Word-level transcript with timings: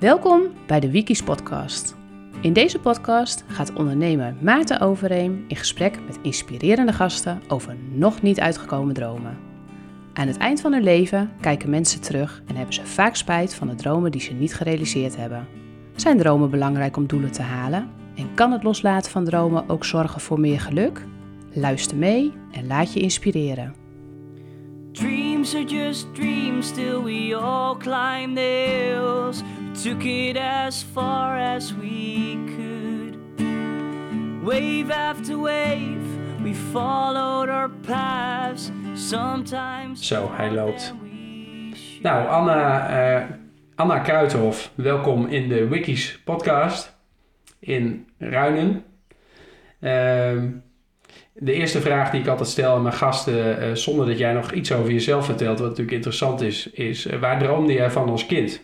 Welkom 0.00 0.42
bij 0.66 0.80
de 0.80 0.90
Wikis 0.90 1.22
podcast. 1.22 1.96
In 2.40 2.52
deze 2.52 2.78
podcast 2.78 3.44
gaat 3.46 3.72
ondernemer 3.72 4.34
Maarten 4.40 4.80
Overeem 4.80 5.44
in 5.48 5.56
gesprek 5.56 5.98
met 6.06 6.18
inspirerende 6.22 6.92
gasten 6.92 7.42
over 7.48 7.76
nog 7.90 8.22
niet 8.22 8.40
uitgekomen 8.40 8.94
dromen. 8.94 9.38
Aan 10.12 10.26
het 10.26 10.36
eind 10.36 10.60
van 10.60 10.72
hun 10.72 10.82
leven 10.82 11.30
kijken 11.40 11.70
mensen 11.70 12.00
terug 12.00 12.42
en 12.46 12.56
hebben 12.56 12.74
ze 12.74 12.86
vaak 12.86 13.16
spijt 13.16 13.54
van 13.54 13.68
de 13.68 13.74
dromen 13.74 14.10
die 14.10 14.20
ze 14.20 14.32
niet 14.32 14.54
gerealiseerd 14.54 15.16
hebben. 15.16 15.46
Zijn 15.96 16.18
dromen 16.18 16.50
belangrijk 16.50 16.96
om 16.96 17.06
doelen 17.06 17.32
te 17.32 17.42
halen? 17.42 17.88
En 18.14 18.34
kan 18.34 18.52
het 18.52 18.62
loslaten 18.62 19.10
van 19.10 19.24
dromen 19.24 19.68
ook 19.68 19.84
zorgen 19.84 20.20
voor 20.20 20.40
meer 20.40 20.60
geluk? 20.60 21.06
Luister 21.52 21.96
mee 21.96 22.32
en 22.52 22.66
laat 22.66 22.92
je 22.92 23.00
inspireren. 23.00 23.79
Dreams 25.00 25.54
are 25.54 25.64
just 25.64 26.12
dreams, 26.12 26.68
still 26.68 27.00
we 27.00 27.32
all 27.32 27.74
climb 27.74 28.34
the 28.34 28.42
hills. 28.42 29.42
We 29.42 29.82
took 29.82 30.04
it 30.04 30.36
as 30.36 30.82
far 30.82 31.38
as 31.38 31.72
we 31.72 32.34
could. 32.54 33.16
Wave 34.44 34.90
after 34.90 35.38
wave, 35.38 36.42
we 36.42 36.52
followed 36.52 37.48
our 37.48 37.70
paths. 37.70 38.70
Sometimes. 38.94 40.06
Zo, 40.06 40.28
hij 40.32 40.50
loopt. 40.50 40.94
Nou, 42.02 42.28
Anna, 42.28 42.88
eh, 42.88 43.24
Anna 43.74 43.98
Kruithof, 43.98 44.70
welkom 44.74 45.26
in 45.26 45.48
de 45.48 45.68
Wikis 45.68 46.20
podcast 46.24 46.96
in 47.58 48.06
Ruinen. 48.18 48.84
Ehm, 49.80 50.48
de 51.40 51.52
eerste 51.52 51.80
vraag 51.80 52.10
die 52.10 52.20
ik 52.20 52.26
altijd 52.26 52.48
stel 52.48 52.74
aan 52.74 52.82
mijn 52.82 52.94
gasten, 52.94 53.60
eh, 53.60 53.74
zonder 53.74 54.06
dat 54.06 54.18
jij 54.18 54.32
nog 54.32 54.52
iets 54.52 54.72
over 54.72 54.92
jezelf 54.92 55.24
vertelt, 55.24 55.58
wat 55.58 55.68
natuurlijk 55.68 55.96
interessant 55.96 56.40
is, 56.40 56.70
is 56.70 57.06
eh, 57.06 57.18
waar 57.18 57.38
droomde 57.38 57.72
jij 57.72 57.90
van 57.90 58.08
als 58.08 58.26
kind? 58.26 58.60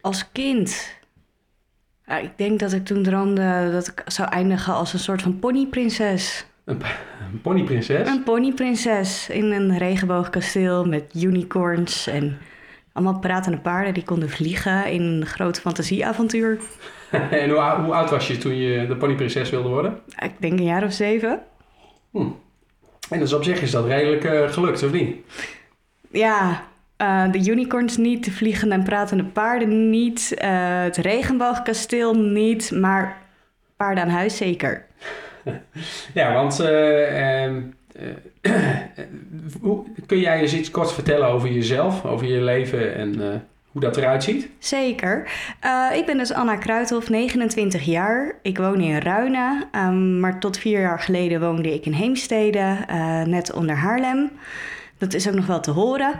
Als 0.00 0.32
kind. 0.32 0.98
Ja, 2.06 2.18
ik 2.18 2.30
denk 2.36 2.60
dat 2.60 2.72
ik 2.72 2.84
toen 2.84 3.02
droomde 3.02 3.68
dat 3.72 3.86
ik 3.86 4.02
zou 4.06 4.28
eindigen 4.28 4.74
als 4.74 4.92
een 4.92 4.98
soort 4.98 5.22
van 5.22 5.38
ponyprinses. 5.38 6.46
Een, 6.64 6.80
een 7.32 7.40
ponyprinses? 7.40 8.08
Een 8.08 8.22
ponyprinses 8.22 9.28
in 9.28 9.44
een 9.44 9.78
regenboogkasteel 9.78 10.84
met 10.84 11.14
unicorns 11.14 12.06
en 12.06 12.38
allemaal 13.00 13.20
pratende 13.20 13.58
paarden 13.58 13.94
die 13.94 14.04
konden 14.04 14.30
vliegen 14.30 14.86
in 14.86 15.02
een 15.02 15.26
groot 15.26 15.60
fantasieavontuur. 15.60 16.60
en 17.30 17.50
hoe, 17.50 17.60
hoe 17.60 17.94
oud 17.94 18.10
was 18.10 18.28
je 18.28 18.38
toen 18.38 18.56
je 18.56 18.86
de 18.86 18.96
ponyprinses 18.96 19.50
wilde 19.50 19.68
worden? 19.68 19.98
Ik 20.06 20.32
denk 20.38 20.58
een 20.58 20.64
jaar 20.64 20.84
of 20.84 20.92
zeven. 20.92 21.40
En 23.10 23.18
dus 23.18 23.32
op 23.32 23.44
zich 23.44 23.62
is 23.62 23.70
dat 23.70 23.86
redelijk 23.86 24.24
eh, 24.24 24.48
gelukt, 24.48 24.82
of 24.82 24.92
niet? 24.92 25.16
Ja, 26.10 26.62
eh, 26.96 27.32
de 27.32 27.50
unicorns 27.50 27.96
niet, 27.96 28.24
de 28.24 28.30
vliegende 28.30 28.74
en 28.74 28.82
pratende 28.82 29.24
paarden 29.24 29.90
niet, 29.90 30.34
eh, 30.34 30.82
het 30.82 30.96
regenboogkasteel 30.96 32.14
niet, 32.14 32.70
maar 32.70 33.16
paarden 33.76 34.04
aan 34.04 34.10
huis 34.10 34.36
zeker. 34.36 34.86
Ja, 36.14 36.32
want 36.32 36.60
eh, 36.60 37.44
ehm, 37.44 37.56
eh, 37.56 37.62
kun 40.06 40.18
jij 40.18 40.40
eens 40.40 40.54
iets 40.54 40.70
kort 40.70 40.92
vertellen 40.92 41.28
over 41.28 41.52
jezelf, 41.52 42.04
over 42.04 42.26
je 42.26 42.40
leven 42.40 42.94
en 42.94 43.32
eh, 43.32 43.38
hoe 43.70 43.80
dat 43.80 43.96
eruit 43.96 44.22
ziet? 44.22 44.48
Zeker. 44.58 45.30
Eh, 45.60 45.86
ik 45.94 46.06
ben 46.06 46.18
dus 46.18 46.32
Anna 46.32 46.56
Kruithof, 46.56 47.08
29 47.08 47.84
jaar. 47.84 48.34
Ik 48.42 48.58
woon 48.58 48.80
in 48.80 48.98
Ruinen, 48.98 49.68
ehm, 49.72 50.20
maar 50.20 50.40
tot 50.40 50.58
vier 50.58 50.80
jaar 50.80 51.00
geleden 51.00 51.40
woonde 51.40 51.74
ik 51.74 51.86
in 51.86 51.92
Heemstede, 51.92 52.76
eh, 52.88 53.22
net 53.22 53.52
onder 53.52 53.76
Haarlem. 53.76 54.30
Dat 54.98 55.14
is 55.14 55.28
ook 55.28 55.34
nog 55.34 55.46
wel 55.46 55.60
te 55.60 55.70
horen. 55.70 56.18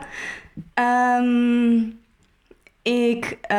Ehm, 0.75 1.79
ik 2.83 3.39
eh, 3.41 3.57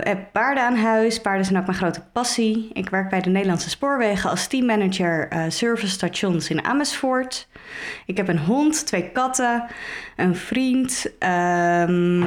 heb 0.00 0.18
paarden 0.32 0.64
aan 0.64 0.76
huis. 0.76 1.20
Paarden 1.20 1.44
zijn 1.44 1.58
ook 1.58 1.66
mijn 1.66 1.78
grote 1.78 2.02
passie. 2.12 2.70
Ik 2.72 2.88
werk 2.90 3.10
bij 3.10 3.20
de 3.20 3.30
Nederlandse 3.30 3.70
Spoorwegen 3.70 4.30
als 4.30 4.46
teammanager 4.46 5.28
eh 5.28 5.42
servicestations 5.48 6.50
in 6.50 6.64
Amersfoort. 6.64 7.48
Ik 8.06 8.16
heb 8.16 8.28
een 8.28 8.38
hond, 8.38 8.86
twee 8.86 9.10
katten, 9.12 9.64
een 10.16 10.36
vriend. 10.36 11.12
ehm, 11.18 12.22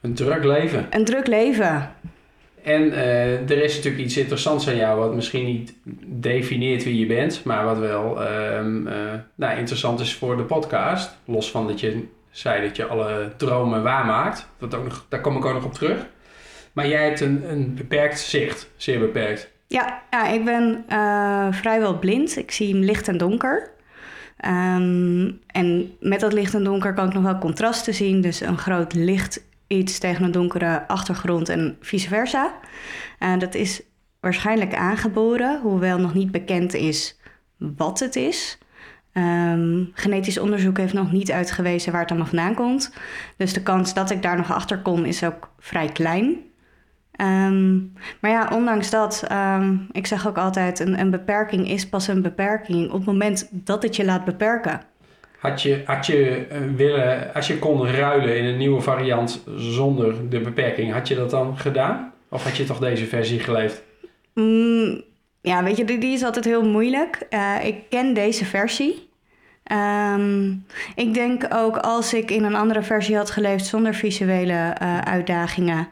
Een 0.00 0.14
druk 0.14 0.44
leven. 0.44 0.86
een 0.90 1.04
druk 1.04 1.26
leven. 1.26 1.90
En 2.62 2.92
eh, 2.92 3.50
er 3.50 3.62
is 3.62 3.76
natuurlijk 3.76 4.04
iets 4.04 4.16
interessants 4.16 4.68
aan 4.68 4.76
jou, 4.76 4.98
wat 4.98 5.14
misschien 5.14 5.44
niet 5.44 5.74
definieert 6.06 6.84
wie 6.84 6.98
je 6.98 7.06
bent, 7.06 7.44
maar 7.44 7.64
wat 7.64 7.78
wel 7.78 8.22
ehm, 8.24 8.86
eh, 8.86 8.94
nou, 9.34 9.58
interessant 9.58 10.00
is 10.00 10.14
voor 10.14 10.36
de 10.36 10.42
podcast. 10.42 11.16
Los 11.24 11.50
van 11.50 11.66
dat 11.66 11.80
je 11.80 12.04
zei 12.34 12.66
dat 12.66 12.76
je 12.76 12.86
alle 12.86 13.32
dromen 13.36 13.82
waarmaakt. 13.82 14.48
Dat 14.58 14.74
ook 14.74 14.84
nog, 14.84 15.06
daar 15.08 15.20
kom 15.20 15.36
ik 15.36 15.44
ook 15.44 15.54
nog 15.54 15.64
op 15.64 15.74
terug. 15.74 16.06
Maar 16.72 16.88
jij 16.88 17.04
hebt 17.04 17.20
een, 17.20 17.50
een 17.50 17.74
beperkt 17.74 18.20
zicht, 18.20 18.70
zeer 18.76 18.98
beperkt. 18.98 19.50
Ja, 19.66 20.02
ja 20.10 20.26
ik 20.26 20.44
ben 20.44 20.84
eh, 20.88 21.46
vrijwel 21.50 21.98
blind. 21.98 22.36
Ik 22.36 22.50
zie 22.50 22.74
licht 22.74 23.08
en 23.08 23.16
donker. 23.16 23.70
Ehm, 24.36 25.30
en 25.46 25.96
met 26.00 26.20
dat 26.20 26.32
licht 26.32 26.54
en 26.54 26.64
donker 26.64 26.94
kan 26.94 27.06
ik 27.06 27.14
nog 27.14 27.22
wel 27.22 27.38
contrasten 27.38 27.94
zien. 27.94 28.20
Dus 28.20 28.40
een 28.40 28.58
groot 28.58 28.94
licht 28.94 29.44
iets 29.66 29.98
tegen 29.98 30.24
een 30.24 30.32
donkere 30.32 30.88
achtergrond 30.88 31.48
en 31.48 31.76
vice 31.80 32.08
versa. 32.08 32.54
Eh, 33.18 33.38
dat 33.38 33.54
is 33.54 33.82
waarschijnlijk 34.20 34.74
aangeboren, 34.74 35.60
hoewel 35.60 35.98
nog 35.98 36.14
niet 36.14 36.30
bekend 36.30 36.74
is 36.74 37.18
wat 37.56 37.98
het 37.98 38.16
is. 38.16 38.58
Ehm, 39.14 39.84
genetisch 39.92 40.38
onderzoek 40.38 40.78
heeft 40.78 40.92
nog 40.92 41.12
niet 41.12 41.32
uitgewezen 41.32 41.92
waar 41.92 42.00
het 42.00 42.10
allemaal 42.10 42.28
vandaan 42.28 42.54
komt. 42.54 42.94
Dus 43.36 43.52
de 43.52 43.62
kans 43.62 43.94
dat 43.94 44.10
ik 44.10 44.22
daar 44.22 44.36
nog 44.36 44.52
achter 44.52 44.78
kom 44.78 45.04
is 45.04 45.24
ook 45.24 45.50
vrij 45.58 45.88
klein. 45.88 46.36
Ehm, 47.12 47.74
maar 48.20 48.30
ja, 48.30 48.48
ondanks 48.52 48.90
dat, 48.90 49.24
ehm, 49.28 49.76
ik 49.92 50.06
zeg 50.06 50.28
ook 50.28 50.38
altijd, 50.38 50.78
een, 50.78 51.00
een 51.00 51.10
beperking 51.10 51.68
is 51.70 51.88
pas 51.88 52.08
een 52.08 52.22
beperking 52.22 52.86
op 52.86 52.96
het 52.96 53.06
moment 53.06 53.48
dat 53.50 53.82
het 53.82 53.96
je 53.96 54.04
laat 54.04 54.24
beperken. 54.24 54.80
Had 55.38 55.62
je, 55.62 55.82
had 55.84 56.06
je 56.06 56.46
eh, 56.50 56.60
willen, 56.76 57.34
als 57.34 57.46
je 57.46 57.58
kon 57.58 57.86
ruilen 57.86 58.38
in 58.38 58.44
een 58.44 58.56
nieuwe 58.56 58.80
variant 58.80 59.44
zonder 59.56 60.30
de 60.30 60.40
beperking, 60.40 60.92
had 60.92 61.08
je 61.08 61.14
dat 61.14 61.30
dan 61.30 61.58
gedaan? 61.58 62.12
Of 62.28 62.44
had 62.44 62.56
je 62.56 62.64
toch 62.64 62.78
deze 62.78 63.06
versie 63.06 63.40
geleefd? 63.40 63.82
Mm, 64.34 65.02
ja, 65.44 65.62
weet 65.62 65.76
je, 65.76 65.84
die, 65.84 66.12
is 66.12 66.22
altijd 66.22 66.44
heel 66.44 66.64
moeilijk. 66.64 67.26
Eh, 67.30 67.64
ik 67.64 67.90
ken 67.90 68.14
deze 68.14 68.44
versie. 68.44 69.08
Ehm, 69.62 70.52
ik 70.94 71.14
denk 71.14 71.54
ook 71.54 71.76
als 71.76 72.14
ik 72.14 72.30
in 72.30 72.44
een 72.44 72.54
andere 72.54 72.82
versie 72.82 73.16
had 73.16 73.30
geleefd 73.30 73.66
zonder 73.66 73.94
visuele 73.94 74.52
eh, 74.52 74.98
uitdagingen, 74.98 75.88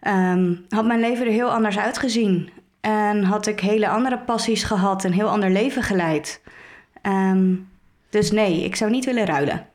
ehm, 0.00 0.54
had 0.68 0.86
mijn 0.86 1.00
leven 1.00 1.26
er 1.26 1.32
heel 1.32 1.50
anders 1.50 1.78
uitgezien. 1.78 2.50
En 2.80 3.22
had 3.22 3.46
ik 3.46 3.60
hele 3.60 3.88
andere 3.88 4.18
passies 4.18 4.64
gehad, 4.64 5.04
een 5.04 5.12
heel 5.12 5.28
ander 5.28 5.50
leven 5.50 5.82
geleid. 5.82 6.42
Ehm, 7.02 7.54
dus 8.10 8.30
nee, 8.30 8.64
ik 8.64 8.76
zou 8.76 8.90
niet 8.90 9.04
willen 9.04 9.26
ruilen. 9.26 9.66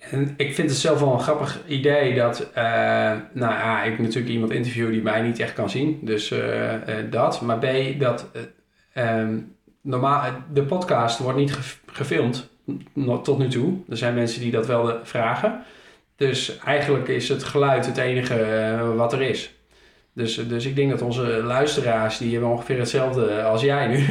En 0.00 0.34
ik 0.36 0.54
vind 0.54 0.70
het 0.70 0.78
zelf 0.78 1.00
wel 1.00 1.12
een 1.12 1.20
grappig 1.20 1.60
idee 1.66 2.14
dat, 2.14 2.50
eh, 2.54 2.64
nou 3.32 3.52
ja, 3.52 3.82
ik 3.82 3.98
natuurlijk 3.98 4.32
iemand 4.32 4.52
interview 4.52 4.90
die 4.90 5.02
mij 5.02 5.20
niet 5.22 5.38
echt 5.38 5.52
kan 5.52 5.70
zien, 5.70 5.98
dus 6.02 6.30
eh, 6.30 6.74
eh, 6.74 7.10
dat. 7.10 7.40
Maar 7.40 7.58
B, 7.58 7.66
dat 7.98 8.30
eh, 8.92 9.12
ehm, 9.20 9.38
normaal, 9.82 10.22
de 10.52 10.62
podcast 10.62 11.18
wordt 11.18 11.38
niet 11.38 11.52
ge- 11.52 11.76
gefilmd 11.86 12.48
tot 13.22 13.38
nu 13.38 13.48
toe. 13.48 13.74
Er 13.88 13.96
zijn 13.96 14.14
mensen 14.14 14.40
die 14.40 14.50
dat 14.50 14.66
wel 14.66 14.98
vragen. 15.02 15.62
Dus 16.16 16.58
eigenlijk 16.58 17.08
is 17.08 17.28
het 17.28 17.44
geluid 17.44 17.86
het 17.86 17.96
enige 17.96 18.92
wat 18.96 19.12
er 19.12 19.22
is. 19.22 19.54
Dus, 20.14 20.48
dus 20.48 20.66
ik 20.66 20.76
denk 20.76 20.90
dat 20.90 21.02
onze 21.02 21.22
luisteraars, 21.42 22.18
die 22.18 22.32
hebben 22.32 22.50
ongeveer 22.50 22.78
hetzelfde 22.78 23.42
als 23.42 23.62
jij 23.62 23.86
nu. 23.86 24.04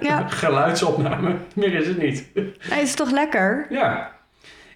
Ja. 0.00 0.28
Geluidsopname, 0.42 1.34
meer 1.54 1.74
is 1.74 1.86
het 1.86 1.98
niet. 1.98 2.28
Nee, 2.70 2.80
is 2.82 2.94
toch 2.94 3.10
lekker? 3.10 3.66
Ja. 3.70 4.20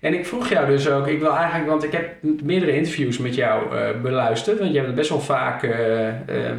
En 0.06 0.15
ik 0.15 0.27
vroeg 0.27 0.49
jou 0.49 0.67
dus 0.67 0.89
ook, 0.89 1.06
ik 1.06 1.21
wil 1.21 1.37
eigenlijk, 1.37 1.69
want 1.69 1.84
ik 1.84 1.92
heb 1.92 2.22
meerdere 2.42 2.77
interviews 2.77 3.19
met 3.19 3.34
jou 3.34 3.77
eh, 3.77 4.01
beluisterd. 4.03 4.59
Want 4.59 4.72
je 4.72 4.81
hebt 4.81 4.95
best 4.95 5.09
wel 5.09 5.21
vaak, 5.21 5.63
eh, 5.63 5.71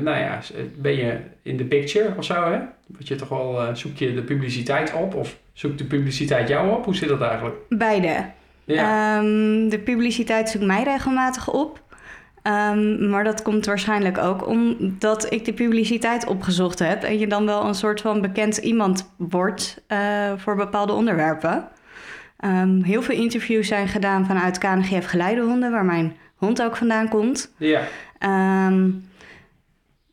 nou 0.02 0.18
ja, 0.18 0.40
ben 0.76 0.96
je 0.96 1.18
in 1.42 1.58
de 1.58 1.64
picture 1.64 2.14
of 2.18 2.26
zo, 2.26 2.52
hè? 2.52 2.60
Dat 2.88 3.08
je 3.08 3.16
toch 3.16 3.30
wel, 3.30 3.76
zoek 3.76 3.98
je 3.98 4.14
de 4.14 4.22
publiciteit 4.22 4.94
op 4.94 5.16
of 5.16 5.38
zoekt 5.54 5.78
de 5.78 5.84
publiciteit 5.84 6.48
jou 6.48 6.72
op? 6.72 6.86
Hoe 6.86 6.96
zit 6.96 7.10
dat 7.10 7.22
eigenlijk? 7.22 7.56
Beide. 7.70 8.26
Ja, 8.64 9.18
Ehm, 9.18 9.70
de 9.70 9.80
publiciteit 9.80 10.50
zoekt 10.50 10.66
mij 10.66 10.84
regelmatig 10.84 11.54
op. 11.54 11.82
Ehm, 12.42 13.10
maar 13.10 13.24
dat 13.24 13.42
komt 13.42 13.66
waarschijnlijk 13.66 14.18
ook 14.18 14.48
omdat 14.48 15.34
ik 15.34 15.46
de 15.46 15.54
publiciteit 15.54 16.26
opgezocht 16.28 16.80
heb. 16.80 17.04
En 17.04 17.20
je 17.20 17.28
dan 17.28 17.46
wel 17.46 17.66
een 17.66 17.76
soort 17.76 18.02
van 18.02 18.22
bekend 18.22 18.58
iemand 18.58 19.14
wordt 19.18 19.84
voor 20.38 20.56
bepaalde 20.56 20.94
onderwerpen. 20.94 21.68
Ehm, 22.38 22.82
heel 22.82 23.02
veel 23.02 23.16
interviews 23.16 23.68
zijn 23.68 23.88
gedaan 23.88 24.26
vanuit 24.26 24.58
KNGF 24.58 25.06
Geleidehonden, 25.06 25.72
waar 25.72 25.86
mijn 25.86 26.16
hond 26.36 26.62
ook 26.62 26.76
vandaan 26.78 27.10
komt. 27.10 27.54
ja. 27.58 27.82
Ehm, 28.20 28.90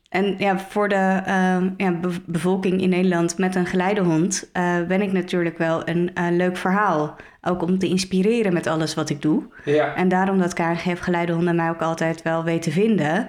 en 0.09 0.35
ja, 0.37 0.59
voor 0.59 0.89
de 0.89 1.21
ehm, 1.25 1.69
ja, 1.77 1.91
be- 1.91 2.21
bevolking 2.25 2.81
in 2.81 2.89
Nederland 2.89 3.37
met 3.37 3.55
een 3.55 3.65
geleidehond 3.65 4.49
eh, 4.53 4.81
ben 4.87 5.01
ik 5.01 5.11
natuurlijk 5.11 5.57
wel 5.57 5.87
een 5.89 6.11
eh, 6.13 6.25
leuk 6.31 6.57
verhaal. 6.57 7.15
Ook 7.41 7.61
om 7.61 7.79
te 7.79 7.87
inspireren 7.87 8.53
met 8.53 8.67
alles 8.67 8.93
wat 8.93 9.09
ik 9.09 9.21
doe. 9.21 9.43
ja. 9.65 9.95
En 9.95 10.07
daarom 10.07 10.37
dat 10.39 10.53
KNGF 10.53 10.99
Geleidehonden 10.99 11.55
mij 11.55 11.69
ook 11.69 11.81
altijd 11.81 12.21
wel 12.21 12.43
weet 12.43 12.61
te 12.61 12.71
vinden. 12.71 13.27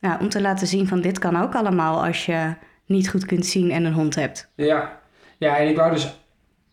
Ja, 0.00 0.18
om 0.20 0.28
te 0.28 0.40
laten 0.40 0.66
zien 0.66 0.88
van 0.88 1.00
dit 1.00 1.18
kan 1.18 1.36
ook 1.42 1.54
allemaal 1.54 2.04
als 2.04 2.26
je 2.26 2.54
niet 2.86 3.08
goed 3.10 3.26
kunt 3.26 3.46
zien 3.46 3.70
en 3.70 3.84
een 3.84 3.92
hond 3.92 4.14
hebt. 4.14 4.50
Ja, 4.54 4.98
ja 5.38 5.56
en 5.56 5.68
ik 5.68 5.76
wou 5.76 5.92
dus 5.92 6.20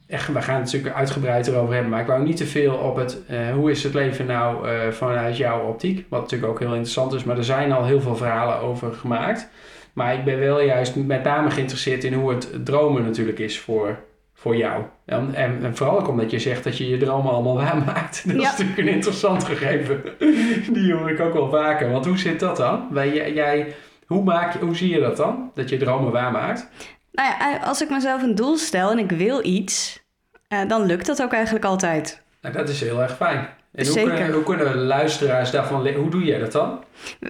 echt, 0.08 0.34
we 0.34 0.42
gaan 0.42 0.56
het 0.56 0.64
natuurlijk 0.66 0.96
uitgebreid 0.96 1.48
erover 1.48 1.74
hebben, 1.74 1.92
maar 1.92 2.02
ik 2.02 2.08
wou 2.08 2.24
niet 2.24 2.38
te 2.38 2.46
veel 2.46 2.74
op 2.74 2.96
het 2.96 3.18
eh, 3.28 3.38
hoe 3.54 3.72
is 3.72 3.84
het 3.84 3.94
leven 3.94 4.26
nou 4.26 4.68
eh, 4.70 4.88
vanuit 4.92 5.38
jouw 5.38 5.68
optiek, 5.68 6.06
wat 6.10 6.22
natuurlijk 6.22 6.52
ook 6.52 6.60
heel 6.60 6.70
interessant 6.70 7.14
is, 7.14 7.24
maar 7.24 7.38
er 7.38 7.44
zijn 7.44 7.72
al 7.72 7.86
heel 7.86 8.02
veel 8.02 8.16
verhalen 8.16 8.60
over 8.60 8.94
gemaakt. 8.94 9.50
Maar 9.94 10.14
ik 10.14 10.24
ben 10.24 10.40
wel 10.40 10.62
juist 10.62 10.96
met 10.96 11.24
name 11.24 11.52
geïnteresseerd 11.52 12.04
in 12.04 12.14
hoe 12.14 12.30
het 12.30 12.66
dromen 12.66 13.04
natuurlijk 13.04 13.40
is 13.40 13.60
voor, 13.60 14.00
voor 14.34 14.56
jou. 14.56 14.84
En, 15.06 15.30
en, 15.34 15.60
en 15.64 15.76
vooral 15.76 16.00
ook 16.00 16.08
omdat 16.08 16.32
je 16.32 16.40
zegt 16.40 16.64
dat 16.64 16.78
je 16.78 16.90
je 16.90 16.98
dromen 16.98 17.32
allemaal 17.32 17.56
waarmaakt. 17.56 18.24
Dat 18.28 18.36
is 18.36 18.44
natuurlijk 18.44 18.78
een 18.78 18.88
interessant 18.88 19.44
gegeven. 19.44 20.02
Die 20.74 20.94
hoor 20.94 21.10
ik 21.10 21.20
ook 21.20 21.34
wel 21.34 21.50
vaker. 21.50 21.92
Want 21.92 22.06
hoe 22.06 22.18
zit 22.18 22.40
dat 22.40 22.58
dan? 22.58 22.88
Jij, 22.94 23.34
jij- 23.34 23.76
hoe, 24.06 24.24
maak 24.24 24.54
je, 24.54 24.60
hoe 24.60 24.76
zie 24.76 24.94
je 24.94 25.00
dat 25.00 25.18
dan? 25.18 25.52
Dat 25.54 25.70
je 25.70 25.78
dromen 25.78 26.12
waarmaakt? 26.12 26.68
Nou 27.18 27.30
ja, 27.40 27.58
als 27.58 27.82
ik 27.82 27.90
mezelf 27.90 28.22
een 28.24 28.36
doel 28.36 28.58
stel 28.58 28.92
en 28.92 29.00
ik 29.00 29.12
wil 29.12 29.46
iets, 29.46 30.04
eh, 30.48 30.60
dan 30.68 30.86
lukt 30.86 31.06
dat 31.06 31.22
ook 31.22 31.34
eigenlijk 31.34 31.66
altijd. 31.66 32.22
Nou, 32.42 32.56
dat 32.56 32.70
is 32.70 32.82
heel 32.82 33.02
erg 33.02 33.16
fijn. 33.16 33.38
En 33.74 33.86
hoe 33.86 33.94
kunnen, 34.04 34.34
hoe 34.34 34.44
kunnen 34.44 34.76
luisteraars 34.76 35.52
daarvan 35.52 35.82
le- 35.82 35.94
Hoe 35.94 36.10
doe 36.10 36.24
jij 36.24 36.40
dat 36.40 36.52
dan? 36.52 36.84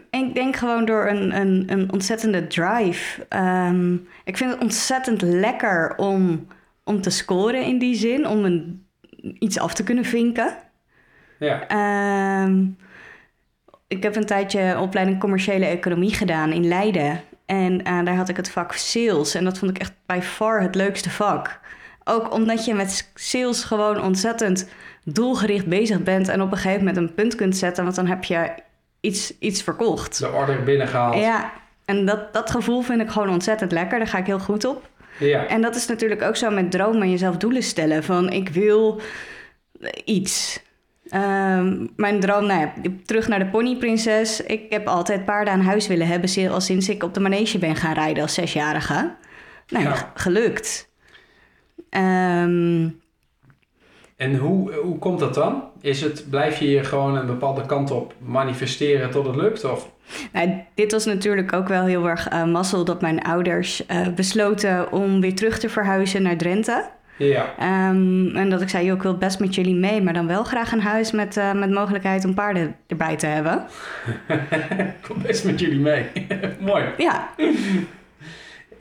Ik 0.09 0.33
denk 0.33 0.55
gewoon 0.55 0.85
door 0.85 1.07
een, 1.07 1.35
een, 1.35 1.63
een 1.67 1.91
ontzettende 1.91 2.47
drive. 2.47 3.25
Ehm, 3.29 3.93
ik 4.23 4.37
vind 4.37 4.51
het 4.51 4.61
ontzettend 4.61 5.21
lekker 5.21 5.93
om, 5.97 6.47
om 6.83 7.01
te 7.01 7.09
scoren 7.09 7.63
in 7.65 7.77
die 7.79 7.95
zin, 7.95 8.27
om 8.27 8.45
een, 8.45 8.85
iets 9.39 9.59
af 9.59 9.73
te 9.73 9.83
kunnen 9.83 10.05
vinken. 10.05 10.55
Ja, 11.39 11.67
Ehm, 11.67 12.65
ik 13.87 14.03
heb 14.03 14.15
een 14.15 14.25
tijdje 14.25 14.79
opleiding 14.79 15.19
commerciële 15.19 15.65
economie 15.65 16.13
gedaan 16.13 16.51
in 16.51 16.67
Leiden. 16.67 17.21
En 17.47 17.83
eh, 17.83 18.03
daar 18.03 18.15
had 18.15 18.29
ik 18.29 18.37
het 18.37 18.49
vak 18.49 18.73
sales. 18.73 19.35
En 19.35 19.43
dat 19.43 19.57
vond 19.57 19.71
ik 19.71 19.77
echt 19.77 19.93
by 20.05 20.19
far 20.21 20.61
het 20.61 20.75
leukste 20.75 21.09
vak. 21.09 21.59
Ook 22.03 22.33
omdat 22.33 22.65
je 22.65 22.73
met 22.73 23.11
sales 23.15 23.63
gewoon 23.63 24.01
ontzettend 24.01 24.69
doelgericht 25.03 25.65
bezig 25.65 26.03
bent. 26.03 26.27
En 26.27 26.41
op 26.41 26.51
een 26.51 26.57
gegeven 26.57 26.85
moment 26.85 26.97
een 26.97 27.13
punt 27.13 27.35
kunt 27.35 27.57
zetten. 27.57 27.83
Want 27.83 27.95
dan 27.95 28.07
heb 28.07 28.23
je 28.23 28.49
iets, 28.99 29.37
iets 29.39 29.61
verkocht. 29.61 30.19
de 30.19 30.31
order 30.31 30.63
binnengehaald. 30.63 31.15
Ja, 31.15 31.51
en 31.85 32.05
dat, 32.05 32.33
dat 32.33 32.51
gevoel 32.51 32.81
vind 32.81 33.01
ik 33.01 33.09
gewoon 33.09 33.29
ontzettend 33.29 33.71
lekker. 33.71 33.97
Daar 33.97 34.07
ga 34.07 34.17
ik 34.17 34.25
heel 34.25 34.39
goed 34.39 34.65
op. 34.65 34.89
Ja. 35.19 35.47
En 35.47 35.61
dat 35.61 35.75
is 35.75 35.87
natuurlijk 35.87 36.21
ook 36.21 36.35
zo 36.35 36.49
met 36.49 36.71
dromen 36.71 37.01
en 37.01 37.09
jezelf 37.09 37.37
doelen 37.37 37.63
stellen. 37.63 38.03
Van 38.03 38.29
ik 38.29 38.49
wil 38.49 39.01
iets. 40.05 40.59
Ehm, 41.09 41.85
mijn 41.95 42.19
droom, 42.19 42.45
nou 42.45 42.59
ja, 42.59 42.73
terug 43.05 43.27
naar 43.27 43.39
de 43.39 43.45
ponyprinses. 43.47 44.41
Ik 44.41 44.61
heb 44.69 44.87
altijd 44.87 45.25
paarden 45.25 45.53
aan 45.53 45.61
huis 45.61 45.87
willen 45.87 46.07
hebben... 46.07 46.49
al 46.51 46.61
sinds 46.61 46.89
ik 46.89 47.03
op 47.03 47.13
de 47.13 47.19
manege 47.19 47.57
ben 47.57 47.75
gaan 47.75 47.93
rijden 47.93 48.23
als 48.23 48.33
zesjarige. 48.33 49.15
Nou 49.69 49.83
ja, 49.83 49.89
Ja. 49.89 49.95
g- 49.95 50.11
gelukt. 50.13 50.89
Ehm, 51.89 52.87
En 54.15 54.35
hoe, 54.35 54.73
hoe 54.73 54.97
komt 54.99 55.19
dat 55.19 55.33
dan? 55.33 55.63
Is 55.81 56.01
het, 56.01 56.25
blijf 56.29 56.59
je 56.59 56.69
je 56.69 56.83
gewoon 56.83 57.15
een 57.17 57.25
bepaalde 57.25 57.65
kant 57.65 57.91
op 57.91 58.13
manifesteren 58.19 59.11
tot 59.11 59.25
het 59.25 59.35
lukt? 59.35 59.63
Of? 59.63 59.91
nou, 60.33 60.53
dit 60.75 60.91
was 60.91 61.05
natuurlijk 61.05 61.53
ook 61.53 61.67
wel 61.67 61.85
heel 61.85 62.07
erg 62.09 62.27
eh, 62.27 62.43
mazzel... 62.45 62.85
dat 62.85 63.01
mijn 63.01 63.21
ouders 63.21 63.85
eh, 63.85 64.07
besloten 64.07 64.91
om 64.91 65.21
weer 65.21 65.35
terug 65.35 65.59
te 65.59 65.69
verhuizen 65.69 66.21
naar 66.21 66.37
Drenthe... 66.37 66.85
Ja, 67.17 67.53
Ehm, 67.59 68.35
en 68.35 68.49
dat 68.49 68.61
ik 68.61 68.69
zei, 68.69 68.85
joh, 68.85 68.95
ik 68.95 69.01
wil 69.01 69.17
best 69.17 69.39
met 69.39 69.55
jullie 69.55 69.75
mee, 69.75 70.01
maar 70.01 70.13
dan 70.13 70.27
wel 70.27 70.43
graag 70.43 70.71
een 70.71 70.81
huis 70.81 71.11
met, 71.11 71.37
eh, 71.37 71.53
met 71.53 71.71
mogelijkheid 71.71 72.25
om 72.25 72.33
paarden 72.33 72.75
erbij 72.87 73.15
te 73.15 73.25
hebben. 73.25 73.65
ik 74.79 75.07
kom 75.07 75.21
best 75.21 75.45
met 75.45 75.59
jullie 75.59 75.79
mee. 75.79 76.05
Mooi. 76.59 76.83
Ja, 76.97 77.29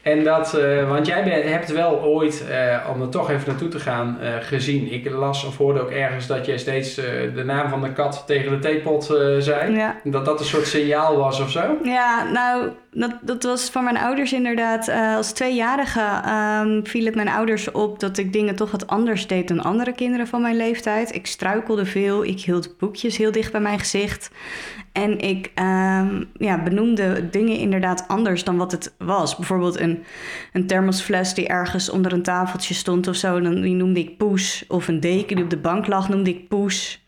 En 0.06 0.24
dat, 0.24 0.54
eh, 0.54 0.88
want 0.88 1.06
jij 1.06 1.24
bent, 1.24 1.44
hebt 1.44 1.72
wel 1.72 2.02
ooit, 2.02 2.44
eh, 2.50 2.76
om 2.94 3.02
er 3.02 3.08
toch 3.08 3.30
even 3.30 3.48
naartoe 3.48 3.68
te 3.68 3.78
gaan, 3.78 4.18
eh, 4.20 4.28
gezien. 4.40 4.92
Ik 4.92 5.10
las 5.10 5.44
of 5.44 5.56
hoorde 5.56 5.80
ook 5.80 5.90
ergens 5.90 6.26
dat 6.26 6.46
jij 6.46 6.58
steeds 6.58 6.94
de 7.34 7.42
naam 7.44 7.68
van 7.68 7.80
de 7.80 7.92
kat 7.92 8.22
tegen 8.26 8.50
de 8.50 8.58
theepot 8.58 9.04
zei. 9.38 9.74
ja. 9.74 9.96
Dat 10.04 10.24
dat 10.24 10.40
een 10.40 10.46
soort 10.46 10.66
signaal 10.66 11.16
was 11.16 11.40
of 11.40 11.50
zo? 11.50 11.78
ja 11.82 12.30
nou, 12.32 12.68
dat, 12.90 13.12
dat 13.20 13.42
was 13.42 13.70
van 13.70 13.84
mijn 13.84 13.96
ouders 13.96 14.32
inderdaad. 14.32 14.90
Als 15.16 15.32
tweejarige 15.32 16.20
ehm, 16.24 16.80
viel 16.84 17.04
het 17.04 17.14
mijn 17.14 17.28
ouders 17.28 17.70
op 17.70 18.00
dat 18.00 18.18
ik 18.18 18.32
dingen 18.32 18.56
toch 18.56 18.70
wat 18.70 18.86
anders 18.86 19.26
deed 19.26 19.48
dan 19.48 19.62
andere 19.62 19.92
kinderen 19.92 20.26
van 20.26 20.42
mijn 20.42 20.56
leeftijd. 20.56 21.14
Ik 21.14 21.26
struikelde 21.26 21.86
veel, 21.86 22.24
ik 22.24 22.40
hield 22.40 22.78
boekjes 22.78 23.16
heel 23.16 23.32
dicht 23.32 23.52
bij 23.52 23.60
mijn 23.60 23.78
gezicht. 23.78 24.30
En 24.96 25.18
ik 25.18 25.50
ehm, 25.54 26.24
ja, 26.34 26.62
benoemde 26.62 27.30
dingen 27.30 27.56
inderdaad 27.56 28.04
anders 28.08 28.44
dan 28.44 28.56
wat 28.56 28.72
het 28.72 28.94
was. 28.98 29.36
Bijvoorbeeld 29.36 29.80
een, 29.80 30.04
een 30.52 30.66
thermosfles 30.66 31.34
die 31.34 31.48
ergens 31.48 31.90
onder 31.90 32.12
een 32.12 32.22
tafeltje 32.22 32.74
stond 32.74 33.08
of 33.08 33.16
zo. 33.16 33.40
Dan, 33.40 33.60
die 33.60 33.74
noemde 33.74 34.00
ik 34.00 34.16
poes. 34.16 34.64
Of 34.68 34.88
een 34.88 35.00
deken 35.00 35.36
die 35.36 35.44
op 35.44 35.50
de 35.50 35.56
bank 35.56 35.86
lag, 35.86 36.08
noemde 36.08 36.30
ik 36.30 36.48
poes. 36.48 37.06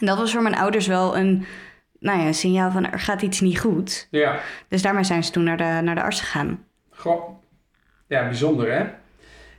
En 0.00 0.06
dat 0.06 0.18
was 0.18 0.32
voor 0.32 0.42
mijn 0.42 0.54
ouders 0.54 0.86
wel 0.86 1.16
een, 1.16 1.46
nou 1.98 2.18
ja, 2.18 2.26
een 2.26 2.34
signaal 2.34 2.70
van 2.70 2.90
er 2.90 3.00
gaat 3.00 3.22
iets 3.22 3.40
niet 3.40 3.60
goed. 3.60 4.08
Ja. 4.10 4.40
Dus 4.68 4.82
daarmee 4.82 5.04
zijn 5.04 5.24
ze 5.24 5.30
toen 5.30 5.44
naar 5.44 5.56
de, 5.56 5.80
naar 5.82 5.94
de 5.94 6.02
arts 6.02 6.20
gegaan. 6.20 6.64
Goh. 6.90 7.28
Ja, 8.06 8.24
bijzonder 8.24 8.72
hè? 8.72 8.86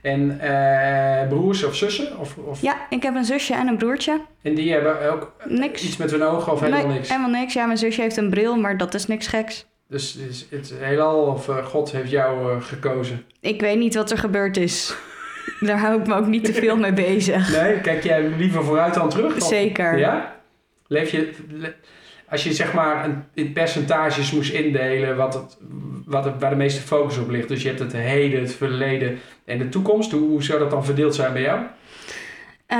En 0.06 0.40
eh, 0.40 1.28
broers 1.28 1.64
of 1.64 1.74
zussen? 1.76 2.18
Of, 2.18 2.36
of, 2.36 2.60
Ja, 2.62 2.76
ik 2.90 3.02
heb 3.02 3.14
een 3.14 3.24
zusje 3.24 3.54
en 3.54 3.66
een 3.66 3.76
broertje. 3.76 4.20
En 4.42 4.54
die 4.54 4.72
hebben 4.72 5.12
ook 5.12 5.32
Niks. 5.44 5.82
iets 5.84 5.96
met 5.96 6.10
hun 6.10 6.22
ogen 6.22 6.52
of 6.52 6.60
helemaal 6.60 6.86
nee, 6.86 6.94
niks? 6.96 7.08
helemaal 7.08 7.30
niks. 7.40 7.52
Ja, 7.54 7.66
mijn 7.66 7.78
zusje 7.78 8.00
heeft 8.00 8.16
een 8.16 8.30
bril, 8.30 8.56
maar 8.56 8.76
dat 8.76 8.94
is 8.94 9.06
niks 9.06 9.26
geks. 9.26 9.66
Dus 9.88 10.16
is 10.16 10.46
het 10.50 10.74
heelal 10.78 11.20
of 11.20 11.48
eh, 11.48 11.64
God 11.66 11.92
heeft 11.92 12.10
jou 12.10 12.52
eh, 12.52 12.62
gekozen? 12.62 13.24
Ik 13.40 13.60
weet 13.60 13.78
niet 13.78 13.94
wat 13.94 14.10
er 14.10 14.18
gebeurd 14.18 14.56
is. 14.56 14.94
Daar 15.60 15.78
hou 15.78 16.00
ik 16.00 16.06
me 16.06 16.14
ook 16.14 16.26
niet 16.26 16.44
te 16.44 16.52
veel 16.52 16.76
mee 16.76 16.92
bezig. 16.92 17.52
Nee, 17.62 17.80
kijk 17.80 18.02
jij 18.04 18.28
liever 18.28 18.64
vooruit 18.64 18.94
dan 18.94 19.08
terug? 19.08 19.36
Of- 19.36 19.42
Zeker. 19.48 19.98
Ja? 19.98 20.36
Leef 20.86 21.10
je, 21.10 21.30
le- 21.50 21.74
als 22.28 22.44
je 22.44 22.52
zeg 22.52 22.72
maar 22.72 23.04
een, 23.04 23.24
in 23.34 23.52
percentages 23.52 24.32
moest 24.32 24.52
indelen 24.52 25.16
wat 25.16 25.34
het, 25.34 25.58
wat 26.04 26.24
het, 26.24 26.34
waar 26.38 26.50
de 26.50 26.56
meeste 26.56 26.80
focus 26.80 27.18
op 27.18 27.30
ligt. 27.30 27.48
Dus 27.48 27.62
je 27.62 27.68
hebt 27.68 27.80
het 27.80 27.92
heden, 27.92 28.40
het 28.40 28.54
verleden 28.54 29.18
en 29.44 29.58
de 29.58 29.68
toekomst. 29.68 30.10
Hoe, 30.10 30.28
hoe 30.28 30.42
zou 30.42 30.58
dat 30.58 30.70
dan 30.70 30.84
verdeeld 30.84 31.14
zijn 31.14 31.32
bij 31.32 31.42
jou? 31.42 31.60
Eh, 32.66 32.78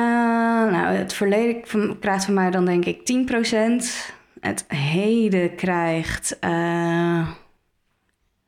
nou, 0.72 0.96
het 0.96 1.12
verleden 1.12 1.62
krijgt 1.98 2.24
van 2.24 2.34
mij 2.34 2.50
dan 2.50 2.64
denk 2.64 2.84
ik 2.84 2.98
10%. 2.98 4.14
Het 4.40 4.64
heden 4.68 5.54
krijgt 5.54 6.38
eh 6.38 7.28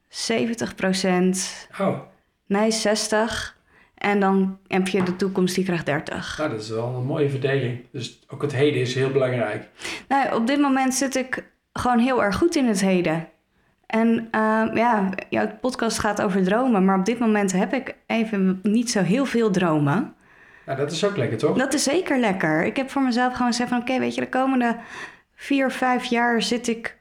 70%. 0.09 0.14
Oh, 1.81 1.99
Nee, 2.49 2.71
60. 2.71 3.58
En 3.99 4.21
dan 4.21 4.59
heb 4.67 4.88
je 4.88 5.02
de 5.02 5.17
toekomst, 5.17 5.55
die 5.55 5.64
krijgt 5.64 5.87
30. 5.87 6.38
nou 6.38 6.50
dat 6.50 6.61
is 6.61 6.69
wel 6.69 6.95
een 6.95 7.07
mooie 7.07 7.31
verdeling. 7.31 7.85
Dus 7.93 8.19
ook 8.28 8.43
het 8.43 8.52
heden 8.52 8.81
is 8.81 8.95
heel 8.95 9.11
belangrijk. 9.11 9.69
Nou, 10.09 10.35
op 10.35 10.47
dit 10.47 10.59
moment 10.59 10.95
zit 10.95 11.17
ik 11.17 11.45
gewoon 11.73 11.99
heel 11.99 12.23
erg 12.23 12.37
goed 12.37 12.57
in 12.57 12.67
het 12.67 12.81
heden. 12.81 13.28
En 13.87 14.28
eh, 14.31 14.64
ja, 14.75 15.09
jouw 15.28 15.50
podcast 15.61 15.99
gaat 15.99 16.23
over 16.23 16.45
dromen, 16.45 16.85
maar 16.85 16.99
op 16.99 17.05
dit 17.05 17.19
moment 17.19 17.52
heb 17.52 17.73
ik 17.73 17.95
even 18.07 18.61
niet 18.62 18.90
zo 18.90 19.02
heel 19.02 19.25
veel 19.25 19.50
dromen. 19.50 20.14
Nou, 20.67 20.78
dat 20.78 20.93
is 20.93 21.05
ook 21.05 21.17
lekker 21.17 21.38
toch? 21.38 21.57
Dat 21.57 21.75
is 21.75 21.83
zeker 21.83 22.19
lekker. 22.19 22.64
Ik 22.64 22.76
heb 22.76 22.90
voor 22.90 23.02
mezelf 23.02 23.33
gewoon 23.33 23.49
gezegd 23.49 23.69
van... 23.69 23.81
oké, 23.81 23.99
weet 23.99 24.14
je, 24.14 24.21
de 24.21 24.28
komende 24.28 24.76
vier, 25.35 25.71
vijf 25.71 26.05
jaar 26.05 26.43
zit 26.43 26.69
ik 26.69 26.97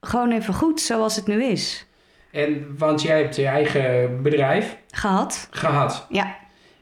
gewoon 0.00 0.30
even 0.30 0.54
goed 0.54 0.80
zoals 0.80 1.16
het 1.16 1.26
nu 1.26 1.44
is. 1.44 1.86
En, 2.32 2.74
want 2.78 3.02
jij 3.02 3.18
hebt 3.22 3.36
je 3.36 3.46
eigen 3.46 4.22
bedrijf 4.22 4.76
Gehad. 4.90 5.48
gehad. 5.50 6.06
Ja, 6.08 6.34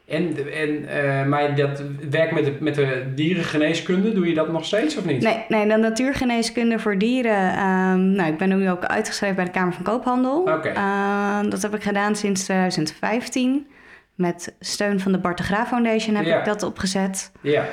En, 0.07 0.37
en, 0.53 0.89
eh, 0.89 1.27
maar 1.27 1.55
dat 1.57 1.83
werk 2.11 2.33
met 2.33 2.45
de, 2.45 2.57
met 2.61 2.75
de 2.75 3.13
dierengeneeskunde, 3.15 4.13
doe 4.13 4.27
je 4.29 4.35
dat 4.35 4.53
nog 4.53 4.65
steeds 4.65 4.97
of 4.97 5.05
niet? 5.05 5.23
nee, 5.23 5.45
nee, 5.49 5.67
de 5.69 5.77
natuurgeneeskunde 5.77 6.79
voor 6.79 6.99
dieren. 6.99 7.53
ehm, 7.53 8.11
nou, 8.13 8.33
ik 8.33 8.39
ben 8.39 8.49
nu 8.59 8.71
ook 8.71 8.85
uitgeschreven 8.85 9.37
bij 9.37 9.45
de 9.45 9.51
Kamer 9.51 9.73
van 9.73 9.85
Koophandel. 9.85 10.41
Oké. 10.41 10.69
Ehm, 10.69 11.49
dat 11.51 11.63
heb 11.63 11.75
ik 11.75 11.83
gedaan 11.83 12.17
sinds 12.17 12.45
2015. 12.45 13.67
Met 14.15 14.55
steun 14.61 15.01
van 15.01 15.13
de 15.13 15.19
Bart 15.19 15.37
de 15.39 15.43
Graaf 15.45 15.69
Foundation 15.69 16.15
heb 16.17 16.25
Ja. 16.27 16.39
ik 16.39 16.45
dat 16.45 16.63
opgezet. 16.63 17.33
Ja, 17.41 17.65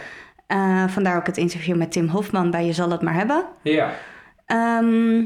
Eh, 0.47 0.87
vandaar 0.87 1.17
ook 1.17 1.25
het 1.25 1.37
interview 1.37 1.75
met 1.75 1.91
Tim 1.91 2.07
Hofman 2.07 2.51
bij 2.51 2.65
Je 2.65 2.73
zal 2.73 2.89
het 2.91 3.01
maar 3.01 3.13
hebben. 3.13 3.45
ja, 3.61 3.89
Ehm, 4.45 5.21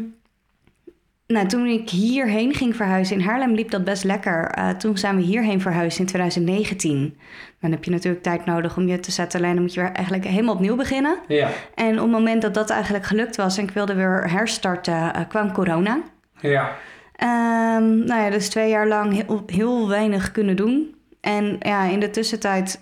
nou, 1.33 1.47
toen 1.47 1.65
ik 1.65 1.89
hierheen 1.89 2.53
ging 2.53 2.75
verhuizen 2.75 3.15
in 3.19 3.25
Haarlem 3.25 3.53
liep 3.53 3.69
dat 3.71 3.83
best 3.83 4.03
lekker. 4.03 4.45
Eh, 4.49 4.69
toen 4.69 4.97
zijn 4.97 5.15
we 5.15 5.21
hierheen 5.21 5.61
verhuisd 5.61 5.99
in 5.99 6.05
2019. 6.05 7.17
Dan 7.59 7.71
heb 7.71 7.83
je 7.83 7.91
natuurlijk 7.91 8.23
tijd 8.23 8.45
nodig 8.45 8.77
om 8.77 8.87
je 8.87 8.99
te 8.99 9.11
settelen 9.11 9.47
en 9.49 9.53
dan 9.53 9.63
moet 9.63 9.73
je 9.73 9.79
weer 9.81 9.91
eigenlijk 9.91 10.25
helemaal 10.25 10.53
opnieuw 10.53 10.75
beginnen. 10.75 11.17
ja, 11.27 11.49
En 11.75 11.95
op 11.95 12.01
het 12.01 12.11
moment 12.11 12.41
dat 12.41 12.53
dat 12.53 12.69
eigenlijk 12.69 13.05
gelukt 13.05 13.35
was 13.35 13.57
en 13.57 13.63
ik 13.63 13.71
wilde 13.71 13.93
weer 13.95 14.31
herstarten, 14.31 15.13
eh, 15.13 15.21
kwam 15.27 15.51
corona. 15.51 15.99
ja. 16.41 16.75
Ehm, 17.15 17.97
nou 18.05 18.21
ja, 18.23 18.29
dus 18.29 18.49
twee 18.49 18.69
jaar 18.69 18.87
lang 18.87 19.13
heel, 19.13 19.43
heel 19.45 19.87
weinig 19.87 20.31
kunnen 20.31 20.55
doen. 20.55 20.95
En 21.21 21.55
ja, 21.59 21.83
in 21.83 21.99
de 21.99 22.09
tussentijd 22.09 22.81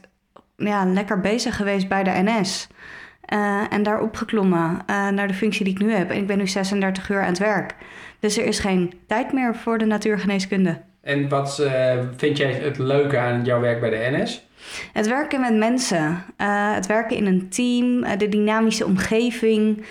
ja, 0.58 0.86
lekker 0.86 1.20
bezig 1.20 1.56
geweest 1.56 1.88
bij 1.88 2.04
de 2.04 2.12
NS. 2.24 2.68
eh, 3.26 3.62
en 3.70 3.84
daar 3.84 4.02
opgeklommen 4.02 4.82
naar 4.88 5.28
de 5.28 5.34
functie 5.34 5.64
die 5.66 5.74
ik 5.74 5.80
nu 5.80 5.92
heb. 5.92 6.10
En 6.12 6.18
ik 6.18 6.28
ben 6.28 6.38
nu 6.38 6.48
36 6.48 7.10
uur 7.10 7.22
aan 7.22 7.28
het 7.28 7.38
werk. 7.38 7.76
Dus 8.20 8.38
er 8.38 8.46
is 8.46 8.60
geen 8.60 8.94
tijd 9.08 9.34
meer 9.34 9.56
voor 9.56 9.78
de 9.78 9.86
natuurgeneeskunde. 9.86 10.82
En 11.08 11.30
wat 11.30 11.60
eh, 11.60 11.98
vind 12.18 12.38
jij 12.38 12.52
het 12.52 12.78
leuke 12.78 13.18
aan 13.18 13.44
jouw 13.44 13.60
werk 13.60 13.80
bij 13.80 13.90
de 13.90 14.18
NS? 14.18 14.48
Het 14.94 15.08
werken 15.08 15.42
met 15.42 15.56
mensen, 15.56 16.24
eh, 16.38 16.74
het 16.74 16.86
werken 16.86 17.18
in 17.18 17.26
een 17.26 17.50
team, 17.50 18.04
eh, 18.04 18.18
de 18.18 18.30
dynamische 18.30 18.86
omgeving, 18.86 19.86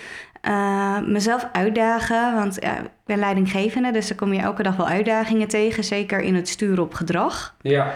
mezelf 1.05 1.47
uitdagen. 1.51 2.35
Want 2.35 2.57
ja, 2.59 2.77
ik 2.77 2.89
ben 3.05 3.19
leidinggevende, 3.19 3.91
dus 3.91 4.07
dan 4.07 4.17
kom 4.17 4.33
je 4.33 4.39
elke 4.39 4.63
dag 4.63 4.75
wel 4.75 4.87
uitdagingen 4.87 5.47
tegen. 5.47 5.83
Zeker 5.83 6.19
in 6.19 6.35
het 6.35 6.47
sturen 6.47 6.83
op 6.83 6.93
gedrag. 6.93 7.55
Ja, 7.61 7.93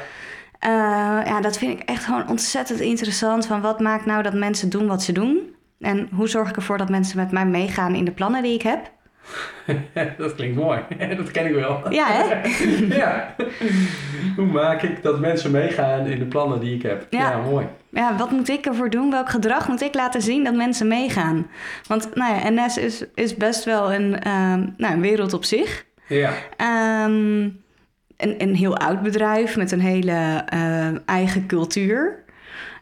ja, 1.25 1.41
dat 1.41 1.57
vind 1.57 1.79
ik 1.79 1.89
echt 1.89 2.05
gewoon 2.05 2.29
ontzettend 2.29 2.79
interessant. 2.79 3.45
Van 3.45 3.61
wat 3.61 3.79
maakt 3.79 4.05
nou 4.05 4.23
dat 4.23 4.33
mensen 4.33 4.69
doen 4.69 4.87
wat 4.87 5.03
ze 5.03 5.11
doen? 5.11 5.55
En 5.79 6.09
hoe 6.13 6.27
zorg 6.27 6.49
ik 6.49 6.55
ervoor 6.55 6.77
dat 6.77 6.89
mensen 6.89 7.17
met 7.17 7.31
mij 7.31 7.45
meegaan 7.45 7.95
in 7.95 8.05
de 8.05 8.11
plannen 8.11 8.43
die 8.43 8.53
ik 8.53 8.61
heb? 8.61 8.91
dat 10.17 10.35
klinkt 10.35 10.55
mooi. 10.55 10.79
dat 11.17 11.31
ken 11.31 11.45
ik 11.45 11.53
wel. 11.53 11.93
Ja, 11.93 12.07
hè? 12.07 12.41
ja. 13.01 13.35
Hoe 14.35 14.45
maak 14.45 14.81
ik 14.81 15.03
dat 15.03 15.19
mensen 15.19 15.51
meegaan 15.51 16.05
in 16.05 16.19
de 16.19 16.25
plannen 16.25 16.59
die 16.59 16.75
ik 16.75 16.81
heb? 16.81 17.07
Ja. 17.09 17.31
ja 17.31 17.37
mooi. 17.37 17.65
Ja, 17.89 18.17
wat 18.17 18.31
moet 18.31 18.49
ik 18.49 18.65
ervoor 18.65 18.89
doen? 18.89 19.11
Welk 19.11 19.29
gedrag 19.29 19.67
moet 19.67 19.81
ik 19.81 19.93
laten 19.93 20.21
zien 20.21 20.43
dat 20.43 20.55
mensen 20.55 20.87
meegaan? 20.87 21.47
Want 21.87 22.15
nou 22.15 22.35
ja, 22.35 22.49
NS 22.49 22.77
is, 22.77 23.05
is 23.15 23.35
best 23.35 23.63
wel 23.63 23.93
een, 23.93 24.19
ehm, 24.19 24.65
nou, 24.77 24.93
een 24.93 25.01
wereld 25.01 25.33
op 25.33 25.43
zich. 25.43 25.85
Ja, 26.07 26.31
Ehm, 26.57 27.49
een, 28.17 28.35
een 28.37 28.55
heel 28.55 28.77
oud 28.77 29.01
bedrijf 29.01 29.57
met 29.57 29.71
een 29.71 29.81
hele 29.81 30.43
eh, 30.45 31.09
eigen 31.09 31.47
cultuur. 31.47 32.23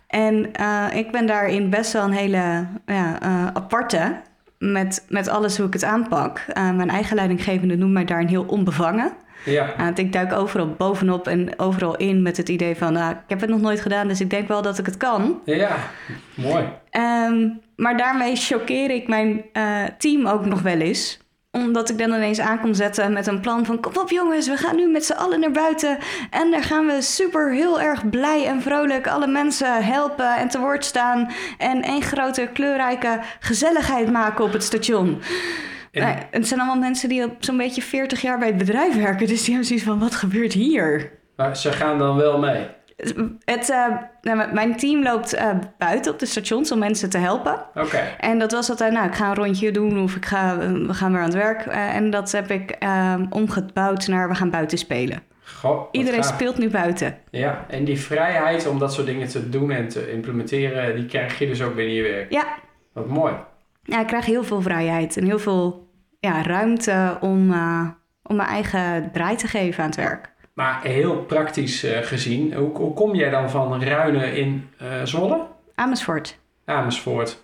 En 0.08 0.54
eh, 0.54 0.86
ik 0.94 1.12
ben 1.12 1.26
daarin 1.26 1.70
best 1.70 1.94
wel 1.94 2.04
een 2.04 2.12
hele 2.12 2.66
ja, 2.86 3.22
eh, 3.22 3.48
aparte 3.54 4.22
met, 4.60 5.06
met 5.10 5.28
alles 5.28 5.58
hoe 5.58 5.68
ik 5.68 5.74
het 5.74 5.84
aanpak. 5.84 6.46
Eh, 6.48 6.72
mijn 6.72 6.90
eigen 6.90 7.16
leidinggevende 7.16 7.76
noemt 7.76 7.94
mij 7.94 8.06
daar 8.06 8.20
een 8.20 8.28
heel 8.28 8.44
onbevangen. 8.44 9.12
ja. 9.46 9.68
Uh, 9.70 9.78
want 9.78 10.00
ik 10.00 10.14
duik 10.14 10.34
overal 10.34 10.76
bovenop 10.78 11.28
en 11.28 11.60
overal 11.60 11.98
in 11.98 12.22
met 12.22 12.38
het 12.38 12.50
idee 12.50 12.76
van... 12.76 12.94
nou, 12.94 13.12
ik 13.12 13.18
heb 13.28 13.42
het 13.42 13.50
nog 13.50 13.62
nooit 13.62 13.82
gedaan, 13.82 14.08
dus 14.08 14.22
ik 14.22 14.30
denk 14.30 14.48
wel 14.48 14.62
dat 14.62 14.78
ik 14.78 14.86
het 14.86 14.98
kan. 14.98 15.42
Ja, 15.46 15.78
mooi. 16.34 16.64
Ehm, 16.90 17.50
maar 17.76 17.98
daarmee 17.98 18.36
choqueer 18.36 18.90
ik 18.90 19.08
mijn 19.08 19.44
eh, 19.54 19.84
team 19.98 20.28
ook 20.28 20.46
nog 20.46 20.62
wel 20.62 20.80
eens. 20.80 21.20
Omdat 21.52 21.90
ik 21.90 21.98
dan 21.98 22.14
ineens 22.14 22.40
aan 22.40 22.60
kom 22.60 22.74
zetten 22.74 23.14
met 23.14 23.28
een 23.28 23.40
plan 23.40 23.66
van... 23.66 23.80
kom 23.80 23.98
op 23.98 24.10
jongens, 24.10 24.48
we 24.48 24.58
gaan 24.58 24.76
nu 24.76 24.88
met 24.88 25.06
z'n 25.06 25.14
allen 25.14 25.40
naar 25.40 25.52
buiten. 25.52 25.98
En 26.30 26.52
daar 26.52 26.64
gaan 26.64 26.86
we 26.86 27.02
super 27.02 27.52
heel 27.54 27.82
erg 27.82 28.10
blij 28.10 28.46
en 28.46 28.62
vrolijk 28.62 29.08
alle 29.08 29.28
mensen 29.28 29.84
helpen 29.86 30.36
en 30.36 30.48
te 30.48 30.60
woord 30.60 30.86
staan. 30.86 31.32
En 31.58 31.82
één 31.82 32.02
grote 32.02 32.50
kleurrijke 32.54 33.20
gezelligheid 33.40 34.12
maken 34.12 34.44
op 34.46 34.54
het 34.54 34.64
station. 34.64 35.22
En- 35.92 36.02
Nou, 36.02 36.16
het 36.32 36.48
zijn 36.48 36.60
allemaal 36.60 36.80
mensen 36.80 37.10
die 37.10 37.24
op 37.24 37.36
zo'n 37.40 37.58
beetje 37.58 37.82
40 37.82 38.22
jaar 38.22 38.38
bij 38.40 38.48
het 38.48 38.58
bedrijf 38.58 38.96
werken. 38.96 39.28
Dus 39.28 39.40
die 39.40 39.48
hebben 39.50 39.66
zoiets 39.66 39.86
van, 39.86 40.00
wat 40.00 40.16
gebeurt 40.16 40.54
hier? 40.54 41.12
Maar 41.36 41.58
ze 41.58 41.72
gaan 41.72 41.98
dan 41.98 42.16
wel 42.16 42.40
mee. 42.40 42.68
Het, 43.46 43.70
eh, 43.70 43.86
nou, 44.22 44.54
mijn 44.54 44.76
team 44.78 45.04
loopt 45.04 45.34
eh, 45.34 45.50
buiten 45.78 46.12
op 46.12 46.20
de 46.20 46.26
stations 46.26 46.72
om 46.72 46.80
mensen 46.80 47.10
te 47.10 47.18
helpen. 47.18 47.62
Oké. 47.76 47.98
En 48.20 48.40
dat 48.40 48.52
was 48.52 48.70
altijd, 48.70 48.94
nou, 48.94 49.08
ik 49.08 49.16
ga 49.16 49.30
een 49.30 49.36
rondje 49.36 49.72
doen 49.72 50.04
of 50.04 50.16
ik 50.16 50.26
ga, 50.26 50.54
eh, 50.60 50.72
we 50.72 50.94
gaan 50.94 51.12
weer 51.12 51.22
aan 51.22 51.26
het 51.28 51.36
werk. 51.38 51.66
En 51.66 52.10
dat 52.10 52.32
heb 52.32 52.52
ik 52.52 52.72
eh, 52.72 53.16
omgebouwd 53.30 54.08
naar, 54.08 54.30
we 54.30 54.36
gaan 54.36 54.50
buiten 54.50 54.78
spelen. 54.78 55.24
Goh, 55.60 55.78
wat 55.78 55.88
Iedereen 55.92 56.24
speelt 56.24 56.58
nu 56.58 56.70
buiten. 56.70 57.18
Ja, 57.30 57.66
en 57.68 57.86
die 57.86 58.00
vrijheid 58.00 58.68
om 58.68 58.80
dat 58.80 58.94
soort 58.94 59.08
dingen 59.08 59.28
te 59.28 59.50
doen 59.50 59.72
en 59.72 59.88
te 59.88 60.12
implementeren, 60.12 60.96
die 60.96 61.06
krijg 61.06 61.40
je 61.40 61.48
dus 61.48 61.62
ook 61.62 61.76
binnen 61.76 61.96
je 61.96 62.02
werk. 62.02 62.32
Ja, 62.32 62.44
Wat 62.94 63.08
mooi. 63.08 63.34
ja 63.84 64.00
ik 64.00 64.08
krijg 64.08 64.26
heel 64.26 64.44
veel 64.44 64.62
vrijheid 64.62 65.18
en 65.18 65.26
heel 65.26 65.40
veel 65.40 65.88
ja, 66.20 66.44
ruimte 66.44 67.18
om, 67.20 67.52
om 68.24 68.36
mijn 68.36 68.50
eigen 68.50 69.10
draai 69.12 69.36
te 69.36 69.48
geven 69.48 69.84
aan 69.84 69.90
het 69.90 70.00
werk. 70.00 70.32
Maar 70.60 70.82
heel 70.82 71.16
praktisch 71.16 71.84
eh, 71.84 72.02
gezien, 72.02 72.54
hoe, 72.54 72.78
hoe 72.78 72.94
kom 72.94 73.16
jij 73.16 73.30
dan 73.30 73.50
van 73.50 73.84
Ruinen 73.84 74.36
in 74.36 74.70
eh, 74.78 74.88
Zwolle? 75.04 75.46
Amersfoort. 75.76 76.40
Amersfoort. 76.66 77.44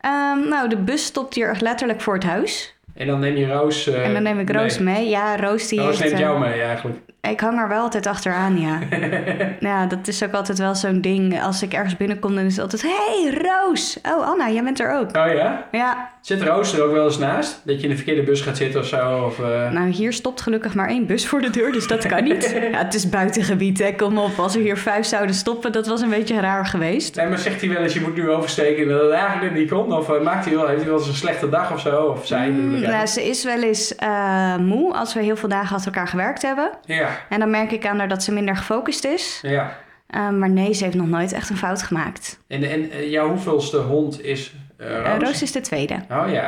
Ehm, 0.00 0.48
nou, 0.48 0.68
de 0.68 0.76
bus 0.76 1.04
stopt 1.04 1.34
hier 1.34 1.48
echt 1.48 1.60
letterlijk 1.60 2.00
voor 2.00 2.14
het 2.14 2.22
huis. 2.22 2.78
En 3.00 3.06
dan 3.06 3.20
neem 3.20 3.36
je 3.36 3.46
Roos 3.46 3.86
eh, 3.86 4.06
en 4.06 4.12
dan 4.12 4.22
neem 4.22 4.38
ik 4.38 4.50
Roos 4.50 4.78
mee. 4.78 5.08
Ja, 5.08 5.36
Roos 5.36 5.68
die 5.68 5.80
Roos 5.80 5.88
heeft... 5.88 6.00
neemt 6.00 6.12
eh, 6.12 6.20
jou 6.20 6.40
mee 6.40 6.62
eigenlijk. 6.62 6.98
Ik 7.20 7.40
hang 7.40 7.58
er 7.58 7.68
wel 7.68 7.82
altijd 7.82 8.06
achteraan, 8.06 8.60
ja. 8.60 8.78
ja, 9.70 9.86
dat 9.86 10.08
is 10.08 10.24
ook 10.24 10.32
altijd 10.32 10.58
wel 10.58 10.74
zo'n 10.74 11.00
ding. 11.00 11.42
Als 11.42 11.62
ik 11.62 11.72
ergens 11.72 11.96
binnenkom, 11.96 12.34
dan 12.34 12.44
is 12.44 12.56
het 12.56 12.62
altijd... 12.62 12.82
Hey, 12.82 13.42
Roos! 13.42 13.98
Oh, 14.02 14.28
Anna, 14.28 14.50
jij 14.50 14.62
bent 14.62 14.80
er 14.80 14.92
ook. 14.92 15.16
Oh 15.16 15.32
ja? 15.32 15.68
Ja, 15.72 16.10
Zit 16.20 16.42
Roos 16.42 16.72
er 16.72 16.82
ook 16.82 16.92
wel 16.92 17.04
eens 17.04 17.18
naast? 17.18 17.60
Dat 17.64 17.76
je 17.76 17.82
in 17.82 17.88
de 17.88 17.96
verkeerde 17.96 18.22
bus 18.22 18.40
gaat 18.40 18.56
zitten 18.56 18.80
of 18.80 18.86
zo? 18.86 19.24
Of, 19.24 19.38
eh, 19.38 19.70
nou 19.70 19.88
hier 19.88 20.12
stopt 20.12 20.40
gelukkig 20.40 20.74
maar 20.74 20.88
één 20.88 21.06
bus 21.06 21.26
voor 21.26 21.40
de 21.40 21.50
deur, 21.50 21.72
dus 21.72 21.86
dat 21.86 22.06
kan 22.06 22.24
niet. 22.24 22.48
Ja, 22.70 22.78
het 22.78 22.94
is 22.94 23.08
buitengebied, 23.08 23.78
hè. 23.78 23.92
Kom 23.94 24.18
op. 24.18 24.38
Als 24.38 24.54
er 24.54 24.60
hier 24.60 24.76
vijf 24.76 25.06
zouden 25.06 25.34
stoppen, 25.34 25.72
dat 25.72 25.86
was 25.86 26.00
een 26.00 26.10
beetje 26.10 26.40
raar 26.40 26.66
geweest. 26.66 27.16
Nee, 27.16 27.28
maar 27.28 27.38
zegt 27.38 27.60
hij 27.60 27.70
wel 27.70 27.82
eens, 27.82 27.94
je 27.94 28.00
moet 28.00 28.14
nu 28.16 28.30
oversteken 28.30 28.82
en 28.82 28.88
dat 28.88 29.00
het 29.02 29.10
eigenlijk 29.10 29.54
niet 29.54 29.70
komt? 29.70 29.92
Of 29.92 30.10
eh, 30.10 30.20
maakt 30.22 30.44
hij 30.44 30.54
wel, 30.54 30.66
heeft 30.66 30.80
hij 30.80 30.90
wel 30.90 30.98
eens 30.98 31.08
een 31.08 31.14
slechte 31.14 31.48
dag 31.48 31.72
of 31.72 31.80
zo? 31.80 32.02
Of 32.02 32.26
zij 32.26 32.52
bedoel 32.52 32.78
ik 32.78 32.86
Mm, 32.86 32.89
nou, 32.90 32.98
eigenlijk. 33.04 33.26
ze 33.26 33.30
is 33.32 33.44
wel 33.44 33.62
eens 33.62 33.94
eh, 33.94 34.56
moe 34.56 34.94
als 34.94 35.14
we 35.14 35.22
heel 35.22 35.36
veel 35.36 35.48
dagen 35.48 35.76
achter 35.76 35.92
elkaar 35.92 36.08
gewerkt 36.08 36.42
hebben. 36.42 36.70
Ja, 36.84 37.08
En 37.28 37.38
dan 37.40 37.50
merk 37.50 37.70
ik 37.70 37.86
aan 37.86 37.98
haar 37.98 38.08
dat 38.08 38.22
ze 38.22 38.32
minder 38.32 38.56
gefocust 38.56 39.04
is. 39.04 39.38
ja. 39.42 39.76
Eh, 40.06 40.30
maar 40.30 40.50
nee, 40.50 40.72
ze 40.72 40.84
heeft 40.84 40.96
nog 40.96 41.06
nooit 41.08 41.32
echt 41.32 41.50
een 41.50 41.56
fout 41.56 41.82
gemaakt. 41.82 42.40
En, 42.48 42.62
en 42.70 42.90
eh, 42.90 43.10
jouw 43.10 43.28
hoeveelste 43.28 43.76
hond 43.76 44.24
is 44.24 44.54
eh, 44.76 44.96
Eh, 44.98 45.04
Roos? 45.04 45.22
Roos 45.22 45.42
is 45.42 45.52
de 45.52 45.60
tweede. 45.60 45.94
Oh 45.94 46.24
ja. 46.30 46.44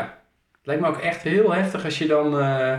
Het 0.53 0.61
lijkt 0.71 0.83
me 0.83 0.89
ook 0.89 0.99
echt 0.99 1.23
heel 1.23 1.53
heftig 1.55 1.85
als 1.85 1.99
je 1.99 2.07
dan 2.07 2.39
eh, 2.41 2.79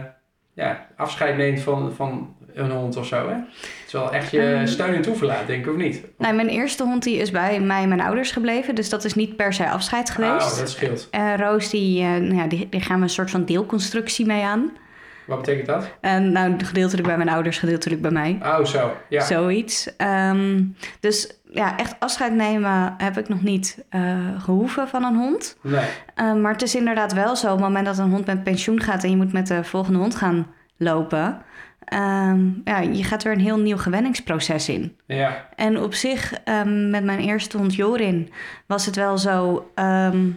ja, 0.53 0.87
afscheid 0.97 1.37
neemt 1.37 1.59
van, 1.61 1.93
van 1.95 2.35
een 2.53 2.71
hond 2.71 2.97
of 2.97 3.05
zo. 3.05 3.27
Hè? 3.27 3.33
Het 3.35 3.83
is 3.87 3.93
wel 3.93 4.13
echt 4.13 4.31
je 4.31 4.41
Ehm. 4.53 4.65
steun 4.67 4.93
en 4.93 5.01
toeverlaat, 5.01 5.47
denk 5.47 5.65
ik, 5.65 5.71
of 5.71 5.77
niet? 5.77 6.01
Nou, 6.17 6.35
mijn 6.35 6.47
eerste 6.47 6.83
hond 6.83 7.03
die 7.03 7.17
is 7.17 7.31
bij 7.31 7.59
mij 7.59 7.81
en 7.81 7.87
mijn 7.87 8.01
ouders 8.01 8.31
gebleven. 8.31 8.75
Dus 8.75 8.89
dat 8.89 9.03
is 9.03 9.13
niet 9.13 9.35
per 9.35 9.53
se 9.53 9.69
afscheid 9.69 10.09
geweest. 10.09 10.51
Oh, 10.51 10.57
dat 10.57 10.69
scheelt. 10.69 11.07
Eh, 11.11 11.33
Roos, 11.37 11.69
die, 11.69 12.03
nou 12.03 12.35
ja, 12.35 12.47
die, 12.47 12.67
die 12.69 12.81
gaan 12.81 12.97
we 12.97 13.03
een 13.03 13.09
soort 13.09 13.31
van 13.31 13.45
deelconstructie 13.45 14.25
mee 14.25 14.43
aan. 14.43 14.71
Wat 15.25 15.37
betekent 15.37 15.67
dat? 15.67 15.89
En 16.01 16.31
nou, 16.31 16.63
gedeeltelijk 16.63 17.07
bij 17.07 17.17
mijn 17.17 17.29
ouders, 17.29 17.57
gedeeltelijk 17.57 18.01
bij 18.01 18.11
mij. 18.11 18.39
Oh, 18.41 18.65
zo. 18.65 18.91
Ja. 19.09 19.23
Zoiets. 19.23 19.95
Ehm, 19.97 20.61
dus 20.99 21.37
ja, 21.51 21.77
echt 21.77 21.95
afscheid 21.99 22.33
nemen 22.33 22.93
heb 22.97 23.17
ik 23.17 23.29
nog 23.29 23.41
niet 23.41 23.83
eh, 23.89 24.01
gehoeven 24.39 24.87
van 24.87 25.03
een 25.03 25.15
hond. 25.15 25.57
Nee. 25.61 25.85
Eh, 26.15 26.33
maar 26.33 26.51
het 26.51 26.61
is 26.61 26.75
inderdaad 26.75 27.13
wel 27.13 27.35
zo, 27.35 27.45
op 27.47 27.51
het 27.51 27.61
moment 27.61 27.85
dat 27.85 27.97
een 27.97 28.09
hond 28.09 28.25
met 28.25 28.43
pensioen 28.43 28.81
gaat 28.81 29.03
en 29.03 29.09
je 29.09 29.15
moet 29.15 29.33
met 29.33 29.47
de 29.47 29.63
volgende 29.63 29.99
hond 29.99 30.15
gaan 30.15 30.47
lopen, 30.77 31.41
ehm, 31.85 32.39
ja, 32.63 32.79
je 32.79 33.03
gaat 33.03 33.23
er 33.23 33.31
een 33.31 33.39
heel 33.39 33.59
nieuw 33.59 33.77
gewenningsproces 33.77 34.69
in. 34.69 34.97
Ja. 35.05 35.47
En 35.55 35.79
op 35.79 35.93
zich, 35.93 36.33
ehm, 36.43 36.89
met 36.89 37.03
mijn 37.03 37.19
eerste 37.19 37.57
hond 37.57 37.75
Jorin, 37.75 38.31
was 38.65 38.85
het 38.85 38.95
wel 38.95 39.17
zo 39.17 39.69
ehm, 39.75 40.27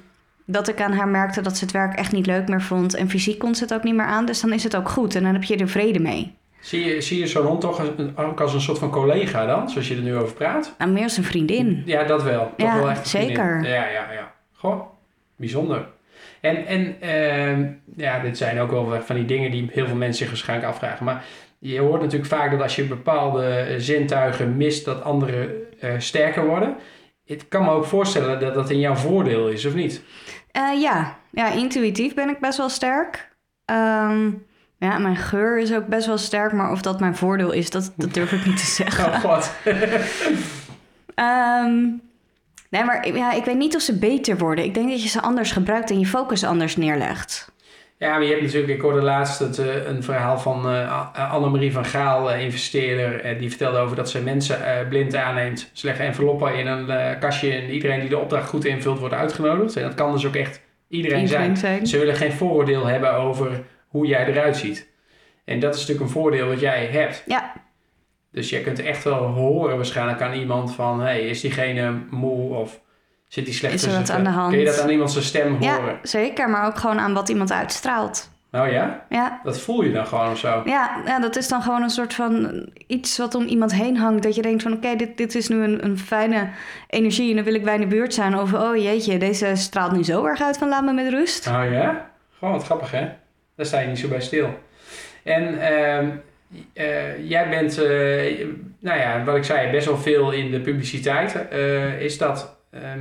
dat 0.45 0.69
ik 0.69 0.81
aan 0.81 0.93
haar 0.93 1.09
merkte 1.09 1.41
dat 1.41 1.57
ze 1.57 1.65
het 1.65 1.73
werk 1.73 1.95
echt 1.95 2.13
niet 2.13 2.27
leuk 2.27 2.49
meer 2.49 2.63
vond. 2.63 2.95
En 2.95 3.09
fysiek 3.11 3.39
kon 3.39 3.55
ze 3.55 3.63
het 3.63 3.75
ook 3.75 3.83
niet 3.83 3.95
meer 3.95 4.07
aan, 4.07 4.27
dus 4.27 4.41
dan 4.41 4.53
is 4.53 4.65
het 4.65 4.77
ook 4.77 4.89
goed 4.89 5.15
en 5.15 5.23
dan 5.23 5.33
heb 5.33 5.43
je 5.45 5.57
er 5.57 5.69
vrede 5.69 5.99
mee. 6.01 6.35
Zie 6.61 6.85
je, 6.85 7.01
zie 7.01 7.19
je 7.19 7.27
zo'n 7.27 7.47
hond 7.47 7.61
toch 7.61 7.83
ook 8.17 8.41
als 8.41 8.55
een 8.55 8.61
soort 8.61 8.79
van 8.79 8.91
collega 8.91 9.47
dan, 9.47 9.71
zoals 9.71 9.89
je 9.89 9.97
er 9.97 10.03
nu 10.03 10.17
over 10.17 10.35
praat? 10.35 10.75
Nou, 10.79 10.91
meer 10.91 11.03
als 11.03 11.17
een 11.17 11.25
vriendin. 11.25 11.83
Ja, 11.85 12.05
dat 12.05 12.23
wel. 12.23 12.53
Toch 12.57 12.67
Ja, 12.69 12.79
wel 12.79 12.91
echt 12.91 13.09
zeker. 13.09 13.63
Ja, 13.63 13.89
ja, 13.89 14.13
ja. 14.13 14.33
Goh, 14.53 14.81
bijzonder. 15.37 15.89
En, 16.47 16.67
en 16.67 17.01
ehm, 17.01 17.67
ja, 17.97 18.19
dit 18.21 18.37
zijn 18.37 18.59
ook 18.59 18.71
wel 18.71 19.03
van 19.03 19.17
die 19.17 19.25
dingen 19.25 19.51
die 19.51 19.69
heel 19.73 19.87
veel 19.87 19.97
mensen 19.97 20.19
zich 20.19 20.29
waarschijnlijk 20.29 20.69
afvragen. 20.69 21.05
Maar 21.05 21.25
je 21.59 21.81
hoort 21.81 22.01
natuurlijk 22.01 22.31
vaak 22.31 22.51
dat 22.51 22.63
als 22.63 22.77
je 22.77 22.85
bepaalde 22.85 23.47
eh, 23.47 23.75
zintuigen 23.79 24.57
mist, 24.57 24.85
dat 24.85 25.03
andere 25.03 25.67
eh, 25.81 25.91
sterker 25.99 26.47
worden. 26.47 26.77
Ik 27.25 27.45
kan 27.49 27.65
me 27.65 27.71
ook 27.71 27.85
voorstellen 27.85 28.41
dat 28.41 28.55
dat 28.55 28.71
in 28.71 28.81
jouw 28.81 28.95
voordeel 28.95 29.49
is, 29.49 29.67
of 29.67 29.75
niet? 29.75 30.03
Eh, 30.51 30.81
ja. 30.81 31.19
ja, 31.31 31.53
intuïtief 31.53 32.15
ben 32.15 32.29
ik 32.29 32.41
best 32.41 32.59
wel 32.59 32.69
sterk. 32.69 33.37
Ehm, 33.65 34.31
ja, 34.79 34.99
mijn 34.99 35.17
geur 35.17 35.59
is 35.59 35.75
ook 35.75 35.87
best 35.87 36.07
wel 36.07 36.19
sterk, 36.19 36.53
maar 36.53 36.71
of 36.71 36.83
dat 36.83 37.01
mijn 37.01 37.17
voordeel 37.17 37.53
is, 37.53 37.71
dat, 37.71 37.93
dat 37.97 38.15
durf 38.15 38.33
ik 38.33 38.47
niet 38.47 38.57
te 38.57 38.67
zeggen. 38.83 39.05
Oh 39.05 39.21
god. 39.21 39.53
Ehm, 41.15 41.85
nee, 42.71 42.85
maar 42.85 43.09
ja, 43.15 43.33
ik 43.33 43.45
weet 43.45 43.57
niet 43.57 43.75
of 43.75 43.83
ze 43.83 43.99
beter 43.99 44.39
worden. 44.39 44.65
Ik 44.65 44.75
denk 44.75 44.89
dat 44.91 45.03
je 45.03 45.09
ze 45.09 45.23
anders 45.23 45.53
gebruikt 45.53 45.91
en 45.91 45.99
je 45.99 46.07
focus 46.07 46.45
anders 46.45 46.77
neerlegt. 46.77 47.55
Ja, 47.99 48.11
maar 48.11 48.23
je 48.23 48.31
hebt 48.31 48.43
natuurlijk, 48.43 48.73
ik 48.73 48.81
hoorde 48.81 49.03
laatst 49.03 49.39
het, 49.39 49.59
eh, 49.59 49.87
een 49.87 50.03
verhaal 50.03 50.39
van 50.39 50.65
eh, 50.67 50.93
A- 50.93 51.29
Annemarie 51.31 51.73
van 51.73 51.85
Gaal, 51.85 52.31
eh, 52.33 52.43
investeerder. 52.45 53.21
eh, 53.21 53.39
die 53.39 53.49
vertelde 53.49 53.79
over 53.79 53.97
dat 53.97 54.11
ze 54.11 54.23
mensen 54.23 54.67
eh, 54.67 54.89
blind 54.89 55.15
aanneemt. 55.15 55.71
Ze 55.73 55.87
leggen 55.87 56.05
enveloppen 56.05 56.55
in 56.59 56.67
een 56.67 56.91
eh, 56.91 57.19
kastje 57.21 57.53
en 57.53 57.71
iedereen 57.71 58.01
die 58.01 58.09
de 58.09 58.19
opdracht 58.19 58.49
goed 58.49 58.65
invult 58.65 58.99
wordt 58.99 59.15
uitgenodigd. 59.15 59.77
En 59.77 59.83
dat 59.83 59.95
kan 59.95 60.13
dus 60.13 60.27
ook 60.27 60.37
echt 60.37 60.61
iedereen, 60.89 61.29
zijn. 61.29 61.41
Iedereen 61.43 61.57
zijn. 61.57 61.87
Ze 61.87 61.99
willen 61.99 62.15
geen 62.17 62.33
vooroordeel 62.33 62.87
hebben 62.87 63.13
over 63.15 63.63
hoe 63.89 64.07
jij 64.07 64.27
eruit 64.27 64.57
ziet. 64.57 64.89
En 65.45 65.61
dat 65.61 65.75
is 65.75 65.81
natuurlijk 65.81 66.07
een 66.07 66.13
voordeel 66.13 66.49
wat 66.49 66.61
jij 66.61 66.87
hebt. 66.87 67.23
Ja. 67.27 67.53
Dus 68.37 68.51
je 68.51 68.61
kunt 68.61 68.79
echt 68.83 69.05
wel 69.05 69.23
horen 69.27 69.77
waarschijnlijk 69.77 70.21
aan 70.23 70.33
iemand 70.33 70.75
van... 70.75 71.01
hey, 71.01 71.21
is 71.21 71.41
diegene 71.41 71.93
moe 72.11 72.55
of 72.55 72.81
Zit 73.29 73.45
die 73.45 73.55
slecht 73.55 73.75
Is 73.75 73.85
er 73.85 73.93
wat 73.93 74.11
aan 74.11 74.25
de 74.25 74.31
hand? 74.31 74.51
Kun 74.51 74.59
je 74.59 74.65
dat 74.65 74.81
aan 74.81 74.89
iemand 74.91 75.11
zijn 75.11 75.25
stem 75.25 75.57
Ja, 75.61 75.77
horen? 75.77 75.99
zeker. 76.03 76.51
Maar 76.51 76.67
ook 76.67 76.79
gewoon 76.79 76.99
aan 76.99 77.15
wat 77.15 77.29
iemand 77.29 77.53
uitstraalt. 77.53 78.31
Oh 78.53 78.71
ja? 78.71 79.05
Ja, 79.09 79.41
Dat 79.45 79.61
voel 79.61 79.83
je 79.83 79.93
dan 79.93 80.07
gewoon 80.07 80.31
of 80.31 80.39
zo? 80.39 80.63
ja, 80.65 81.03
ja, 81.07 81.21
dat 81.21 81.37
is 81.37 81.49
dan 81.49 81.63
gewoon 81.63 81.83
een 81.83 81.91
soort 81.91 82.15
van 82.15 82.67
iets 82.87 83.19
wat 83.19 83.35
om 83.35 83.45
iemand 83.45 83.73
heen 83.75 83.97
hangt. 83.97 84.23
Dat 84.23 84.35
je 84.35 84.43
denkt 84.43 84.63
van 84.63 84.73
oké, 84.73 84.97
dit, 84.97 85.17
dit 85.17 85.35
is 85.35 85.49
nu 85.49 85.63
een, 85.63 85.85
een 85.85 85.99
fijne 85.99 86.49
energie 86.89 87.31
en 87.31 87.37
dan 87.37 87.45
wil 87.45 87.55
ik 87.55 87.65
bij 87.65 87.75
in 87.75 87.81
de 87.81 87.87
buurt 87.87 88.15
zijn. 88.15 88.39
Of 88.39 88.53
oh 88.53 88.77
jeetje, 88.77 89.19
deze 89.19 89.53
straalt 89.55 89.93
nu 89.93 90.05
zo 90.05 90.25
erg 90.25 90.41
uit 90.41 90.59
van 90.59 90.69
laat 90.69 90.85
me 90.85 90.93
met 90.93 91.09
rust. 91.09 91.47
Oh 91.47 91.63
ja? 91.71 92.11
Gewoon 92.39 92.55
wat 92.55 92.65
grappig 92.65 92.91
hè? 92.91 93.09
Daar 93.57 93.67
sta 93.67 93.81
je 93.81 93.87
niet 93.87 93.99
zo 93.99 94.09
bij 94.09 94.21
stil. 94.21 94.59
En 95.23 95.61
ehm, 95.61 96.09
eh, 96.73 97.29
jij 97.29 97.49
bent, 97.49 97.79
eh, 97.79 98.47
nou 98.81 98.99
ja, 98.99 99.23
wat 99.25 99.37
ik 99.37 99.45
zei, 99.45 99.71
best 99.71 99.87
wel 99.87 99.99
veel 99.99 100.31
in 100.33 100.51
de 100.51 100.61
publiciteit. 100.61 101.49
Eh, 101.49 102.01
is 102.01 102.19
dat, 102.19 102.57
ehm, 102.71 103.01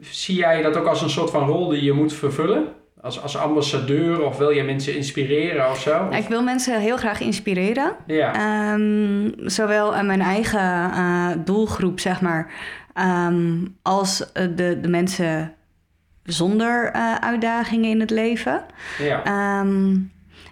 zie 0.00 0.36
jij 0.36 0.62
dat 0.62 0.76
ook 0.76 0.86
als 0.86 1.02
een 1.02 1.10
soort 1.10 1.30
van 1.30 1.46
rol 1.48 1.68
die 1.68 1.82
je 1.84 1.92
moet 1.92 2.12
vervullen? 2.14 2.64
Als, 3.00 3.22
als 3.22 3.36
ambassadeur 3.36 4.22
of 4.24 4.38
wil 4.38 4.50
je 4.50 4.62
mensen 4.62 4.96
inspireren 4.96 5.70
of 5.70 5.80
zo? 5.80 6.06
Of- 6.10 6.16
Ik 6.16 6.28
wil 6.28 6.42
mensen 6.42 6.80
heel 6.80 6.96
graag 6.96 7.20
inspireren. 7.20 7.96
ja, 8.06 8.34
Ehm, 8.34 9.30
zowel 9.48 9.94
aan 9.94 10.06
mijn 10.06 10.20
eigen 10.22 11.42
doelgroep, 11.44 12.00
zeg 12.00 12.20
maar, 12.20 12.52
ehm, 12.94 13.58
als 13.82 14.32
de, 14.54 14.78
de 14.80 14.88
mensen 14.88 15.54
zonder 16.22 16.92
uitdagingen 17.20 17.90
in 17.90 18.00
het 18.00 18.10
leven. 18.10 18.64
ja. 18.98 19.22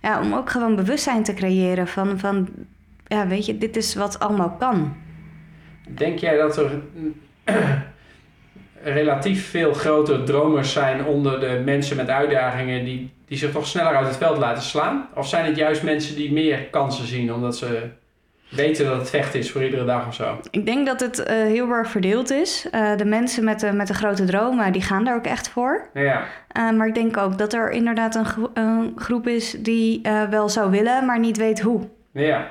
Ja, 0.02 0.20
om 0.20 0.34
ook 0.34 0.50
gewoon 0.50 0.76
bewustzijn 0.76 1.22
te 1.22 1.34
creëren 1.34 1.88
van, 1.88 2.18
van, 2.18 2.48
ja, 3.06 3.26
weet 3.26 3.46
je, 3.46 3.58
dit 3.58 3.76
is 3.76 3.94
wat 3.94 4.18
allemaal 4.18 4.56
kan. 4.58 4.96
Denk 5.88 6.18
jij 6.18 6.36
dat 6.36 6.56
er 6.56 6.80
relatief 8.82 9.50
veel 9.50 9.74
grote 9.74 10.22
dromers 10.22 10.72
zijn 10.72 11.04
onder 11.04 11.40
de 11.40 11.62
mensen 11.64 11.96
met 11.96 12.08
uitdagingen 12.08 12.84
die, 12.84 13.12
die 13.26 13.38
zich 13.38 13.52
toch 13.52 13.66
sneller 13.66 13.96
uit 13.96 14.06
het 14.06 14.16
veld 14.16 14.38
laten 14.38 14.62
slaan? 14.62 15.08
Of 15.14 15.28
zijn 15.28 15.44
het 15.44 15.56
juist 15.56 15.82
mensen 15.82 16.16
die 16.16 16.32
meer 16.32 16.58
kansen 16.58 17.06
zien 17.06 17.32
omdat 17.32 17.56
ze 17.56 17.88
weten 18.54 18.84
dat 18.86 18.96
het 18.98 19.10
vecht 19.10 19.34
is 19.34 19.50
voor 19.50 19.64
iedere 19.64 19.84
dag 19.84 20.06
of 20.06 20.14
zo? 20.14 20.38
Ik 20.50 20.66
denk 20.66 20.86
dat 20.86 21.00
het 21.00 21.22
eh, 21.22 21.36
heel 21.36 21.70
erg 21.70 21.88
verdeeld 21.90 22.30
is. 22.30 22.66
Eh, 22.70 22.96
de 22.96 23.04
mensen 23.04 23.44
met 23.44 23.60
de, 23.60 23.72
met 23.72 23.86
de 23.86 23.94
grote 23.94 24.24
dromen, 24.24 24.72
die 24.72 24.82
gaan 24.82 25.04
daar 25.04 25.16
ook 25.16 25.26
echt 25.26 25.48
voor. 25.48 25.88
Ja, 25.94 26.22
Uh, 26.58 26.70
maar 26.70 26.86
ik 26.86 26.94
denk 26.94 27.16
ook 27.16 27.38
dat 27.38 27.52
er 27.52 27.70
inderdaad 27.70 28.14
een, 28.14 28.24
gro- 28.24 28.50
een 28.54 28.92
groep 28.96 29.26
is 29.28 29.50
die 29.58 30.00
wel 30.30 30.48
zou 30.48 30.70
willen, 30.70 31.06
maar 31.06 31.18
niet 31.18 31.36
weet 31.36 31.60
hoe. 31.60 31.80
ja. 32.12 32.50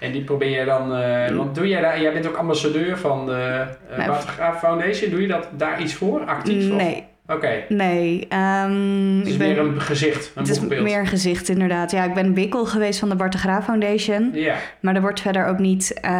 En 0.00 0.12
die 0.12 0.24
probeer 0.24 0.58
je 0.58 0.64
dan, 0.64 1.00
uh, 1.00 1.28
want 1.36 1.54
doe 1.54 1.68
jij 1.68 1.80
daar, 1.80 2.00
jij 2.00 2.12
bent 2.12 2.26
ook 2.28 2.36
ambassadeur 2.36 2.98
van 2.98 3.26
de 3.26 3.64
uh, 3.90 3.96
Nee. 3.98 4.06
Bart 4.06 4.24
Graaf 4.24 4.58
Foundation, 4.58 5.10
doe 5.10 5.20
je 5.20 5.26
dat 5.28 5.48
daar 5.56 5.80
iets 5.82 5.94
voor, 5.94 6.20
actief? 6.24 6.70
Nee, 6.72 7.06
Oké, 7.34 7.64
nee. 7.68 8.26
ehm, 8.28 9.18
het 9.18 9.26
is 9.26 9.32
ik 9.32 9.38
ben- 9.38 9.48
meer 9.48 9.58
een 9.58 9.80
gezicht, 9.80 10.32
een 10.34 10.42
het 10.42 10.50
is 10.50 10.60
meer 10.60 10.98
een 10.98 11.06
gezicht, 11.06 11.48
inderdaad. 11.48 11.90
Ja, 11.90 12.04
ik 12.04 12.14
ben 12.14 12.34
wikkel 12.34 12.66
geweest 12.66 12.98
van 12.98 13.08
de 13.08 13.14
Bart 13.16 13.32
de 13.32 13.38
Graaf 13.38 13.64
Foundation. 13.64 14.30
Ja, 14.34 14.56
Maar 14.80 14.94
er 14.94 15.00
wordt 15.00 15.20
verder 15.20 15.46
ook 15.46 15.58
niet 15.58 15.98
uh, 16.04 16.10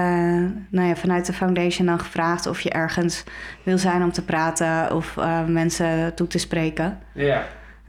nou 0.70 0.88
ja, 0.88 0.96
vanuit 0.96 1.26
de 1.26 1.32
foundation 1.32 1.86
dan 1.86 1.98
gevraagd 1.98 2.46
of 2.46 2.60
je 2.60 2.70
ergens 2.70 3.24
wil 3.62 3.78
zijn 3.78 4.02
om 4.02 4.12
te 4.12 4.24
praten 4.24 4.94
of 4.96 5.16
uh, 5.18 5.44
mensen 5.46 6.14
toe 6.14 6.26
te 6.26 6.38
spreken. 6.38 6.98
ja, 7.14 7.44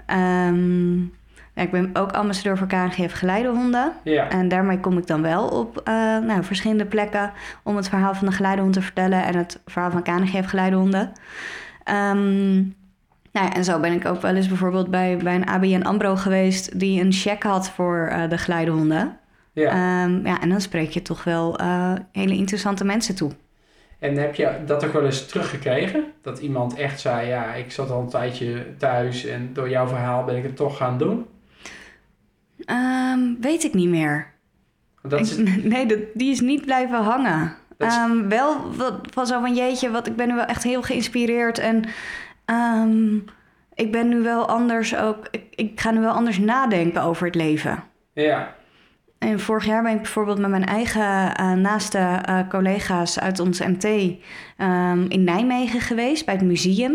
Ehm, 0.06 1.00
ja, 1.54 1.62
ik 1.62 1.72
ben 1.72 1.90
ook 1.94 2.12
ambassadeur 2.12 2.58
voor 2.58 2.68
KNGF 2.68 3.12
Geleidehonden. 3.14 3.92
ja. 4.04 4.30
En 4.30 4.48
daarmee 4.48 4.80
kom 4.80 4.98
ik 4.98 5.08
dan 5.08 5.22
wel 5.22 5.48
op 5.48 5.82
uh, 5.88 5.94
nou, 6.28 6.44
verschillende 6.44 6.86
plekken 6.86 7.32
om 7.64 7.76
het 7.76 7.90
verhaal 7.90 8.14
van 8.16 8.28
de 8.28 8.34
geleidehond 8.34 8.74
te 8.74 8.82
vertellen 8.82 9.24
en 9.24 9.36
het 9.36 9.60
verhaal 9.66 9.92
van 9.92 10.04
KNGF 10.04 10.46
Geleidehonden. 10.50 11.12
Um, 12.14 12.76
nou 13.32 13.46
ja, 13.46 13.54
en 13.54 13.64
zo 13.64 13.80
ben 13.80 13.94
ik 13.94 14.06
ook 14.06 14.22
wel 14.22 14.36
eens 14.36 14.48
bijvoorbeeld 14.48 14.90
bij, 14.90 15.18
bij 15.18 15.36
een 15.36 15.48
ABN 15.48 15.82
AMRO 15.82 16.16
geweest 16.16 16.80
die 16.80 17.02
een 17.02 17.12
check 17.12 17.44
had 17.44 17.70
voor 17.70 18.10
uh, 18.12 18.30
de 18.30 18.38
geleidehonden. 18.38 19.18
ja. 19.54 20.04
Um, 20.04 20.26
ja, 20.26 20.42
en 20.42 20.50
dan 20.50 20.62
spreek 20.62 20.90
je 20.90 21.02
toch 21.02 21.24
wel 21.24 21.62
uh, 21.62 21.94
hele 22.12 22.36
interessante 22.36 22.86
mensen 22.86 23.16
toe. 23.16 23.32
En 24.00 24.18
heb 24.18 24.36
je 24.36 24.52
dat 24.66 24.86
ook 24.86 24.94
wel 24.94 25.06
eens 25.06 25.26
teruggekregen? 25.26 26.04
Dat 26.22 26.40
iemand 26.40 26.76
echt 26.76 27.00
zei, 27.00 27.28
ja, 27.28 27.54
ik 27.54 27.72
zat 27.72 27.90
al 27.90 28.02
een 28.02 28.10
tijdje 28.10 28.66
thuis 28.78 29.26
en 29.26 29.50
door 29.54 29.70
jouw 29.70 29.88
verhaal 29.88 30.24
ben 30.24 30.36
ik 30.36 30.44
het 30.44 30.56
toch 30.56 30.78
gaan 30.78 30.98
doen? 30.98 31.26
Um, 32.66 33.38
weet 33.42 33.64
ik 33.64 33.74
niet 33.74 33.90
meer. 33.90 34.32
Dat 35.02 35.20
is... 35.20 35.38
ik, 35.38 35.64
nee, 35.74 35.86
dat, 35.86 36.00
die 36.14 36.32
is 36.32 36.40
niet 36.40 36.66
blijven 36.66 37.04
hangen. 37.04 37.56
Is... 37.78 37.96
Um, 37.96 38.30
wel 38.30 38.76
wat, 38.76 38.94
van 39.14 39.28
zo 39.28 39.40
van 39.40 39.56
jeetje, 39.56 39.92
wat, 39.92 40.08
ik 40.08 40.16
ben 40.16 40.28
nu 40.28 40.36
wel 40.36 40.46
echt 40.46 40.64
heel 40.64 40.82
geïnspireerd. 40.82 41.60
En 41.60 41.84
um, 42.52 43.26
ik 43.74 43.92
ben 43.92 44.10
nu 44.10 44.22
wel 44.22 44.48
anders 44.48 44.96
ook. 44.96 45.28
Ik, 45.32 45.44
ik, 45.56 45.80
ga 45.80 45.92
nu 45.92 46.00
wel 46.00 46.12
anders 46.12 46.40
nadenken 46.40 47.02
over 47.02 47.26
het 47.26 47.36
leven. 47.36 47.84
Ja. 48.14 48.56
En 49.18 49.40
vorig 49.40 49.66
jaar 49.66 49.84
ben 49.84 49.92
ik 49.92 50.02
bijvoorbeeld 50.02 50.40
met 50.40 50.50
mijn 50.50 50.66
eigen 50.66 51.02
uh, 51.42 51.52
naaste 51.52 52.22
uh, 52.30 52.40
collega's 52.50 53.20
uit 53.20 53.40
ons 53.40 53.60
MT 53.60 53.86
um, 53.86 55.10
in 55.10 55.24
Nijmegen 55.24 55.82
geweest 55.82 56.26
bij 56.26 56.34
het 56.34 56.44
museum. 56.44 56.94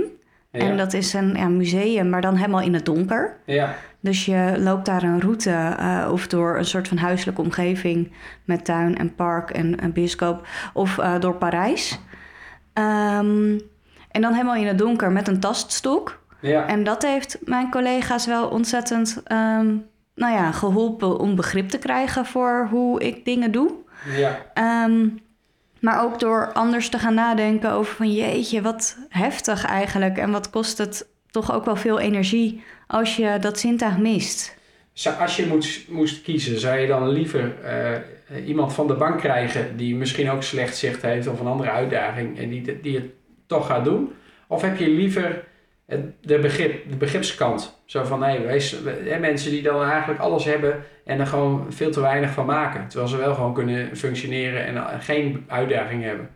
Ja. 0.51 0.61
En 0.61 0.77
dat 0.77 0.93
is 0.93 1.13
een 1.13 1.35
ja, 1.35 1.49
museum, 1.49 2.09
maar 2.09 2.21
dan 2.21 2.37
helemaal 2.37 2.61
in 2.61 2.75
het 2.75 2.85
donker. 2.85 3.37
Ja. 3.45 3.75
Dus 4.01 4.25
je 4.25 4.55
loopt 4.59 4.87
daar 4.87 5.03
een 5.03 5.21
route 5.21 5.77
uh, 5.81 6.09
of 6.13 6.27
door 6.27 6.57
een 6.57 6.65
soort 6.65 6.89
van 6.89 6.97
huiselijke 6.97 7.41
omgeving 7.41 8.13
met 8.45 8.65
tuin 8.65 8.99
en 8.99 9.15
park 9.15 9.51
en 9.51 9.85
een 9.85 9.93
bioscoop 9.93 10.47
of 10.73 10.99
uh, 10.99 11.21
door 11.21 11.35
Parijs. 11.35 12.01
Um, 12.75 13.61
en 14.17 14.23
dan 14.23 14.33
helemaal 14.33 14.55
in 14.55 14.67
het 14.67 14.79
donker 14.79 15.13
met 15.13 15.29
een 15.29 15.41
taststok. 15.41 16.21
Ja. 16.41 16.67
En 16.67 16.85
dat 16.85 17.03
heeft 17.03 17.39
mijn 17.45 17.71
collega's 17.71 18.27
wel 18.27 18.49
ontzettend 18.49 19.23
um, 19.33 19.87
nou 20.15 20.33
ja, 20.33 20.53
geholpen 20.53 21.19
om 21.19 21.35
begrip 21.35 21.69
te 21.69 21.79
krijgen 21.79 22.27
voor 22.27 22.69
hoe 22.71 23.03
ik 23.03 23.25
dingen 23.25 23.53
doe. 23.53 23.71
Ja. 24.17 24.85
Um, 24.85 25.19
maar 25.81 26.05
ook 26.05 26.21
door 26.21 26.53
anders 26.53 26.89
te 26.89 26.99
gaan 26.99 27.15
nadenken 27.15 27.71
over 27.71 27.95
van 27.95 28.13
jeetje, 28.13 28.63
wat 28.63 28.97
heftig 29.09 29.65
eigenlijk. 29.65 30.19
En 30.19 30.31
wat 30.31 30.51
kost 30.51 30.79
het 30.79 31.07
toch 31.31 31.53
ook 31.53 31.65
wel 31.65 31.77
veel 31.77 31.99
energie 31.99 32.63
als 32.87 33.17
je 33.17 33.37
dat 33.41 33.59
zintuig 33.59 33.99
mist. 33.99 34.57
Als 35.19 35.37
je 35.37 35.47
moest, 35.47 35.89
moest 35.89 36.23
kiezen, 36.23 36.61
zou 36.61 36.79
je 36.79 36.87
dan 36.87 37.09
liever 37.09 37.55
uh, 37.65 38.49
iemand 38.49 38.73
van 38.73 38.87
de 38.87 38.95
bank 38.95 39.19
krijgen 39.19 39.77
die 39.77 39.95
misschien 39.95 40.31
ook 40.31 40.43
slecht 40.43 40.77
zicht 40.77 41.03
heeft 41.03 41.27
of 41.27 41.41
een 41.41 41.47
andere 41.47 41.71
uitdaging 41.71 42.39
en 42.39 42.49
die, 42.49 42.81
die 42.81 42.95
het 42.95 43.16
toch 43.47 43.67
gaat 43.67 43.85
doen? 43.85 44.13
Of 44.47 44.63
heb 44.63 44.77
je 44.77 44.89
liever 44.89 45.45
de, 46.21 46.39
begrip, 46.39 46.91
de 46.91 46.97
begripskant? 46.97 47.81
Zo 47.85 48.05
van 48.05 48.19
nee, 48.19 48.41
wees, 48.41 48.77
hè, 49.05 49.19
mensen 49.19 49.51
die 49.51 49.63
dan 49.63 49.83
eigenlijk 49.83 50.21
alles 50.21 50.45
hebben 50.45 50.85
en 51.05 51.21
er 51.21 51.27
gewoon 51.27 51.67
veel 51.69 51.91
te 51.91 52.01
weinig 52.01 52.31
van 52.31 52.47
maken. 52.47 52.89
Terwijl 52.89 53.11
ze 53.11 53.17
wel 53.17 53.35
gewoon 53.35 53.55
kunnen 53.55 53.97
functioneren 53.97 54.67
en 54.67 55.01
geen 55.01 55.45
uitdaging 55.49 56.03
hebben. 56.03 56.29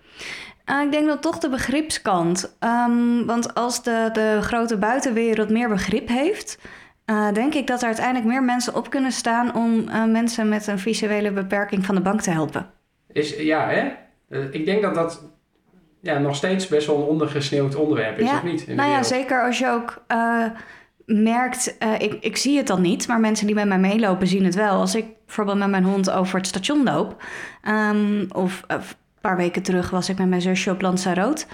Uh, 0.71 0.83
ik 0.83 0.91
denk 0.91 1.07
dat 1.07 1.23
toch 1.23 1.39
de 1.39 1.49
begripskant. 1.49 2.57
Um, 2.89 3.27
want 3.27 3.55
als 3.55 3.83
de, 3.83 4.09
de 4.13 4.39
grote 4.41 4.77
buitenwereld 4.77 5.51
meer 5.51 5.69
begrip 5.69 6.09
heeft, 6.09 6.59
uh, 7.07 7.33
denk 7.33 7.55
ik 7.55 7.67
dat 7.67 7.81
er 7.81 7.87
uiteindelijk 7.87 8.27
meer 8.27 8.43
mensen 8.43 8.75
op 8.75 8.91
kunnen 8.91 9.13
staan 9.13 9.55
om 9.55 9.89
uh, 9.89 10.05
mensen 10.05 10.49
met 10.49 10.67
een 10.67 10.79
visuele 10.79 11.33
beperking 11.33 11.85
van 11.85 11.95
de 11.95 12.01
bank 12.01 12.21
te 12.21 12.31
helpen. 12.31 12.71
Is, 13.13 13.37
ja, 13.37 13.69
hè? 13.69 13.91
ik 14.51 14.65
denk 14.65 14.83
dat 14.83 14.95
dat 14.95 15.25
ja, 16.01 16.19
nog 16.19 16.37
steeds 16.37 16.69
best 16.69 16.87
wel 16.87 16.97
een 16.97 17.03
ondergesneeuwd 17.03 17.75
onderwerp 17.75 18.19
is, 18.19 18.29
ja, 18.29 18.37
of 18.37 18.43
niet? 18.43 18.67
nou 18.67 18.91
ja, 18.91 19.03
zeker 19.03 19.45
als 19.45 19.59
je 19.59 19.69
ook 19.69 20.05
merkt, 21.05 21.77
ik, 21.99 22.17
ik 22.21 22.37
zie 22.37 22.57
het 22.57 22.67
dan 22.67 22.81
niet, 22.81 23.09
maar 23.09 23.21
mensen 23.21 23.47
die 23.47 23.55
met 23.55 23.67
mij 23.67 23.79
meelopen 23.79 24.27
zien 24.27 24.45
het 24.45 24.55
wel. 24.55 24.81
Als 24.81 24.95
ik 24.95 25.05
bijvoorbeeld 25.27 25.59
met 25.59 25.71
mijn 25.71 25.85
hond 25.85 26.11
over 26.11 26.39
het 26.39 26.47
station 26.47 26.83
loop, 26.85 27.23
um, 27.69 28.27
of 28.33 28.63
een 28.67 28.81
paar 29.21 29.37
weken 29.37 29.63
terug 29.63 29.91
was 29.91 30.09
ik 30.09 30.19
met 30.19 30.29
mijn 30.29 30.43
zusje 30.43 30.71
op 30.71 30.81
Lanzarote. 30.81 31.45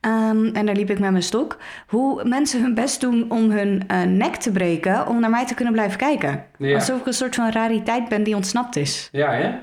Um, 0.00 0.46
en 0.54 0.66
daar 0.66 0.74
liep 0.74 0.90
ik 0.90 0.98
met 0.98 1.10
mijn 1.10 1.22
stok. 1.22 1.56
Hoe 1.86 2.24
mensen 2.24 2.62
hun 2.62 2.74
best 2.74 3.00
doen 3.00 3.30
om 3.30 3.50
hun 3.50 3.82
uh, 3.90 4.02
nek 4.02 4.34
te 4.36 4.52
breken 4.52 5.06
om 5.06 5.20
naar 5.20 5.30
mij 5.30 5.46
te 5.46 5.54
kunnen 5.54 5.74
blijven 5.74 5.98
kijken. 5.98 6.44
Ja. 6.58 6.74
Alsof 6.74 7.00
ik 7.00 7.06
een 7.06 7.12
soort 7.12 7.34
van 7.34 7.50
rariteit 7.50 8.08
ben 8.08 8.22
die 8.22 8.36
ontsnapt 8.36 8.76
is. 8.76 9.08
Ja, 9.12 9.32
hè? 9.32 9.54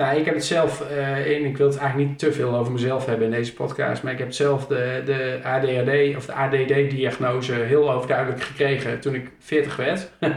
Nou, 0.00 0.18
ik 0.18 0.24
heb 0.24 0.34
het 0.34 0.44
zelf, 0.44 0.86
uh, 0.90 1.36
en 1.36 1.44
ik 1.44 1.56
wil 1.56 1.66
het 1.66 1.76
eigenlijk 1.76 2.08
niet 2.08 2.18
te 2.18 2.32
veel 2.32 2.56
over 2.56 2.72
mezelf 2.72 3.06
hebben 3.06 3.26
in 3.26 3.32
deze 3.32 3.54
podcast, 3.54 4.02
maar 4.02 4.12
ik 4.12 4.18
heb 4.18 4.32
zelf 4.32 4.66
de, 4.66 5.02
de 5.04 5.38
ADHD 5.42 6.16
of 6.16 6.26
de 6.26 6.32
ADD-diagnose 6.32 7.52
heel 7.52 7.92
overduidelijk 7.92 8.42
gekregen 8.42 9.00
toen 9.00 9.14
ik 9.14 9.30
40 9.38 9.76
werd. 9.76 10.10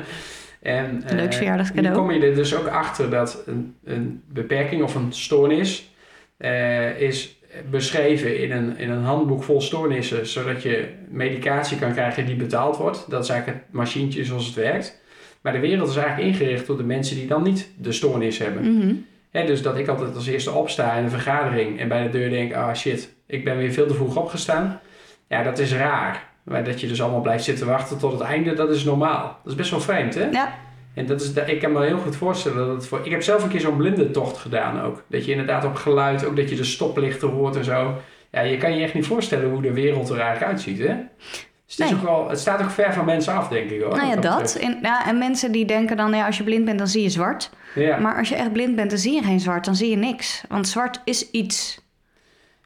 en, 0.61 1.03
uh, 1.05 1.11
Leuk 1.11 1.33
verjaardagscadeau. 1.33 1.95
Nu 1.95 2.01
kom 2.01 2.11
je 2.11 2.27
er 2.27 2.35
dus 2.35 2.55
ook 2.55 2.67
achter 2.67 3.09
dat 3.09 3.43
een, 3.45 3.75
een 3.83 4.23
beperking 4.27 4.83
of 4.83 4.95
een 4.95 5.13
stoornis 5.13 5.93
uh, 6.37 7.01
is 7.01 7.41
beschreven 7.69 8.39
in 8.39 8.51
een, 8.51 8.77
in 8.77 8.89
een 8.89 9.03
handboek 9.03 9.43
vol 9.43 9.61
stoornissen, 9.61 10.27
zodat 10.27 10.61
je 10.61 10.87
medicatie 11.09 11.79
kan 11.79 11.93
krijgen 11.93 12.25
die 12.25 12.35
betaald 12.35 12.77
wordt. 12.77 13.05
Dat 13.09 13.23
is 13.23 13.29
eigenlijk 13.29 13.59
het 13.59 13.73
machientje 13.73 14.25
zoals 14.25 14.45
het 14.45 14.55
werkt. 14.55 15.01
Maar 15.41 15.53
de 15.53 15.59
wereld 15.59 15.89
is 15.89 15.95
eigenlijk 15.95 16.27
ingericht 16.27 16.67
door 16.67 16.77
de 16.77 16.83
mensen 16.83 17.15
die 17.15 17.27
dan 17.27 17.43
niet 17.43 17.69
de 17.77 17.91
stoornis 17.91 18.37
hebben. 18.37 18.63
Mm 18.63 18.81
-hmm. 18.81 19.05
He, 19.33 19.45
dus 19.45 19.61
dat 19.61 19.77
ik 19.77 19.87
altijd 19.87 20.15
als 20.15 20.27
eerste 20.27 20.51
opsta 20.51 20.93
in 20.93 21.03
een 21.03 21.09
vergadering 21.09 21.79
en 21.79 21.87
bij 21.87 22.03
de 22.03 22.09
deur 22.09 22.29
denk, 22.29 22.53
ah 22.53 22.73
shit, 22.75 23.15
ik 23.27 23.43
ben 23.43 23.57
weer 23.57 23.71
veel 23.71 23.87
te 23.87 23.93
vroeg 23.93 24.15
opgestaan. 24.15 24.79
Ja, 25.27 25.43
dat 25.43 25.59
is 25.59 25.73
raar. 25.73 26.31
Maar 26.43 26.63
dat 26.63 26.81
je 26.81 26.87
dus 26.87 27.01
allemaal 27.01 27.21
blijft 27.21 27.43
zitten 27.43 27.67
wachten 27.67 27.97
tot 27.97 28.11
het 28.11 28.21
einde, 28.21 28.53
dat 28.53 28.69
is 28.69 28.83
normaal. 28.83 29.39
Dat 29.43 29.51
is 29.51 29.57
best 29.57 29.71
wel 29.71 29.81
vreemd, 29.81 30.15
hè? 30.15 30.29
Ja, 30.31 30.53
En 30.93 31.05
dat 31.05 31.21
is, 31.21 31.33
ik 31.33 31.59
kan 31.59 31.71
me 31.71 31.85
heel 31.85 31.97
goed 31.97 32.15
voorstellen 32.15 32.67
dat 32.67 32.75
het 32.75 32.87
voor... 32.87 32.99
Ik 33.03 33.11
heb 33.11 33.21
zelf 33.21 33.43
een 33.43 33.49
keer 33.49 33.59
zo'n 33.59 33.77
blindentocht 33.77 34.37
gedaan 34.37 34.81
ook. 34.81 35.03
Dat 35.07 35.25
je 35.25 35.31
inderdaad 35.31 35.65
op 35.65 35.75
geluid, 35.75 36.25
ook 36.25 36.35
dat 36.35 36.49
je 36.49 36.55
de 36.55 36.63
stoplichten 36.63 37.29
hoort 37.29 37.55
en 37.55 37.63
zo. 37.63 37.95
Ja, 38.31 38.41
je 38.41 38.57
kan 38.57 38.77
je 38.77 38.83
echt 38.83 38.93
niet 38.93 39.07
voorstellen 39.07 39.49
hoe 39.49 39.61
de 39.61 39.73
wereld 39.73 40.09
er 40.09 40.19
eigenlijk 40.19 40.51
uitziet, 40.51 40.79
hè? 40.79 40.95
Dus 41.75 41.85
het, 41.89 41.97
is 41.97 42.01
Nee. 42.01 42.11
ook 42.11 42.17
wel, 42.19 42.29
het 42.29 42.39
staat 42.39 42.61
ook 42.61 42.69
ver 42.69 42.93
van 42.93 43.05
mensen 43.05 43.33
af, 43.33 43.47
denk 43.47 43.69
ik 43.69 43.81
hoor. 43.81 43.95
nou 43.95 44.07
ja, 44.07 44.15
dat. 44.15 44.55
En, 44.55 44.79
ja, 44.81 45.07
en 45.07 45.17
mensen 45.17 45.51
die 45.51 45.65
denken 45.65 45.97
dan, 45.97 46.13
ja, 46.13 46.25
als 46.25 46.37
je 46.37 46.43
blind 46.43 46.65
bent, 46.65 46.77
dan 46.77 46.87
zie 46.87 47.01
je 47.03 47.09
zwart. 47.09 47.49
Ja. 47.75 47.97
Maar 47.97 48.17
als 48.17 48.29
je 48.29 48.35
echt 48.35 48.51
blind 48.51 48.75
bent, 48.75 48.89
dan 48.89 48.99
zie 48.99 49.13
je 49.13 49.21
geen 49.23 49.39
zwart, 49.39 49.65
dan 49.65 49.75
zie 49.75 49.89
je 49.89 49.95
niks. 49.95 50.43
Want 50.49 50.67
zwart 50.67 51.01
is 51.03 51.31
iets. 51.31 51.81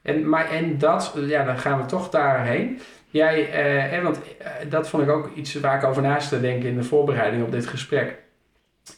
En, 0.03 0.29
maar, 0.29 0.49
en 0.49 0.77
dat, 0.77 1.13
ja, 1.27 1.43
dan 1.43 1.57
gaan 1.57 1.81
we 1.81 1.85
toch 1.85 2.09
daarheen. 2.09 2.79
Jij, 3.09 3.49
eh, 3.51 3.91
hè, 3.91 4.01
want 4.01 4.19
eh, 4.39 4.51
dat 4.69 4.89
vond 4.89 5.03
ik 5.03 5.09
ook 5.09 5.31
iets 5.35 5.53
waar 5.53 5.77
ik 5.77 5.83
over 5.83 6.01
naast 6.01 6.29
te 6.29 6.41
denken 6.41 6.69
in 6.69 6.75
de 6.75 6.83
voorbereiding 6.83 7.43
op 7.43 7.51
dit 7.51 7.67
gesprek. 7.67 8.17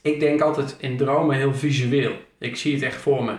Ik 0.01 0.19
denk 0.19 0.41
altijd 0.41 0.75
in 0.79 0.97
dromen 0.97 1.35
heel 1.35 1.53
visueel. 1.53 2.11
Ik 2.39 2.55
zie 2.55 2.73
het 2.73 2.83
echt 2.83 2.95
voor 3.01 3.23
me. 3.23 3.33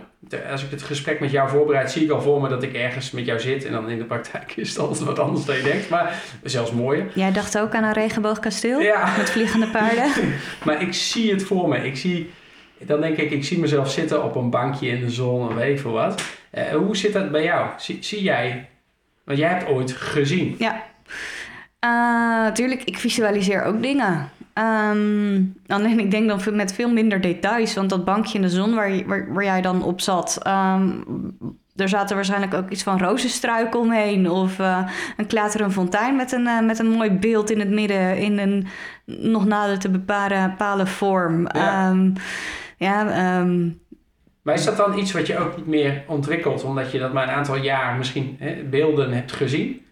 Als 0.51 0.64
ik 0.64 0.71
het 0.71 0.83
gesprek 0.83 1.21
met 1.21 1.31
jou 1.31 1.49
voorbereid, 1.49 1.90
zie 1.90 2.05
ik 2.05 2.11
al 2.11 2.23
voor 2.23 2.40
me 2.40 2.49
dat 2.49 2.62
ik 2.62 2.75
ergens 2.75 3.11
met 3.11 3.27
jou 3.27 3.40
zit. 3.40 3.64
En 3.64 3.73
dan 3.73 3.88
in 3.88 3.99
de 3.99 4.05
praktijk 4.05 4.53
is 4.57 4.69
het 4.69 4.79
altijd 4.79 5.01
wat 5.01 5.19
anders 5.19 5.45
dan 5.45 5.57
je 5.57 5.62
denkt. 5.62 5.88
Maar 5.88 6.23
zelfs 6.43 6.73
mooier. 6.73 7.07
Jij 7.14 7.33
dacht 7.33 7.59
ook 7.59 7.75
aan 7.75 7.85
een 7.85 7.93
regenboogkasteel 7.93 8.81
Ja, 8.81 9.16
met 9.16 9.31
vliegende 9.31 9.69
paarden. 9.69 10.11
maar 10.64 10.83
ik 10.83 10.95
zie 10.95 11.33
het 11.33 11.43
voor 11.43 11.69
me. 11.69 11.87
Ik 11.87 11.97
zie, 11.97 12.31
dan 12.79 13.01
denk 13.01 13.16
ik, 13.16 13.31
ik 13.31 13.45
zie 13.45 13.59
mezelf 13.59 13.90
zitten 13.90 14.25
op 14.25 14.35
een 14.35 14.51
bankje 14.51 14.88
in 14.88 15.01
de 15.01 15.11
zon 15.11 15.49
of 15.49 15.55
weet 15.55 15.81
veel 15.81 15.93
wat. 15.93 16.23
Eh, 16.51 16.64
hoe 16.64 16.97
zit 16.97 17.12
dat 17.12 17.31
bij 17.31 17.43
jou? 17.43 17.69
Zie, 17.77 17.99
zie 18.01 18.23
jij, 18.23 18.69
want 19.25 19.38
jij 19.38 19.49
hebt 19.49 19.69
ooit 19.69 19.93
gezien. 19.93 20.57
Ja. 20.59 20.88
Natuurlijk, 22.43 22.85
ik 22.85 22.99
visualiseer 22.99 23.62
ook 23.62 23.83
dingen. 23.83 24.31
Alleen 25.67 25.99
ik 25.99 26.11
denk 26.11 26.29
dan 26.29 26.41
met 26.57 26.75
veel 26.75 26.91
minder 26.91 27.21
details. 27.21 27.75
Want 27.75 27.91
dat 27.91 28.05
bankje 28.05 28.35
in 28.39 28.43
de 28.43 28.51
zon 28.51 28.75
waar, 28.75 28.91
je- 28.91 29.05
waar, 29.07 29.33
waar 29.33 29.45
jij 29.45 29.61
dan 29.61 29.83
op 29.83 30.01
zat... 30.01 30.39
ehm, 30.43 30.91
er 31.77 31.89
zaten 31.89 32.17
waarschijnlijk 32.17 32.55
ook 32.55 32.71
iets 32.71 32.83
van 32.83 32.99
rozenstruiken 32.99 33.81
omheen. 33.81 34.31
Of 34.31 34.59
eh, 34.59 34.79
een 35.17 35.27
klaterende 35.27 35.73
fontein 35.73 36.17
met 36.17 36.33
een, 36.33 36.47
eh, 36.47 36.61
met 36.61 36.79
een 36.79 36.91
mooi 36.91 37.11
beeld 37.11 37.51
in 37.51 37.59
het 37.59 37.71
midden... 37.71 38.17
in 38.17 38.39
een 38.39 38.67
nog 39.05 39.47
nader 39.47 39.79
te 39.79 39.91
bepalen 39.91 40.51
bepalen 40.51 40.87
vorm. 40.87 41.47
Ja. 41.53 41.89
Ehm, 41.89 42.11
ja, 42.77 43.05
Maar 44.43 44.55
is 44.55 44.65
dat 44.65 44.77
dan 44.77 44.99
iets 44.99 45.13
wat 45.13 45.27
je 45.27 45.39
ook 45.39 45.57
niet 45.57 45.67
meer 45.67 46.05
ontwikkelt, 46.07 46.65
omdat 46.65 46.93
je 46.93 46.99
dat 46.99 47.13
maar 47.13 47.29
een 47.29 47.35
aantal 47.35 47.57
jaar 47.57 47.97
misschien 47.97 48.37
hè, 48.39 48.63
beelden 48.71 49.13
hebt 49.13 49.33
gezien? 49.33 49.83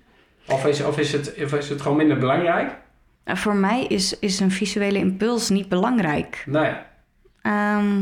Of 0.48 0.66
is, 0.66 0.82
of, 0.84 0.98
is 0.98 1.12
het, 1.12 1.34
of 1.44 1.52
is 1.54 1.68
het 1.68 1.80
gewoon 1.80 1.96
minder 1.96 2.18
belangrijk? 2.18 2.76
Voor 3.36 3.56
mij 3.56 3.84
is, 3.84 4.18
is 4.18 4.40
een 4.40 4.50
visuele 4.50 4.98
impuls 4.98 5.48
niet 5.48 5.68
belangrijk. 5.68 6.44
Nou 6.46 6.66
ja, 6.66 6.86
Ehm, 7.42 7.98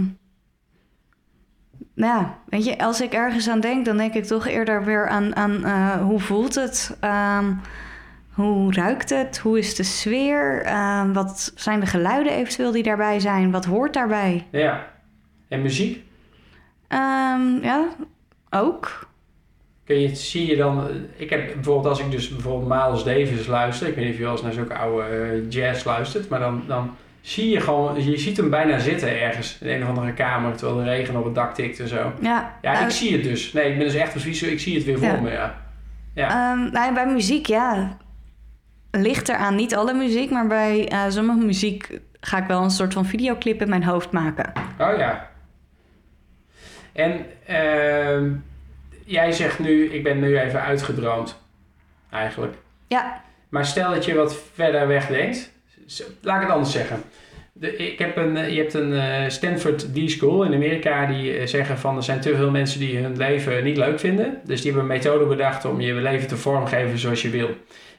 nou 1.94 2.20
ja, 2.20 2.38
weet 2.48 2.64
je, 2.64 2.78
als 2.78 3.00
ik 3.00 3.12
ergens 3.12 3.48
aan 3.48 3.60
denk, 3.60 3.84
dan 3.84 3.96
denk 3.96 4.14
ik 4.14 4.24
toch 4.24 4.46
eerder 4.46 4.84
weer 4.84 5.08
aan, 5.08 5.36
aan 5.36 5.64
eh, 5.64 6.02
hoe 6.02 6.20
voelt 6.20 6.54
het? 6.54 6.96
Ehm, 7.00 7.52
hoe 8.32 8.72
ruikt 8.72 9.10
het? 9.10 9.38
Hoe 9.38 9.58
is 9.58 9.74
de 9.74 9.82
sfeer? 9.82 10.62
Ehm, 10.62 11.12
wat 11.12 11.52
zijn 11.54 11.80
de 11.80 11.86
geluiden 11.86 12.32
eventueel 12.32 12.72
die 12.72 12.82
daarbij 12.82 13.20
zijn? 13.20 13.50
Wat 13.50 13.64
hoort 13.64 13.94
daarbij? 13.94 14.46
ja. 14.50 14.94
En 15.48 15.62
muziek? 15.62 16.04
Ja, 17.62 17.84
ook. 18.50 19.08
Kun 19.86 20.00
je, 20.00 20.14
zie 20.14 20.46
je 20.46 20.56
dan, 20.56 20.88
ik 21.16 21.30
heb 21.30 21.54
bijvoorbeeld 21.54 21.86
als 21.86 22.00
ik 22.00 22.10
dus 22.10 22.28
bijvoorbeeld 22.28 22.68
Miles 22.68 23.04
Davis 23.04 23.46
luister, 23.46 23.88
ik 23.88 23.94
weet 23.94 24.04
niet 24.04 24.12
of 24.12 24.18
je 24.18 24.24
wel 24.24 24.32
eens 24.32 24.42
naar 24.42 24.52
zulke 24.52 24.74
oude 24.74 25.02
eh, 25.08 25.50
jazz 25.50 25.84
luistert, 25.84 26.28
maar 26.28 26.40
dan, 26.40 26.62
dan 26.66 26.96
zie 27.20 27.48
je 27.50 27.60
gewoon, 27.60 28.04
je 28.10 28.18
ziet 28.18 28.36
hem 28.36 28.50
bijna 28.50 28.78
zitten 28.78 29.20
ergens 29.20 29.58
in 29.60 29.68
een 29.68 29.82
of 29.82 29.88
andere 29.88 30.12
kamer, 30.12 30.56
terwijl 30.56 30.78
de 30.78 30.84
regen 30.90 31.16
op 31.16 31.24
het 31.24 31.34
dak 31.34 31.54
tikt 31.54 31.80
en 31.80 31.88
zo. 31.88 32.12
Ja, 32.20 32.56
Ja, 32.62 32.72
nou, 32.72 32.84
ik 32.84 32.90
zie 32.90 33.12
het 33.12 33.22
dus. 33.22 33.52
Nee, 33.52 33.70
ik 33.70 33.76
ben 33.78 33.86
dus 33.86 33.94
echt 33.96 34.14
een 34.14 34.20
visueel, 34.20 34.52
ik 34.52 34.60
zie 34.60 34.74
het 34.74 34.84
weer 34.84 34.98
voor 34.98 35.06
Ja. 35.08 35.20
me, 35.20 35.30
ja. 35.30 35.62
Ja, 36.14 36.28
Ehm, 36.28 36.58
nou 36.72 36.86
ja, 36.86 36.92
bij 36.92 37.06
muziek, 37.06 37.46
ja. 37.46 37.96
Ligt 38.90 39.28
eraan, 39.28 39.54
niet 39.54 39.74
alle 39.76 39.92
muziek, 39.94 40.30
maar 40.30 40.46
bij 40.46 40.88
eh, 40.88 41.02
sommige 41.08 41.44
muziek 41.46 42.00
ga 42.20 42.38
ik 42.38 42.46
wel 42.46 42.62
een 42.62 42.70
soort 42.70 42.92
van 42.92 43.04
videoclip 43.06 43.60
in 43.62 43.68
mijn 43.68 43.84
hoofd 43.84 44.10
maken. 44.12 44.52
oh 44.78 44.96
ja. 44.98 45.30
En 46.92 47.26
ehm, 47.46 48.30
jij 49.06 49.32
zegt 49.32 49.58
nu, 49.58 49.92
ik 49.92 50.02
ben 50.02 50.20
nu 50.20 50.38
even 50.38 50.62
uitgedroomd, 50.62 51.38
eigenlijk. 52.10 52.54
Ja, 52.86 53.22
Maar 53.48 53.66
stel 53.66 53.90
dat 53.90 54.04
je 54.04 54.14
wat 54.14 54.36
verder 54.54 54.86
weg 54.86 55.06
denkt. 55.06 55.52
Laat 56.20 56.36
ik 56.36 56.42
het 56.42 56.50
anders 56.50 56.72
zeggen. 56.72 57.02
De, 57.52 57.76
ik 57.76 57.98
heb 57.98 58.16
een, 58.16 58.36
eh, 58.36 58.48
je 58.48 58.60
hebt 58.60 58.74
een 58.74 58.92
eh, 58.92 59.28
Stanford 59.28 59.94
D-School 59.94 60.44
in 60.44 60.54
Amerika 60.54 61.06
die 61.06 61.36
eh, 61.36 61.46
zeggen 61.46 61.78
van 61.78 61.96
er 61.96 62.02
zijn 62.02 62.20
te 62.20 62.36
veel 62.36 62.50
mensen 62.50 62.80
die 62.80 62.98
hun 62.98 63.16
leven 63.16 63.64
niet 63.64 63.76
leuk 63.76 64.00
vinden. 64.00 64.40
Dus 64.44 64.62
die 64.62 64.72
hebben 64.72 64.90
een 64.90 64.96
methode 64.96 65.24
bedacht 65.24 65.64
om 65.64 65.80
je 65.80 65.94
leven 65.94 66.28
te 66.28 66.36
vormgeven 66.36 66.98
zoals 66.98 67.22
je 67.22 67.30
wil. 67.30 67.50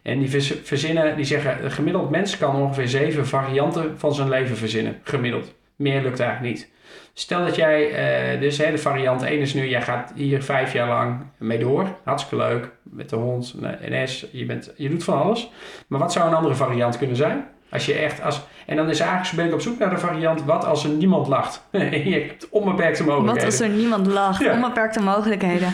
En 0.01 0.19
die 0.19 0.41
verzinnen, 0.63 1.15
die 1.15 1.25
zeggen 1.25 1.63
een 1.63 1.71
gemiddeld 1.71 2.09
mens 2.09 2.37
kan 2.37 2.55
ongeveer 2.55 2.87
zeven 2.87 3.27
varianten 3.27 3.99
van 3.99 4.15
zijn 4.15 4.29
leven 4.29 4.57
verzinnen. 4.57 4.99
Gemiddeld. 5.03 5.53
Meer 5.75 6.01
lukt 6.01 6.19
eigenlijk 6.19 6.55
niet. 6.55 6.69
Stel 7.19 7.45
dat 7.45 7.55
jij, 7.55 7.91
eh, 7.91 8.39
dus 8.39 8.57
hè, 8.57 8.71
de 8.71 8.77
variant 8.77 9.21
1 9.21 9.39
is 9.39 9.53
nu, 9.53 9.67
jij 9.67 9.81
gaat 9.81 10.11
hier 10.15 10.43
vijf 10.43 10.73
jaar 10.73 10.87
lang 10.87 11.19
mee 11.37 11.59
door. 11.59 11.87
Hartstikke 12.03 12.45
leuk. 12.45 12.71
Met 12.83 13.09
de 13.09 13.15
hond, 13.15 13.55
NS, 13.89 14.25
je, 14.31 14.45
bent, 14.45 14.73
je 14.75 14.89
doet 14.89 15.03
van 15.03 15.21
alles. 15.21 15.51
Maar 15.87 15.99
wat 15.99 16.11
zou 16.11 16.27
een 16.27 16.35
andere 16.35 16.55
variant 16.55 16.97
kunnen 16.97 17.15
zijn? 17.15 17.45
Als 17.69 17.85
je 17.85 17.93
echt 17.93 18.21
als, 18.21 18.41
en 18.65 18.75
dan 18.75 18.89
is 18.89 18.99
eigenlijk 18.99 19.35
ben 19.35 19.45
ik 19.45 19.53
op 19.53 19.61
zoek 19.61 19.79
naar 19.79 19.89
de 19.89 19.97
variant, 19.97 20.43
wat 20.43 20.65
als 20.65 20.83
er 20.83 20.89
niemand 20.89 21.27
lacht? 21.27 21.67
je 21.71 22.25
hebt 22.27 22.49
onbeperkte 22.49 23.03
Wat 23.03 23.13
mogelijkheden. 23.13 23.51
als 23.51 23.59
er 23.59 23.69
niemand 23.69 24.07
lacht? 24.07 24.43
Ja. 24.43 24.53
Onbeperkte 24.53 25.01
mogelijkheden. 25.01 25.73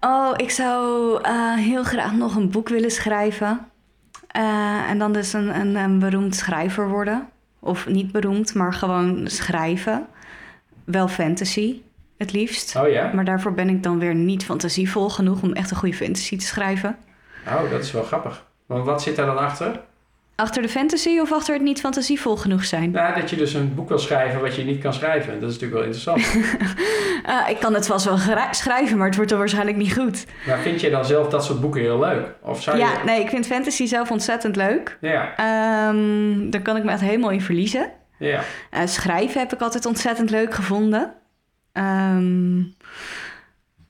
Oh, 0.00 0.32
ik 0.36 0.50
zou 0.50 1.18
eh, 1.22 1.54
heel 1.54 1.84
graag 1.84 2.12
nog 2.12 2.36
een 2.36 2.50
boek 2.50 2.68
willen 2.68 2.90
schrijven. 2.90 3.68
Eh, 4.26 4.90
en 4.90 4.98
dan 4.98 5.12
dus 5.12 5.32
een, 5.32 5.60
een, 5.60 5.76
een 5.76 5.98
beroemd 5.98 6.34
schrijver 6.34 6.88
worden. 6.88 7.28
Of 7.60 7.86
niet 7.86 8.12
beroemd, 8.12 8.54
maar 8.54 8.72
gewoon 8.72 9.22
schrijven. 9.26 10.06
Wel 10.84 11.08
fantasy, 11.08 11.80
het 12.18 12.32
liefst. 12.32 12.76
Oh 12.76 12.88
ja? 12.88 13.10
Maar 13.14 13.24
daarvoor 13.24 13.52
ben 13.54 13.68
ik 13.68 13.82
dan 13.82 13.98
weer 13.98 14.14
niet 14.14 14.44
fantasievol 14.44 15.08
genoeg 15.08 15.42
om 15.42 15.52
echt 15.52 15.70
een 15.70 15.76
goede 15.76 15.94
fantasy 15.96 16.36
te 16.38 16.46
schrijven. 16.46 16.96
Oh, 17.46 17.70
dat 17.70 17.82
is 17.82 17.92
wel 17.92 18.02
grappig. 18.02 18.44
Want 18.66 18.84
wat 18.84 19.02
zit 19.02 19.16
daar 19.16 19.26
dan 19.26 19.38
achter? 19.38 19.80
Achter 20.36 20.62
de 20.62 20.68
fantasy 20.68 21.18
of 21.18 21.32
achter 21.32 21.54
het 21.54 21.62
niet 21.62 21.80
fantasievol 21.80 22.36
genoeg 22.36 22.64
zijn? 22.64 22.90
Nou, 22.90 23.20
dat 23.20 23.30
je 23.30 23.36
dus 23.36 23.54
een 23.54 23.74
boek 23.74 23.88
wil 23.88 23.98
schrijven 23.98 24.40
wat 24.40 24.54
je 24.54 24.64
niet 24.64 24.82
kan 24.82 24.94
schrijven. 24.94 25.40
Dat 25.40 25.50
is 25.50 25.58
natuurlijk 25.60 25.72
wel 25.72 25.82
interessant. 25.82 26.46
Eh, 27.24 27.48
ik 27.54 27.60
kan 27.60 27.74
het 27.74 27.86
vast 27.86 28.04
wel 28.04 28.18
schrijven, 28.50 28.96
maar 28.96 29.06
het 29.06 29.16
wordt 29.16 29.30
dan 29.30 29.38
waarschijnlijk 29.38 29.76
niet 29.76 29.94
goed. 29.94 30.26
maar 30.46 30.58
vind 30.58 30.80
je 30.80 30.90
dan 30.90 31.04
zelf 31.04 31.28
dat 31.28 31.44
soort 31.44 31.60
boeken 31.60 31.80
heel 31.80 31.98
leuk? 31.98 32.26
Of 32.40 32.62
zou 32.62 32.76
je... 32.76 32.82
Ja, 32.82 33.04
nee, 33.04 33.20
ik 33.20 33.28
vind 33.28 33.46
fantasy 33.46 33.86
zelf 33.86 34.10
ontzettend 34.10 34.56
leuk. 34.56 34.98
Ja, 35.00 35.36
Ehm, 35.36 36.50
daar 36.50 36.62
kan 36.62 36.76
ik 36.76 36.84
me 36.84 36.90
echt 36.90 37.00
helemaal 37.00 37.30
in 37.30 37.40
verliezen. 37.42 37.90
Ja. 38.16 38.40
Eh, 38.70 38.80
schrijven 38.86 39.40
heb 39.40 39.52
ik 39.52 39.60
altijd 39.60 39.86
ontzettend 39.86 40.30
leuk 40.30 40.54
gevonden. 40.54 41.12
Ehm, 41.72 42.58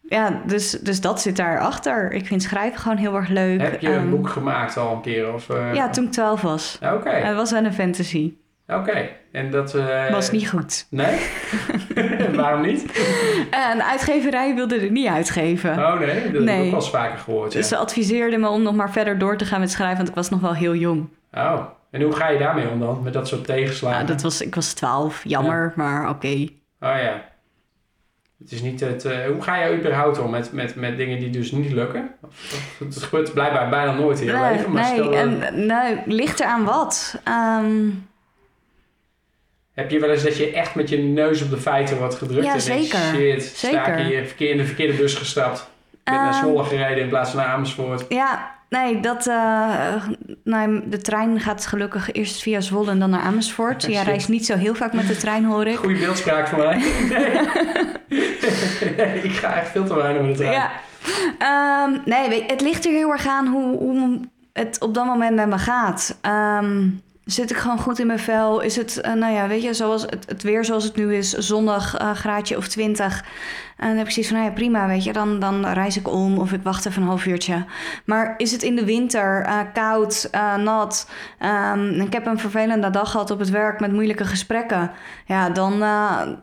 ja, 0.08 0.40
dus, 0.46 0.70
dus 0.70 1.00
dat 1.00 1.20
zit 1.20 1.36
daarachter. 1.36 2.12
Ik 2.12 2.26
vind 2.26 2.42
schrijven 2.42 2.80
gewoon 2.80 2.96
heel 2.96 3.16
erg 3.16 3.28
leuk. 3.28 3.60
Heb 3.60 3.80
je 3.80 3.88
een 3.88 3.94
Ehm, 4.00 4.10
boek 4.10 4.28
gemaakt 4.28 4.76
al 4.76 4.92
een 4.94 5.00
keer? 5.00 5.32
Of, 5.32 5.50
eh, 5.50 5.74
Ja, 5.74 5.88
toen 5.90 6.04
ik 6.04 6.12
12 6.12 6.40
was. 6.40 6.78
Oké, 6.94 7.10
Het 7.10 7.36
was 7.36 7.50
wel 7.50 7.64
een 7.64 7.72
fantasy. 7.72 8.34
oké. 8.68 9.08
En 9.32 9.50
dat... 9.50 9.74
eh, 9.74 10.10
Was 10.10 10.30
niet 10.30 10.48
goed. 10.48 10.86
Nee? 10.90 11.18
Waarom 12.34 12.60
niet? 12.60 12.84
Eh, 13.50 13.70
een 13.74 13.82
uitgeverij 13.82 14.54
wilde 14.54 14.76
er 14.80 14.90
niet 14.90 15.08
uitgeven. 15.08 15.70
Oh 15.78 15.98
nee, 15.98 16.06
dat 16.06 16.16
heb 16.16 16.34
ik 16.34 16.40
Nee. 16.40 16.58
ook 16.64 16.70
wel 16.70 16.74
eens 16.80 16.90
vaker 16.90 17.18
gehoord. 17.18 17.52
Ja. 17.52 17.58
Dus 17.58 17.68
ze 17.68 17.76
adviseerden 17.76 18.40
me 18.40 18.48
om 18.48 18.62
nog 18.62 18.74
maar 18.74 18.90
verder 18.92 19.18
door 19.18 19.36
te 19.36 19.44
gaan 19.44 19.60
met 19.60 19.70
schrijven, 19.70 19.96
want 19.96 20.08
ik 20.08 20.14
was 20.14 20.30
nog 20.30 20.40
wel 20.40 20.54
heel 20.54 20.74
jong. 20.74 21.08
Oh, 21.32 21.60
en 21.94 22.02
hoe 22.02 22.12
ga 22.12 22.28
je 22.28 22.38
daarmee 22.38 22.68
om 22.68 22.80
dan? 22.80 23.00
Met 23.02 23.12
dat 23.12 23.28
soort 23.28 23.44
tegenslagen? 23.44 23.96
Nou, 23.98 24.12
dat 24.12 24.22
was, 24.22 24.40
ik 24.40 24.54
was 24.54 24.72
12, 24.72 25.20
jammer, 25.24 25.72
maar 25.76 26.08
oké. 26.08 26.28
Oh 26.80 26.96
ja. 27.02 27.32
Het 28.38 28.52
is 28.52 28.62
niet 28.62 28.80
het... 28.80 29.04
eh, 29.04 29.26
hoe 29.26 29.42
ga 29.42 29.64
je 29.64 29.76
überhaupt 29.78 30.18
om 30.18 30.30
met, 30.30 30.52
met, 30.52 30.74
met 30.74 30.96
dingen 30.96 31.18
die 31.18 31.30
dus 31.30 31.52
niet 31.52 31.72
lukken? 31.72 32.10
Het 32.78 33.02
gebeurt 33.02 33.32
blijkbaar 33.32 33.68
bijna 33.68 33.92
nooit 33.92 34.20
in 34.20 34.26
je 34.26 34.32
Nee, 34.32 34.52
leven. 34.52 34.72
Maar 34.72 34.82
nee, 34.82 34.92
stel, 34.92 35.12
eh, 35.12 35.20
en, 35.20 35.66
nou, 35.66 35.98
ligt 36.06 36.40
er 36.40 36.46
aan 36.46 36.64
wat? 36.64 37.20
Ehm, 37.24 37.88
heb 39.72 39.90
je 39.90 40.00
wel 40.00 40.10
eens 40.10 40.22
dat 40.22 40.36
je 40.36 40.50
echt 40.52 40.74
met 40.74 40.88
je 40.88 40.98
neus 40.98 41.42
op 41.42 41.50
de 41.50 41.56
feiten 41.56 41.98
wordt 41.98 42.14
gedrukt? 42.14 42.44
Ja, 42.46 42.52
en 42.54 42.60
zeker. 42.60 42.98
shit, 42.98 43.42
sta 43.42 43.68
Zeker. 43.68 43.98
ik 43.98 44.34
hier 44.38 44.50
in 44.50 44.56
de 44.56 44.64
verkeerde 44.66 44.92
bus 44.96 45.14
gestapt. 45.14 45.70
Ben 46.04 46.14
naar 46.14 46.32
Ehm, 46.32 46.38
Zwolle 46.42 46.64
gereden 46.64 47.02
in 47.02 47.08
plaats 47.08 47.30
van 47.30 47.38
naar 47.40 47.48
Amersfoort. 47.48 48.04
ja, 48.08 48.53
nee, 48.78 49.00
dat, 49.00 49.26
eh, 49.26 49.94
nou, 50.44 50.82
de 50.88 50.98
trein 50.98 51.40
gaat 51.40 51.66
gelukkig 51.66 52.12
eerst 52.12 52.42
via 52.42 52.60
Zwolle 52.60 52.90
en 52.90 52.98
dan 52.98 53.10
naar 53.10 53.20
Amersfoort. 53.20 53.82
Jij 53.82 53.94
Shit. 53.94 54.04
reist 54.06 54.28
niet 54.28 54.46
zo 54.46 54.56
heel 54.56 54.74
vaak 54.74 54.92
met 54.92 55.06
de 55.08 55.16
trein, 55.16 55.44
hoor 55.44 55.66
ik. 55.66 55.76
Goede 55.76 55.98
beeldspraak 55.98 56.48
voor 56.48 56.58
mij. 56.58 56.76
Nee. 57.08 57.38
Nee, 58.96 59.22
ik 59.22 59.32
ga 59.32 59.54
echt 59.54 59.70
veel 59.70 59.84
te 59.84 59.94
weinig 59.94 60.22
met 60.22 60.30
de 60.30 60.36
trein. 60.36 60.52
Ja, 60.52 60.70
Ehm, 61.38 61.98
nee, 62.04 62.44
het 62.46 62.60
ligt 62.60 62.84
er 62.84 62.90
heel 62.92 63.10
erg 63.10 63.26
aan 63.26 63.46
hoe, 63.46 63.78
hoe 63.78 64.20
het 64.52 64.80
op 64.80 64.94
dat 64.94 65.04
moment 65.06 65.34
met 65.34 65.48
me 65.48 65.58
gaat. 65.58 66.18
Ehm, 66.20 66.88
zit 67.24 67.50
ik 67.50 67.56
gewoon 67.56 67.78
goed 67.78 67.98
in 67.98 68.06
mijn 68.06 68.18
vel? 68.18 68.60
Is 68.60 68.76
het, 68.76 69.00
eh, 69.00 69.12
nou 69.12 69.34
ja, 69.34 69.48
weet 69.48 69.62
je, 69.62 69.74
zoals 69.74 70.02
het, 70.02 70.42
weer 70.42 70.64
zoals 70.64 70.84
het 70.84 70.96
nu 70.96 71.14
is, 71.14 71.32
zondag 71.32 72.00
uh, 72.00 72.10
graadje 72.10 72.56
of 72.56 72.68
20. 72.68 73.24
En 73.76 73.88
dan 73.88 73.96
heb 73.96 74.06
ik 74.06 74.12
zoiets 74.12 74.32
van, 74.32 74.40
nou 74.40 74.50
ja, 74.50 74.56
prima, 74.56 74.86
weet 74.86 75.04
je, 75.04 75.12
dan, 75.12 75.40
dan 75.40 75.66
reis 75.66 75.96
ik 75.96 76.08
om 76.08 76.38
of 76.38 76.52
ik 76.52 76.62
wacht 76.62 76.86
even 76.86 77.02
een 77.02 77.08
half 77.08 77.26
uurtje. 77.26 77.64
Maar 78.04 78.34
is 78.36 78.52
het 78.52 78.62
in 78.62 78.76
de 78.76 78.84
winter 78.84 79.46
uh, 79.46 79.60
koud, 79.72 80.30
nat? 80.58 81.10
Um, 81.74 82.00
ik 82.00 82.12
heb 82.12 82.26
een 82.26 82.38
vervelende 82.38 82.90
dag 82.90 83.10
gehad 83.10 83.30
op 83.30 83.38
het 83.38 83.50
werk 83.50 83.80
met 83.80 83.92
moeilijke 83.92 84.24
gesprekken. 84.24 84.90
Ja, 85.26 85.50
dan, 85.50 85.78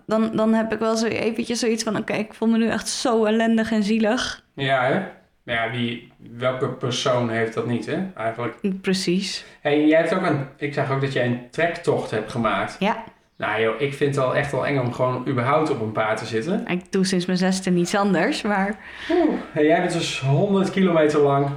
dan, 0.06 0.32
dan 0.34 0.54
heb 0.54 0.74
ik 0.74 0.80
wel 0.80 0.96
zo 0.96 1.06
eventjes 1.06 1.60
zoiets 1.60 1.84
van, 1.84 1.98
oké, 1.98 2.13
ik 2.13 2.34
voel 2.34 2.48
me 2.48 2.58
nu 2.58 2.67
echt 2.67 2.89
zo 2.89 3.26
ellendig 3.26 3.72
en 3.72 3.84
zielig. 3.84 4.44
Ja, 4.56 4.84
hè? 4.84 5.21
Ja, 5.44 5.72
wie, 5.72 6.12
welke 6.38 6.68
persoon 6.68 7.30
heeft 7.30 7.54
dat 7.54 7.68
niet, 7.68 7.86
hè? 7.86 7.98
Eigenlijk. 8.16 8.82
Precies. 8.82 9.46
Hey, 9.62 9.88
jij 9.88 10.00
hebt 10.00 10.14
ook 10.14 10.22
een, 10.22 10.48
ik 10.58 10.74
zag 10.74 10.92
ook 10.92 11.02
dat 11.02 11.14
jij 11.14 11.26
een 11.26 11.50
trektocht 11.50 12.12
hebt 12.12 12.32
gemaakt. 12.32 12.76
Ja. 12.80 13.04
Nou 13.38 13.62
joh, 13.62 13.82
ik 13.82 13.94
vind 13.94 14.16
het 14.16 14.26
al 14.26 14.36
echt 14.36 14.52
wel 14.52 14.66
eng 14.66 14.80
om 14.80 14.94
gewoon 14.94 15.28
überhaupt 15.28 15.70
op 15.70 15.82
een 15.82 15.92
paard 15.92 16.18
te 16.18 16.26
zitten. 16.26 16.68
Ik 16.68 16.92
doe 16.92 17.06
sinds 17.06 17.26
mijn 17.26 17.38
zesde 17.38 17.70
niets 17.70 17.96
anders, 17.96 18.42
maar... 18.42 18.76
Oeh, 19.12 19.40
hey, 19.52 19.66
jij 19.66 19.80
bent 19.80 19.94
dus 19.94 20.20
100 20.20 20.72
kilometer 20.72 21.20
lang 21.20 21.50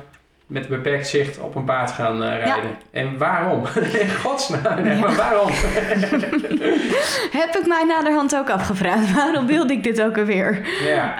met 0.46 0.68
beperkt 0.68 1.08
zicht 1.08 1.38
op 1.38 1.54
een 1.54 1.64
paard 1.64 1.90
gaan 1.90 2.22
uh, 2.22 2.28
rijden. 2.28 2.70
Ja. 2.70 2.76
En 2.90 3.18
waarom? 3.18 3.66
In 4.02 4.14
godsnaam, 4.14 4.82
nee, 4.82 4.94
ja. 4.94 5.00
maar 5.00 5.14
waarom? 5.14 5.50
Heb 7.40 7.56
ik 7.56 7.66
mij 7.66 7.84
naderhand 7.84 8.36
ook 8.36 8.50
afgevraagd. 8.50 9.12
Waarom 9.12 9.46
wilde 9.46 9.72
ik 9.72 9.82
dit 9.82 10.02
ook 10.02 10.18
alweer? 10.18 10.66
Ja, 10.82 11.16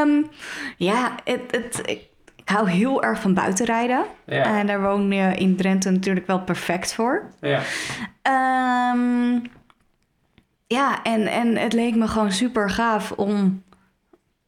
um, 0.00 0.28
ja 0.76 1.14
het, 1.24 1.40
het, 1.50 1.80
ik, 1.84 2.08
ik 2.36 2.48
hou 2.54 2.70
heel 2.70 3.02
erg 3.02 3.20
van 3.20 3.34
buitenrijden. 3.34 4.04
Ja. 4.26 4.58
En 4.58 4.66
daar 4.66 4.80
woon 4.80 5.10
je 5.12 5.34
in 5.34 5.56
Drenthe 5.56 5.90
natuurlijk 5.90 6.26
wel 6.26 6.40
perfect 6.40 6.94
voor. 6.94 7.22
Ja. 7.40 7.60
Um, 8.92 9.42
ja, 10.66 11.02
en, 11.02 11.26
en 11.26 11.56
het 11.56 11.72
leek 11.72 11.94
me 11.94 12.08
gewoon 12.08 12.32
super 12.32 12.70
gaaf 12.70 13.12
om 13.12 13.62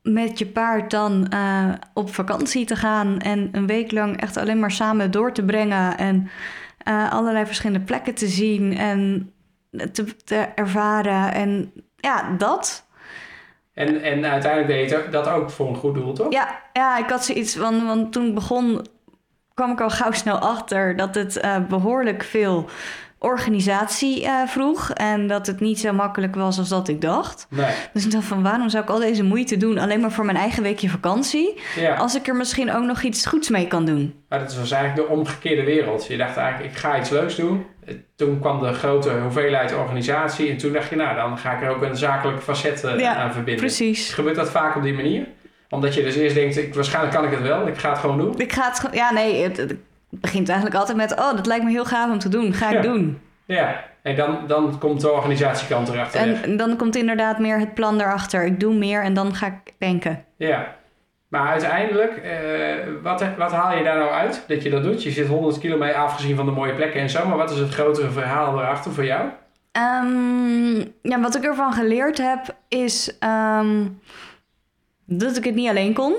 met 0.02 0.38
je 0.38 0.46
paard 0.46 0.90
dan 0.90 1.32
uh, 1.34 1.72
op 1.94 2.14
vakantie 2.14 2.64
te 2.64 2.76
gaan 2.76 3.18
en 3.18 3.48
een 3.52 3.66
week 3.66 3.92
lang 3.92 4.20
echt 4.20 4.36
alleen 4.36 4.58
maar 4.58 4.70
samen 4.70 5.10
door 5.10 5.32
te 5.32 5.44
brengen 5.44 5.98
en 5.98 6.30
uh, 6.88 7.12
allerlei 7.12 7.46
verschillende 7.46 7.84
plekken 7.84 8.14
te 8.14 8.26
zien 8.26 8.76
en 8.76 9.32
te, 9.92 10.16
te 10.24 10.36
ervaren. 10.54 11.32
En 11.32 11.72
ja, 11.96 12.34
dat. 12.38 12.86
En, 13.74 14.02
en 14.02 14.24
uiteindelijk 14.26 14.72
deed 14.72 14.90
je 14.90 15.10
dat 15.10 15.28
ook 15.28 15.50
voor 15.50 15.68
een 15.68 15.76
goed 15.76 15.94
doel, 15.94 16.12
toch? 16.12 16.32
Ja, 16.32 16.60
ja 16.72 16.98
ik 16.98 17.10
had 17.10 17.24
zoiets 17.24 17.56
van, 17.56 17.86
want 17.86 18.12
toen 18.12 18.26
ik 18.26 18.34
begon 18.34 18.86
kwam 19.54 19.70
ik 19.70 19.80
al 19.80 19.90
gauw 19.90 20.12
snel 20.12 20.38
achter 20.38 20.96
dat 20.96 21.14
het 21.14 21.44
uh, 21.44 21.56
behoorlijk 21.68 22.22
veel 22.22 22.68
organisatie 23.22 24.22
uh, 24.22 24.46
vroeg. 24.46 24.90
En 24.90 25.26
dat 25.26 25.46
het 25.46 25.60
niet 25.60 25.80
zo 25.80 25.92
makkelijk 25.92 26.34
was 26.34 26.58
als 26.58 26.68
dat 26.68 26.88
ik 26.88 27.00
dacht. 27.00 27.46
Nee. 27.50 27.74
Dus 27.92 28.04
ik 28.04 28.10
dacht 28.10 28.24
van 28.24 28.42
waarom 28.42 28.68
zou 28.68 28.82
ik 28.82 28.90
al 28.90 28.98
deze 28.98 29.22
moeite 29.22 29.56
doen 29.56 29.78
alleen 29.78 30.00
maar 30.00 30.12
voor 30.12 30.24
mijn 30.24 30.36
eigen 30.36 30.62
weekje 30.62 30.88
vakantie. 30.88 31.60
Ja. 31.76 31.94
Als 31.94 32.14
ik 32.14 32.28
er 32.28 32.36
misschien 32.36 32.72
ook 32.72 32.84
nog 32.84 33.02
iets 33.02 33.26
goeds 33.26 33.48
mee 33.48 33.66
kan 33.66 33.84
doen. 33.84 34.14
Maar 34.28 34.38
dat 34.38 34.56
was 34.56 34.70
eigenlijk 34.70 35.08
de 35.08 35.14
omgekeerde 35.14 35.64
wereld. 35.64 36.06
Je 36.06 36.16
dacht 36.16 36.36
eigenlijk, 36.36 36.72
ik 36.72 36.78
ga 36.78 36.98
iets 36.98 37.10
leuks 37.10 37.36
doen. 37.36 37.66
Toen 38.16 38.40
kwam 38.40 38.60
de 38.60 38.72
grote 38.72 39.10
hoeveelheid 39.10 39.74
organisatie. 39.74 40.50
En 40.50 40.56
toen 40.56 40.72
dacht 40.72 40.88
je, 40.88 40.96
nou 40.96 41.16
dan 41.16 41.38
ga 41.38 41.52
ik 41.52 41.62
er 41.62 41.68
ook 41.68 41.82
een 41.82 41.96
zakelijke 41.96 42.42
facet 42.42 42.84
uh, 42.84 42.98
ja, 42.98 43.14
aan 43.14 43.32
verbinden. 43.32 43.64
Precies. 43.64 44.12
Gebeurt 44.12 44.36
dat 44.36 44.50
vaak 44.50 44.76
op 44.76 44.82
die 44.82 44.94
manier? 44.94 45.26
Omdat 45.68 45.94
je 45.94 46.02
dus 46.02 46.14
eerst 46.14 46.34
denkt, 46.34 46.56
ik, 46.56 46.74
waarschijnlijk 46.74 47.14
kan 47.14 47.24
ik 47.24 47.30
het 47.30 47.42
wel. 47.42 47.66
Ik 47.66 47.78
ga 47.78 47.90
het 47.90 47.98
gewoon 47.98 48.18
doen. 48.18 48.38
Ik 48.38 48.52
ga 48.52 48.68
het 48.72 48.88
Ja, 48.92 49.12
nee, 49.12 49.42
het 49.42 49.74
begint 50.10 50.48
eigenlijk 50.48 50.78
altijd 50.78 50.96
met... 50.96 51.12
Oh, 51.18 51.36
dat 51.36 51.46
lijkt 51.46 51.64
me 51.64 51.70
heel 51.70 51.84
gaaf 51.84 52.10
om 52.10 52.18
te 52.18 52.28
doen. 52.28 52.52
Ga 52.52 52.68
ik 52.68 52.74
Ja. 52.74 52.80
doen. 52.82 53.20
Ja, 53.44 53.84
en 54.02 54.16
dan, 54.16 54.38
dan 54.46 54.78
komt 54.78 55.00
de 55.00 55.10
organisatiekant 55.10 55.88
erachter. 55.88 56.20
En 56.42 56.56
dan 56.56 56.76
komt 56.76 56.96
inderdaad 56.96 57.38
meer 57.38 57.58
het 57.58 57.74
plan 57.74 58.00
erachter. 58.00 58.44
Ik 58.44 58.60
doe 58.60 58.74
meer 58.74 59.02
en 59.02 59.14
dan 59.14 59.34
ga 59.34 59.46
ik 59.46 59.74
denken. 59.78 60.24
Ja. 60.36 60.78
Maar 61.28 61.48
uiteindelijk, 61.48 62.16
eh, 62.16 62.32
wat, 63.02 63.24
wat 63.38 63.52
haal 63.52 63.76
je 63.76 63.84
daar 63.84 63.98
nou 63.98 64.10
uit 64.10 64.44
dat 64.48 64.62
je 64.62 64.70
dat 64.70 64.82
doet? 64.82 65.02
Je 65.02 65.10
zit 65.10 65.26
100 65.26 65.58
kilometer 65.58 65.96
afgezien 65.96 66.36
van 66.36 66.46
de 66.46 66.52
mooie 66.52 66.74
plekken 66.74 67.00
en 67.00 67.10
zo. 67.10 67.26
Maar 67.28 67.36
wat 67.36 67.50
is 67.50 67.58
het 67.58 67.74
grotere 67.74 68.10
verhaal 68.10 68.58
erachter 68.60 68.92
voor 68.92 69.04
jou? 69.04 69.28
Ehm, 69.72 70.76
ja, 71.02 71.20
wat 71.20 71.36
ik 71.36 71.44
ervan 71.44 71.72
geleerd 71.72 72.18
heb 72.18 72.54
is 72.68 73.18
ehm, 73.18 73.86
dat 75.04 75.36
ik 75.36 75.44
het 75.44 75.54
niet 75.54 75.68
alleen 75.68 75.94
kon. 75.94 76.14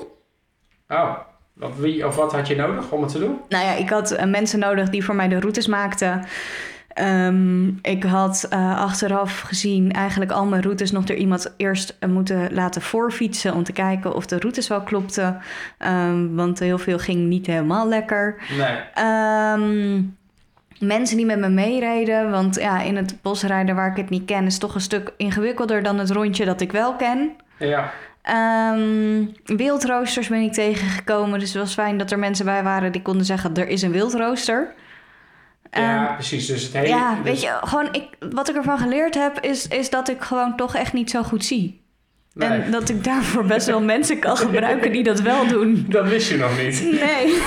Oh, 0.87 1.17
wat, 1.53 1.71
wie 1.77 2.07
of 2.07 2.15
wat 2.15 2.31
had 2.31 2.47
je 2.47 2.55
nodig 2.55 2.91
om 2.91 3.01
het 3.01 3.11
te 3.11 3.19
doen? 3.19 3.39
Nou 3.49 3.65
ja, 3.65 3.73
ik 3.73 3.89
had 3.89 4.11
eh, 4.11 4.25
mensen 4.25 4.59
nodig 4.59 4.89
die 4.89 5.03
voor 5.03 5.15
mij 5.15 5.27
de 5.27 5.39
routes 5.39 5.67
maakten. 5.67 6.25
Ehm, 6.93 7.67
ik 7.67 8.03
had 8.03 8.47
eh, 8.49 8.79
achteraf 8.79 9.39
gezien 9.39 9.91
eigenlijk 9.91 10.31
al 10.31 10.45
mijn 10.45 10.61
routes 10.61 10.91
nog 10.91 11.03
door 11.03 11.15
iemand 11.15 11.53
eerst 11.57 11.95
eh, 11.99 12.09
moeten 12.09 12.53
laten 12.53 12.81
voorfietsen 12.81 13.53
om 13.53 13.63
te 13.63 13.73
kijken 13.73 14.15
of 14.15 14.25
de 14.25 14.39
routes 14.39 14.67
wel 14.67 14.81
klopten. 14.81 15.41
Ehm, 15.77 16.35
want 16.35 16.59
heel 16.59 16.77
veel 16.77 16.99
ging 16.99 17.27
niet 17.27 17.47
helemaal 17.47 17.87
lekker. 17.87 18.35
Nee. 18.57 18.77
Ehm, 18.93 20.01
mensen 20.79 21.17
die 21.17 21.25
met 21.25 21.39
me 21.39 21.49
meereden, 21.49 22.31
want 22.31 22.55
ja, 22.55 22.81
in 22.81 22.95
het 22.95 23.21
bosrijden 23.21 23.75
waar 23.75 23.91
ik 23.91 23.97
het 23.97 24.09
niet 24.09 24.25
ken 24.25 24.45
is 24.45 24.57
toch 24.57 24.75
een 24.75 24.81
stuk 24.81 25.13
ingewikkelder 25.17 25.83
dan 25.83 25.99
het 25.99 26.11
rondje 26.11 26.45
dat 26.45 26.61
ik 26.61 26.71
wel 26.71 26.95
ken. 26.95 27.31
Ja. 27.57 27.91
Ehm 28.21 29.25
wildroosters 29.45 30.27
ben 30.27 30.41
ik 30.41 30.53
tegengekomen, 30.53 31.39
dus 31.39 31.53
het 31.53 31.61
was 31.61 31.73
fijn 31.73 31.97
dat 31.97 32.11
er 32.11 32.19
mensen 32.19 32.45
bij 32.45 32.63
waren 32.63 32.91
die 32.91 33.01
konden 33.01 33.25
zeggen 33.25 33.55
er 33.55 33.67
is 33.67 33.81
een 33.81 33.91
wildrooster. 33.91 34.73
ja, 35.71 36.05
Ehm, 36.05 36.13
precies. 36.13 36.45
Dus 36.45 36.63
het 36.63 36.73
hele... 36.73 36.87
ja, 36.87 37.15
dus- 37.15 37.23
weet 37.23 37.41
je, 37.41 37.57
gewoon 37.61 37.87
ik, 37.91 38.07
wat 38.31 38.49
ik 38.49 38.55
ervan 38.55 38.77
geleerd 38.77 39.15
heb, 39.15 39.39
is, 39.39 39.67
is 39.67 39.89
dat 39.89 40.09
ik 40.09 40.21
gewoon 40.21 40.55
toch 40.55 40.75
echt 40.75 40.93
niet 40.93 41.09
zo 41.09 41.23
goed 41.23 41.45
zie. 41.45 41.80
Nee, 42.33 42.49
En 42.49 42.71
dat 42.71 42.89
ik 42.89 43.03
daarvoor 43.03 43.45
best 43.45 43.67
wel 43.67 43.81
mensen 43.81 44.19
kan 44.19 44.37
gebruiken 44.37 44.91
die 44.91 45.03
dat 45.03 45.21
wel 45.21 45.47
doen. 45.47 45.85
dat 45.89 46.07
wist 46.07 46.29
je 46.29 46.37
nog 46.37 46.61
niet. 46.61 46.81
Nee, 46.91 47.37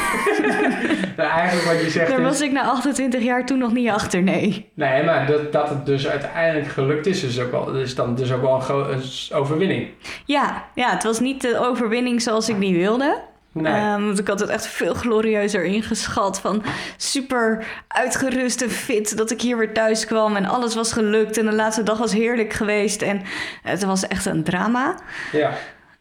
Nou, 1.16 1.30
eigenlijk 1.30 1.66
wat 1.66 1.80
je 1.84 1.90
zegt 1.90 2.08
daar 2.10 2.18
is... 2.18 2.24
was 2.24 2.40
ik 2.40 2.52
na 2.52 2.62
28 2.62 3.22
jaar 3.22 3.46
toen 3.46 3.58
nog 3.58 3.72
niet 3.72 3.88
achter, 3.88 4.22
nee. 4.22 4.70
Nee, 4.74 5.02
maar 5.02 5.26
dat, 5.26 5.52
dat 5.52 5.68
het 5.68 5.86
dus 5.86 6.08
uiteindelijk 6.08 6.68
gelukt 6.68 7.06
is, 7.06 7.22
is, 7.22 7.40
ook 7.40 7.50
wel, 7.50 7.74
is 7.74 7.94
dan 7.94 8.14
dus 8.14 8.32
ook 8.32 8.40
wel 8.40 8.62
een, 8.68 8.92
een 8.92 9.02
overwinning. 9.36 9.88
Ja, 10.24 10.64
ja, 10.74 10.90
het 10.90 11.02
was 11.02 11.20
niet 11.20 11.40
de 11.40 11.58
overwinning 11.58 12.22
zoals 12.22 12.48
ik 12.48 12.60
die 12.60 12.76
wilde. 12.76 13.22
Nee. 13.54 13.72
Ehm, 13.72 14.04
want 14.04 14.18
ik 14.18 14.28
had 14.28 14.40
het 14.40 14.48
echt 14.48 14.66
veel 14.66 14.94
glorieuzer 14.94 15.64
ingeschat. 15.64 16.40
Van 16.40 16.62
super 16.96 17.66
uitgerust 17.88 18.62
en 18.62 18.70
fit 18.70 19.16
dat 19.16 19.30
ik 19.30 19.40
hier 19.40 19.58
weer 19.58 19.72
thuis 19.72 20.06
kwam. 20.06 20.36
En 20.36 20.46
alles 20.46 20.74
was 20.74 20.92
gelukt. 20.92 21.38
En 21.38 21.46
de 21.46 21.52
laatste 21.52 21.82
dag 21.82 21.98
was 21.98 22.12
heerlijk 22.12 22.52
geweest. 22.52 23.02
En 23.02 23.22
het 23.62 23.84
was 23.84 24.06
echt 24.06 24.26
een 24.26 24.44
drama. 24.44 24.94
ja. 25.32 25.52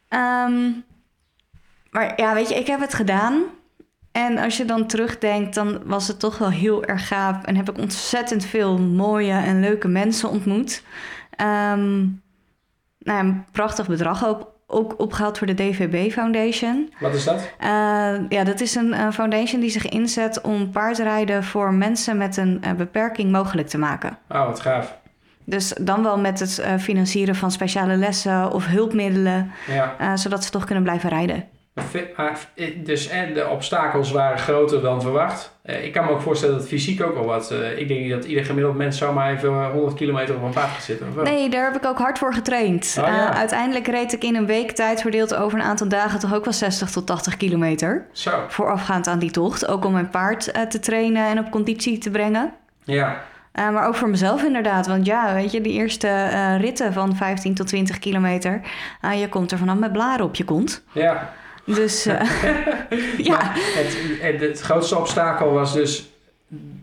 Ehm, 0.08 0.72
maar 1.92 2.13
ja, 2.16 2.34
weet 2.34 2.50
je, 2.50 2.56
ik 2.56 2.68
heb 2.68 2.80
het 2.80 2.94
gedaan. 2.94 3.44
En 4.12 4.38
als 4.38 4.58
je 4.58 4.66
dan 4.66 4.88
terugdenkt, 4.88 5.56
dan 5.56 5.82
was 5.86 6.08
het 6.08 6.20
toch 6.20 6.38
wel 6.38 6.50
heel 6.50 6.84
erg 6.84 7.08
gaaf. 7.08 7.44
En 7.44 7.56
heb 7.56 7.70
ik 7.70 7.78
ontzettend 7.78 8.46
veel 8.46 8.78
mooie 8.80 9.34
en 9.34 9.60
leuke 9.60 9.88
mensen 9.88 10.30
ontmoet. 10.30 10.84
Ehm, 11.30 12.00
nou, 13.00 13.20
een 13.26 13.46
prachtig 13.52 13.88
bedrag 13.88 14.26
ook, 14.26 14.53
ook 14.73 14.93
opgehaald 14.97 15.38
voor 15.38 15.47
de 15.47 15.53
DVB 15.53 16.12
Foundation. 16.12 16.93
Wat 16.99 17.13
is 17.13 17.23
dat? 17.23 17.49
Eh, 17.59 17.69
ja, 18.29 18.43
dat 18.43 18.62
is 18.62 18.75
een 18.75 18.93
eh, 18.93 19.12
foundation 19.12 19.62
die 19.62 19.69
zich 19.69 19.89
inzet 19.89 20.41
om 20.41 20.69
paardrijden 20.71 21.43
voor 21.43 21.73
mensen 21.73 22.17
met 22.17 22.38
een 22.38 22.57
eh, 22.62 22.71
beperking 22.71 23.31
mogelijk 23.31 23.67
te 23.67 23.77
maken. 23.77 24.17
Oh, 24.29 24.45
wat 24.45 24.59
gaaf. 24.59 24.97
Dus 25.45 25.73
dan 25.81 26.03
wel 26.03 26.19
met 26.19 26.39
het 26.39 26.63
financieren 26.79 27.36
van 27.36 27.51
speciale 27.51 27.95
lessen 27.95 28.51
of 28.51 28.65
hulpmiddelen, 28.65 29.51
Ja. 29.67 30.17
zodat 30.17 30.43
ze 30.43 30.49
toch 30.49 30.65
kunnen 30.65 30.83
blijven 30.83 31.09
rijden. 31.09 31.43
Dus 32.83 33.07
en 33.07 33.33
de 33.33 33.47
obstakels 33.47 34.12
waren 34.12 34.38
groter 34.38 34.81
dan 34.81 35.01
verwacht. 35.01 35.55
Eh, 35.62 35.86
Ik 35.86 35.91
kan 35.93 36.05
me 36.05 36.12
ook 36.12 36.21
voorstellen 36.21 36.57
dat 36.57 36.67
fysiek 36.67 37.03
ook 37.03 37.13
wel 37.13 37.25
wat... 37.25 37.51
eh, 37.51 37.77
Ik 37.79 37.88
denk 37.88 37.99
niet 37.99 38.12
dat 38.12 38.25
ieder 38.25 38.45
gemiddeld 38.45 38.75
mens 38.75 38.97
zomaar 38.97 39.31
even 39.33 39.49
eh, 39.49 39.71
100 39.71 39.95
kilometer 39.95 40.36
op 40.36 40.43
een 40.43 40.51
paard 40.53 40.69
gaat 40.69 40.83
zitten. 40.83 41.07
Nee, 41.23 41.49
daar 41.49 41.63
heb 41.71 41.75
ik 41.81 41.86
ook 41.89 41.97
hard 41.97 42.17
voor 42.17 42.33
getraind. 42.33 42.95
Oh, 42.99 43.07
ja. 43.07 43.29
Eh, 43.31 43.38
uiteindelijk 43.38 43.88
reed 43.88 44.13
ik 44.13 44.23
in 44.23 44.36
een 44.36 44.45
week 44.45 44.71
tijd 44.71 45.01
verdeeld 45.01 45.36
over 45.36 45.59
een 45.59 45.65
aantal 45.65 45.88
dagen 45.88 46.19
toch 46.19 46.33
ook 46.36 46.43
wel 46.43 46.53
60 46.53 46.89
tot 46.89 47.07
80 47.07 47.38
kilometer. 47.38 48.05
Zo, 48.12 48.31
Voorafgaand 48.47 49.07
aan 49.07 49.19
die 49.19 49.31
tocht. 49.31 49.67
Ook 49.67 49.86
om 49.86 49.91
mijn 49.91 50.09
paard 50.09 50.69
te 50.69 50.79
trainen 50.79 51.27
en 51.27 51.39
op 51.39 51.51
conditie 51.51 51.97
te 51.97 52.09
brengen. 52.12 52.53
ja. 52.83 53.21
Maar 53.55 53.88
ook 53.88 53.95
voor 53.95 54.09
mezelf 54.09 54.43
inderdaad. 54.43 54.88
Want 54.88 55.05
ja, 55.05 55.33
weet 55.33 55.51
je, 55.51 55.62
die 55.62 55.73
eerste 55.73 56.27
ritten 56.57 56.93
van 56.93 57.15
15 57.15 57.53
tot 57.53 57.67
20 57.67 57.99
kilometer. 57.99 58.62
je 59.19 59.29
komt 59.29 59.51
er 59.51 59.57
vanaf 59.57 59.77
met 59.77 59.91
blaren 59.91 60.25
op 60.25 60.36
je 60.36 60.43
kont. 60.43 60.83
Ja, 60.91 61.33
Dus 61.65 62.06
eh, 62.06 62.21
ja, 63.32 63.52
het, 63.54 64.39
het 64.39 64.62
grootste 64.62 64.97
obstakel 64.97 65.52
was 65.52 65.73
dus 65.73 66.10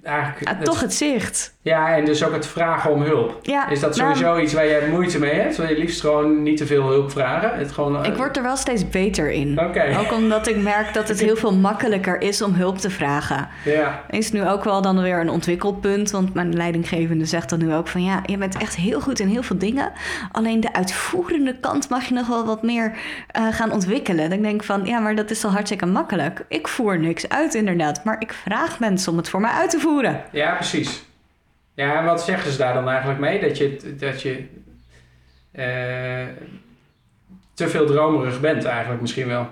eigenlijk... 0.02 0.48
Het- 0.48 0.64
toch 0.64 0.80
het 0.80 0.94
zicht. 0.94 1.58
Ja, 1.62 1.96
en 1.96 2.04
dus 2.04 2.24
ook 2.24 2.32
het 2.32 2.46
vragen 2.46 2.90
om 2.90 3.02
hulp. 3.02 3.38
Ja, 3.42 3.68
Is 3.68 3.80
dat 3.80 3.96
nou, 3.96 4.16
sowieso 4.16 4.38
iets 4.42 4.52
waar 4.52 4.66
je 4.66 4.88
moeite 4.90 5.18
mee 5.18 5.34
hebt? 5.34 5.56
Wil 5.56 5.68
je 5.68 5.78
liefst 5.78 6.00
gewoon 6.00 6.42
niet 6.42 6.56
te 6.56 6.66
veel 6.66 6.88
hulp 6.88 7.10
vragen? 7.10 7.58
Het 7.58 7.72
gewoon, 7.72 8.04
ik 8.04 8.16
word 8.16 8.36
er 8.36 8.42
wel 8.42 8.56
steeds 8.56 8.88
beter 8.88 9.30
in. 9.30 9.60
Ook 9.98 10.12
omdat 10.12 10.46
ik 10.46 10.56
merk 10.62 10.94
dat 10.94 11.08
het 11.08 11.20
heel 11.20 11.36
veel 11.36 11.54
makkelijker 11.54 12.20
is 12.20 12.42
om 12.42 12.52
hulp 12.54 12.78
te 12.78 12.90
vragen. 12.90 13.48
Ja, 13.64 14.04
Is 14.10 14.32
nu 14.32 14.48
ook 14.48 14.64
wel 14.64 14.82
dan 14.82 15.02
weer 15.02 15.20
een 15.20 15.30
ontwikkelpunt. 15.30 16.10
Want 16.10 16.34
mijn 16.34 16.56
leidinggevende 16.56 17.24
zegt 17.24 17.50
dan 17.50 17.58
nu 17.58 17.74
ook 17.74 17.88
van 17.88 18.04
ja, 18.04 18.22
je 18.26 18.36
bent 18.36 18.56
echt 18.56 18.76
heel 18.76 19.00
goed 19.00 19.20
in 19.20 19.28
heel 19.28 19.42
veel 19.42 19.58
dingen. 19.58 19.92
Alleen 20.32 20.60
de 20.60 20.72
uitvoerende 20.72 21.56
kant 21.60 21.88
mag 21.88 22.04
je 22.04 22.14
nog 22.14 22.26
wel 22.26 22.44
wat 22.46 22.62
meer 22.62 22.92
eh, 23.26 23.46
gaan 23.50 23.72
ontwikkelen. 23.72 24.30
Dan 24.30 24.42
denk 24.42 24.54
ik 24.54 24.62
van 24.62 24.84
ja, 24.84 24.98
maar 24.98 25.14
dat 25.14 25.30
is 25.30 25.40
toch 25.40 25.52
hartstikke 25.52 25.86
makkelijk. 25.86 26.44
Ik 26.48 26.68
voer 26.68 26.98
niks 26.98 27.28
uit 27.28 27.54
inderdaad. 27.54 28.04
Maar 28.04 28.16
ik 28.18 28.32
vraag 28.32 28.78
mensen 28.78 29.12
om 29.12 29.18
het 29.18 29.28
voor 29.28 29.40
mij 29.40 29.50
uit 29.50 29.70
te 29.70 29.78
voeren. 29.78 29.88
Ja, 30.32 30.54
precies. 30.54 31.04
Ja, 31.74 31.98
en 31.98 32.04
wat 32.04 32.22
zeggen 32.22 32.52
ze 32.52 32.58
daar 32.58 32.74
dan 32.74 32.88
eigenlijk 32.88 33.20
mee? 33.20 33.40
Dat 33.40 33.58
je, 33.58 33.96
dat 33.98 34.22
je 34.22 34.48
eh, 35.52 36.26
te 37.54 37.68
veel 37.68 37.86
dromerig 37.86 38.40
bent 38.40 38.64
eigenlijk 38.64 39.00
misschien 39.00 39.26
wel. 39.26 39.48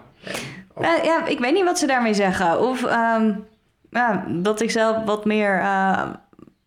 Of- 0.75 0.85
Eh, 0.87 1.05
ja, 1.05 1.27
ik 1.27 1.39
weet 1.39 1.53
niet 1.53 1.65
wat 1.65 1.79
ze 1.79 1.87
daarmee 1.87 2.15
zeggen. 2.15 2.61
Of 2.61 2.85
ehm, 2.85 3.33
ja, 3.91 4.25
dat 4.29 4.61
ik 4.61 4.71
zelf 4.71 5.05
wat 5.05 5.25
meer 5.25 5.59
eh, 5.61 6.03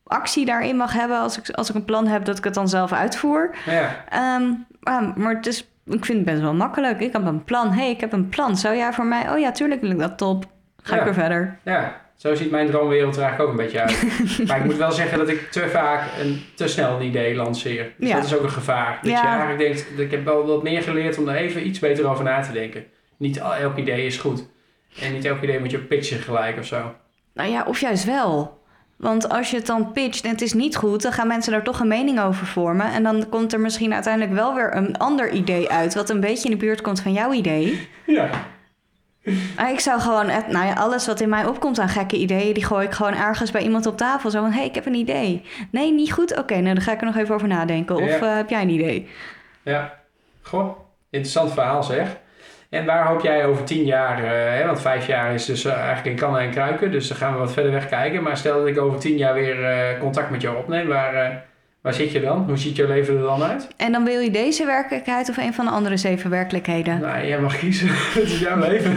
actie 0.04 0.46
daarin 0.46 0.78
mag 0.78 0.94
hebben 0.94 1.18
als 1.20 1.38
ik, 1.40 1.50
als 1.50 1.70
ik 1.70 1.76
een 1.76 1.86
plan 1.86 2.08
heb, 2.08 2.26
dat 2.26 2.38
ik 2.38 2.44
het 2.44 2.54
dan 2.54 2.70
zelf 2.70 2.92
uitvoer. 2.94 3.56
Ja, 3.66 3.96
Ehm, 4.10 4.52
ja, 4.82 5.14
maar 5.16 5.36
het 5.36 5.46
is, 5.48 5.60
ik 5.86 6.06
vind 6.06 6.18
het 6.18 6.26
best 6.26 6.42
wel 6.42 6.54
makkelijk. 6.54 7.00
Ik 7.00 7.14
heb 7.14 7.26
een 7.26 7.44
plan. 7.44 7.72
hey, 7.72 7.90
ik 7.90 8.00
heb 8.00 8.14
een 8.14 8.30
plan. 8.30 8.58
Zou 8.58 8.76
jij 8.76 8.94
voor 8.94 9.06
mij? 9.06 9.32
Oh 9.32 9.40
ja, 9.40 9.52
tuurlijk 9.52 9.82
wil 9.82 9.90
ik 9.92 10.00
dat 10.00 10.18
top. 10.18 10.46
Ga 10.84 10.98
ik 10.98 11.04
weer 11.04 11.14
verder. 11.14 11.58
ja, 11.64 12.02
zo 12.22 12.36
ziet 12.36 12.52
mijn 12.52 12.68
droomwereld 12.68 13.16
er 13.16 13.22
eigenlijk 13.24 13.52
ook 13.52 13.58
een 13.60 13.64
beetje 13.66 13.80
uit. 13.82 14.08
maar 14.48 14.58
ik 14.58 14.64
moet 14.66 14.76
wel 14.78 14.92
zeggen 14.92 15.18
dat 15.18 15.30
ik 15.30 15.52
te 15.52 15.70
vaak 15.70 16.04
een 16.20 16.42
te 16.56 16.68
snel 16.68 16.96
een 16.96 17.06
idee 17.06 17.36
lanceer. 17.36 17.92
Dus 17.98 18.10
Ja. 18.10 18.16
dat 18.16 18.26
is 18.26 18.36
ook 18.36 18.44
een 18.44 18.50
gevaar. 18.52 19.00
Dat 19.02 19.12
Ja. 19.12 19.22
je 19.22 19.28
eigenlijk 19.28 19.60
denkt, 19.60 19.86
dat 19.92 20.00
ik 20.06 20.12
heb 20.12 20.26
wel 20.26 20.46
wat 20.46 20.64
meer 20.64 20.82
geleerd 20.82 21.18
om 21.18 21.28
er 21.28 21.36
even 21.36 21.68
iets 21.68 21.80
beter 21.80 22.10
over 22.10 22.24
na 22.24 22.42
te 22.42 22.52
denken. 22.52 22.84
Niet 23.18 23.38
elk 23.38 23.78
idee 23.78 24.06
is 24.06 24.18
goed. 24.18 24.46
En 25.02 25.14
niet 25.14 25.26
elk 25.26 25.42
idee 25.44 25.60
moet 25.60 25.72
je 25.72 25.78
pitchen 25.80 26.20
gelijk 26.20 26.58
of 26.58 26.66
zo. 26.66 26.94
Nou 27.34 27.50
ja, 27.52 27.64
of 27.68 27.80
juist 27.80 28.06
wel. 28.06 28.60
Want 28.98 29.30
als 29.30 29.50
je 29.50 29.58
het 29.58 29.66
dan 29.66 29.92
pitcht 29.92 30.24
en 30.24 30.30
het 30.30 30.42
is 30.42 30.54
niet 30.54 30.76
goed, 30.76 31.02
dan 31.02 31.12
gaan 31.12 31.28
mensen 31.28 31.52
daar 31.52 31.64
toch 31.64 31.80
een 31.80 31.88
mening 31.88 32.20
over 32.22 32.46
vormen. 32.46 32.92
En 32.92 33.04
dan 33.04 33.30
komt 33.30 33.54
er 33.54 33.60
misschien 33.60 33.94
uiteindelijk 33.94 34.34
wel 34.34 34.56
weer 34.56 34.76
een 34.76 34.98
ander 34.98 35.30
idee 35.30 35.70
uit, 35.70 35.94
wat 35.94 36.10
een 36.10 36.20
beetje 36.20 36.44
in 36.50 36.52
de 36.52 36.66
buurt 36.66 36.82
komt 36.82 37.02
van 37.02 37.14
jouw 37.14 37.34
idee. 37.34 37.88
Ja. 38.06 38.30
Ik 39.72 39.80
zou 39.80 40.00
gewoon, 40.00 40.26
nou 40.26 40.66
ja, 40.66 40.74
alles 40.74 41.08
wat 41.08 41.20
in 41.20 41.30
mij 41.30 41.46
opkomt 41.46 41.80
aan 41.80 41.90
gekke 41.90 42.18
ideeën, 42.18 42.54
die 42.54 42.66
gooi 42.66 42.86
ik 42.86 42.92
gewoon 42.92 43.14
ergens 43.14 43.52
bij 43.52 43.62
iemand 43.62 43.86
op 43.86 43.98
tafel. 43.98 44.30
Zo 44.30 44.42
van, 44.42 44.52
hé, 44.52 44.58
hey, 44.58 44.66
ik 44.68 44.76
heb 44.76 44.86
een 44.86 44.94
idee. 44.94 45.46
Nee, 45.72 45.94
niet 45.94 46.12
goed? 46.14 46.38
Oké, 46.38 46.54
nou 46.54 46.74
dan 46.74 46.84
ga 46.84 46.92
ik 46.92 47.00
er 47.00 47.06
nog 47.06 47.16
even 47.18 47.36
over 47.36 47.48
nadenken. 47.48 47.96
Of 47.96 48.10
Ja. 48.10 48.18
eh, 48.18 48.36
heb 48.36 48.50
jij 48.50 48.62
een 48.62 48.70
idee? 48.70 49.10
Ja, 49.64 49.94
goh, 50.42 50.78
interessant 51.10 51.54
verhaal 51.54 51.84
zeg. 51.84 52.08
En 52.70 52.86
waar 52.86 53.08
hoop 53.08 53.22
jij 53.22 53.46
over 53.46 53.64
tien 53.64 53.86
jaar, 53.86 54.24
eh, 54.24 54.60
hè, 54.60 54.66
want 54.66 54.82
vijf 54.82 55.08
jaar 55.08 55.34
is 55.34 55.46
dus 55.46 55.66
eh, 55.66 55.74
eigenlijk 55.74 56.06
in 56.06 56.16
kannen 56.16 56.42
en 56.42 56.52
kruiken, 56.52 56.92
dus 56.92 57.08
dan 57.08 57.18
gaan 57.18 57.34
we 57.34 57.40
wat 57.40 57.54
verder 57.54 57.72
weg 57.72 57.90
kijken. 57.90 58.24
Maar 58.24 58.38
stel 58.38 58.58
dat 58.58 58.68
ik 58.68 58.80
over 58.80 59.00
tien 59.00 59.18
jaar 59.18 59.34
weer 59.34 59.98
contact 60.00 60.30
met 60.30 60.42
jou 60.42 60.58
opneem, 60.58 60.88
waar, 60.88 61.44
waar 61.82 61.94
zit 61.94 62.12
je 62.12 62.22
dan? 62.22 62.44
Hoe 62.48 62.58
ziet 62.58 62.76
jouw 62.76 62.88
leven 62.88 63.16
er 63.16 63.22
dan 63.22 63.44
uit? 63.44 63.68
En 63.78 63.92
dan 63.92 64.04
wil 64.04 64.20
je 64.20 64.32
deze 64.32 64.66
werkelijkheid 64.66 65.30
of 65.30 65.38
een 65.38 65.54
van 65.54 65.66
de 65.66 65.72
andere 65.72 65.98
zeven 65.98 66.30
werkelijkheden? 66.30 67.00
Nou, 67.00 67.26
jij 67.28 67.40
mag 67.40 67.58
kiezen. 67.58 67.88
Het 68.14 68.24
is 68.24 68.40
jouw 68.40 68.60
leven. 68.60 68.94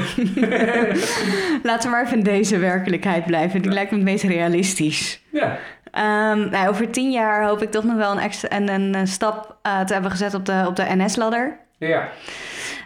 Laten 1.63 1.83
we 1.83 1.97
maar 1.97 2.05
even 2.05 2.19
in 2.19 2.25
deze 2.25 2.59
werkelijkheid 2.59 3.25
blijven. 3.27 3.63
Die 3.63 3.71
lijkt 3.71 3.91
me 3.91 3.97
het 3.97 4.07
meest 4.07 4.25
realistisch. 4.25 5.23
ja, 5.31 5.59
Ehm, 5.91 6.51
nou, 6.51 6.69
over 6.69 6.91
tien 6.91 7.11
jaar 7.11 7.45
hoop 7.47 7.63
ik 7.63 7.71
toch 7.71 7.85
nog 7.85 7.97
wel 7.97 8.13
een, 8.13 8.19
extra, 8.19 8.49
en 8.49 8.69
een, 8.95 9.07
stap 9.07 9.57
eh, 9.63 9.81
te 9.81 9.93
hebben 9.93 10.11
gezet 10.11 10.35
op 10.35 10.47
de, 10.47 10.65
op 10.67 10.77
de 10.77 10.85
NS-ladder. 10.89 11.59
ja, 11.79 12.09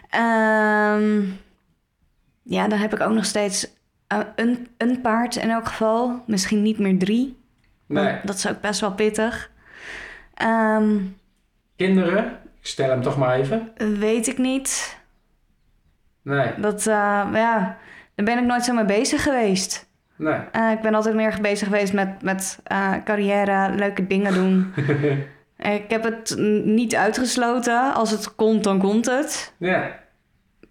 Ehm, 0.09 1.21
ja, 2.43 2.67
dan 2.67 2.79
heb 2.79 2.93
ik 2.93 2.99
ook 3.01 3.13
nog 3.13 3.25
steeds 3.25 3.67
eh, 4.07 4.19
een, 4.35 4.67
een 4.77 5.01
paard 5.01 5.35
in 5.35 5.49
elk 5.49 5.67
geval. 5.67 6.23
Misschien 6.27 6.61
niet 6.61 6.79
meer 6.79 6.97
drie. 6.97 7.37
nee. 7.87 8.15
Dat 8.23 8.35
is 8.35 8.47
ook 8.47 8.61
best 8.61 8.79
wel 8.81 8.91
pittig. 8.93 9.51
Ehm, 10.39 10.97
Kinderen, 11.75 12.25
ik 12.61 12.67
stel 12.67 12.89
hem 12.89 13.01
toch 13.01 13.17
maar 13.17 13.35
even. 13.35 13.71
weet 13.99 14.27
ik 14.27 14.37
niet. 14.37 14.97
Nee, 16.21 16.53
Dat, 16.57 16.79
eh, 16.79 16.93
ja, 17.33 17.77
daar 18.15 18.25
ben 18.25 18.37
ik 18.37 18.43
nooit 18.45 18.65
zo 18.65 18.73
mee 18.73 18.85
bezig 18.85 19.23
geweest. 19.23 19.89
nee. 20.15 20.39
Eh, 20.51 20.71
ik 20.71 20.81
ben 20.81 20.93
altijd 20.95 21.15
meer 21.15 21.37
bezig 21.41 21.67
geweest 21.67 21.93
met, 21.93 22.21
met 22.21 22.59
eh, 22.63 22.93
carrière, 23.03 23.75
leuke 23.75 24.07
dingen 24.07 24.33
doen. 24.33 24.73
ik 25.75 25.83
heb 25.87 26.03
het 26.03 26.35
niet 26.65 26.95
uitgesloten. 26.95 27.93
Als 27.93 28.11
het 28.11 28.35
komt, 28.35 28.63
dan 28.63 28.79
komt 28.79 29.05
het. 29.05 29.53
Ja, 29.57 29.99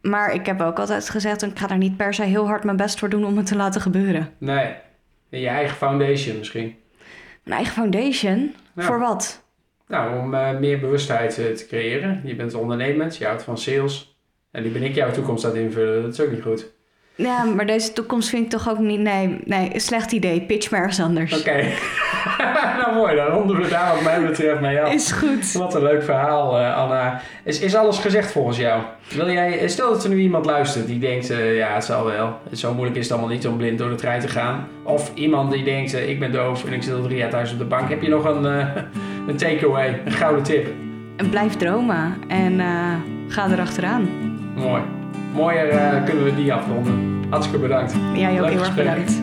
Maar 0.03 0.33
ik 0.33 0.47
heb 0.47 0.61
ook 0.61 0.79
altijd 0.79 1.11
gezegd... 1.11 1.43
ik 1.43 1.59
ga 1.59 1.69
er 1.69 1.77
niet 1.77 1.97
per 1.97 2.15
se 2.15 2.23
heel 2.23 2.47
hard 2.47 2.65
mijn 2.65 2.77
best 2.77 2.99
voor 2.99 3.09
doen 3.09 3.25
om 3.25 3.37
het 3.37 3.47
te 3.47 3.57
laten 3.57 3.81
gebeuren. 3.81 4.29
nee. 4.39 4.75
Je 5.31 5.49
eigen 5.49 5.77
foundation 5.77 6.39
misschien. 6.39 6.77
Mijn 7.43 7.57
eigen 7.57 7.73
foundation? 7.75 8.55
Ja. 8.75 8.83
Voor 8.83 8.99
wat? 8.99 9.43
Nou, 9.89 10.19
om 10.19 10.35
eh, 10.35 10.59
meer 10.59 10.81
bewustheid 10.81 11.39
eh, 11.39 11.47
te 11.47 11.67
creëren. 11.67 12.21
Je 12.25 12.35
bent 12.35 12.55
ondernemend, 12.55 13.17
je 13.17 13.25
houdt 13.25 13.43
van 13.43 13.59
sales. 13.59 14.17
En 14.51 14.63
die 14.63 14.73
ben 14.73 14.83
ik 14.83 14.95
jouw 14.95 15.11
toekomst 15.11 15.45
aan 15.45 15.51
het 15.51 15.61
invullen. 15.61 16.03
Dat 16.03 16.13
is 16.13 16.21
ook 16.21 16.31
niet 16.31 16.43
goed. 16.43 16.77
Ja, 17.15 17.45
maar 17.45 17.67
deze 17.67 17.93
toekomst 17.93 18.29
vind 18.29 18.45
ik 18.45 18.51
toch 18.51 18.69
ook 18.69 18.79
niet... 18.79 19.01
Nee, 19.01 19.41
nee, 19.45 19.71
slecht 19.75 20.13
idee. 20.13 20.41
Pitch 20.41 20.71
maar 20.71 20.81
ergens 20.81 21.01
anders. 21.01 21.39
Oké. 21.39 21.65
nou 22.79 22.95
mooi, 22.95 23.17
dan 23.17 23.27
ronden 23.27 23.61
we 23.61 23.69
daar 23.69 23.95
wat 23.95 24.03
mij 24.03 24.27
betreft 24.27 24.61
mee 24.61 24.81
af. 24.81 24.93
Is 24.93 25.13
goed. 25.13 25.53
Wat 25.53 25.75
een 25.75 25.83
leuk 25.83 26.03
verhaal, 26.03 26.59
eh, 26.59 26.77
Anna. 26.77 27.21
Is, 27.45 27.61
is 27.61 27.75
alles 27.75 27.99
gezegd 27.99 28.33
volgens 28.33 28.57
jou? 28.57 28.83
Wil 29.15 29.31
jij, 29.31 29.69
stel 29.69 29.93
dat 29.93 30.05
er 30.05 30.11
nu 30.11 30.21
iemand 30.21 30.47
luistert 30.47 30.87
die 30.87 30.99
denkt, 30.99 31.27
ja, 31.27 31.75
het 31.75 31.85
zal 31.85 32.05
wel. 32.05 32.39
Zo 32.53 32.75
moeilijk 32.75 32.97
is 32.97 33.03
het 33.03 33.13
allemaal 33.13 33.35
niet 33.35 33.47
om 33.47 33.57
blind 33.57 33.79
door 33.79 33.89
de 33.89 33.95
trein 33.95 34.21
te 34.21 34.29
gaan. 34.29 34.69
Of 34.83 35.11
iemand 35.15 35.53
die 35.53 35.65
denkt, 35.65 35.95
ik 35.95 36.19
ben 36.19 36.33
doof 36.33 36.65
en 36.65 36.73
ik 36.73 36.83
zit 36.83 36.95
al 36.95 37.03
drie 37.03 37.17
jaar 37.17 37.31
thuis 37.31 37.53
op 37.53 37.59
de 37.59 37.65
bank. 37.65 37.89
Heb 37.89 38.03
je 38.03 38.09
nog 38.09 38.25
een, 38.25 38.47
een 39.29 39.37
takeaway, 39.37 40.03
een 40.05 40.13
gouden 40.13 40.43
tip? 40.43 40.67
En 41.17 41.31
blijf 41.31 41.57
dromen. 41.57 42.15
En 42.29 42.61
eh, 42.61 42.95
ga 43.29 43.51
erachteraan. 43.51 44.09
Mooi. 44.57 44.83
Mooier 45.35 45.69
eh, 45.69 46.05
kunnen 46.05 46.25
we 46.25 46.35
die 46.35 46.53
afronden. 46.53 47.25
Hartstikke 47.31 47.61
bedankt. 47.61 47.95
Jij 48.15 48.41
ook 48.41 48.49
heel 48.49 48.59
erg 48.59 48.75
bedankt. 48.75 49.23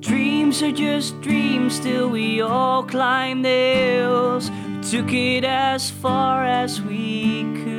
Dreams 0.00 0.62
are 0.62 0.72
just 0.72 1.22
dreams 1.22 1.78
till 1.78 2.10
we 2.10 2.42
all 2.42 2.84
climb 2.84 3.42
the 3.42 3.48
hills. 3.48 4.50
We 4.50 4.88
took 4.90 5.12
it 5.12 5.44
as 5.44 5.90
far 6.00 6.46
as 6.46 6.82
we 6.82 7.44
could. 7.54 7.69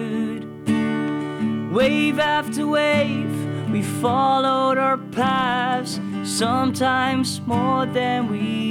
Wave 1.72 2.20
after 2.20 2.68
wave, 2.68 3.70
we 3.72 3.82
followed 3.82 4.78
our 4.78 4.98
paths, 4.98 6.02
sometimes 6.26 7.40
more 7.48 7.86
than 7.86 8.30
we. 8.30 8.71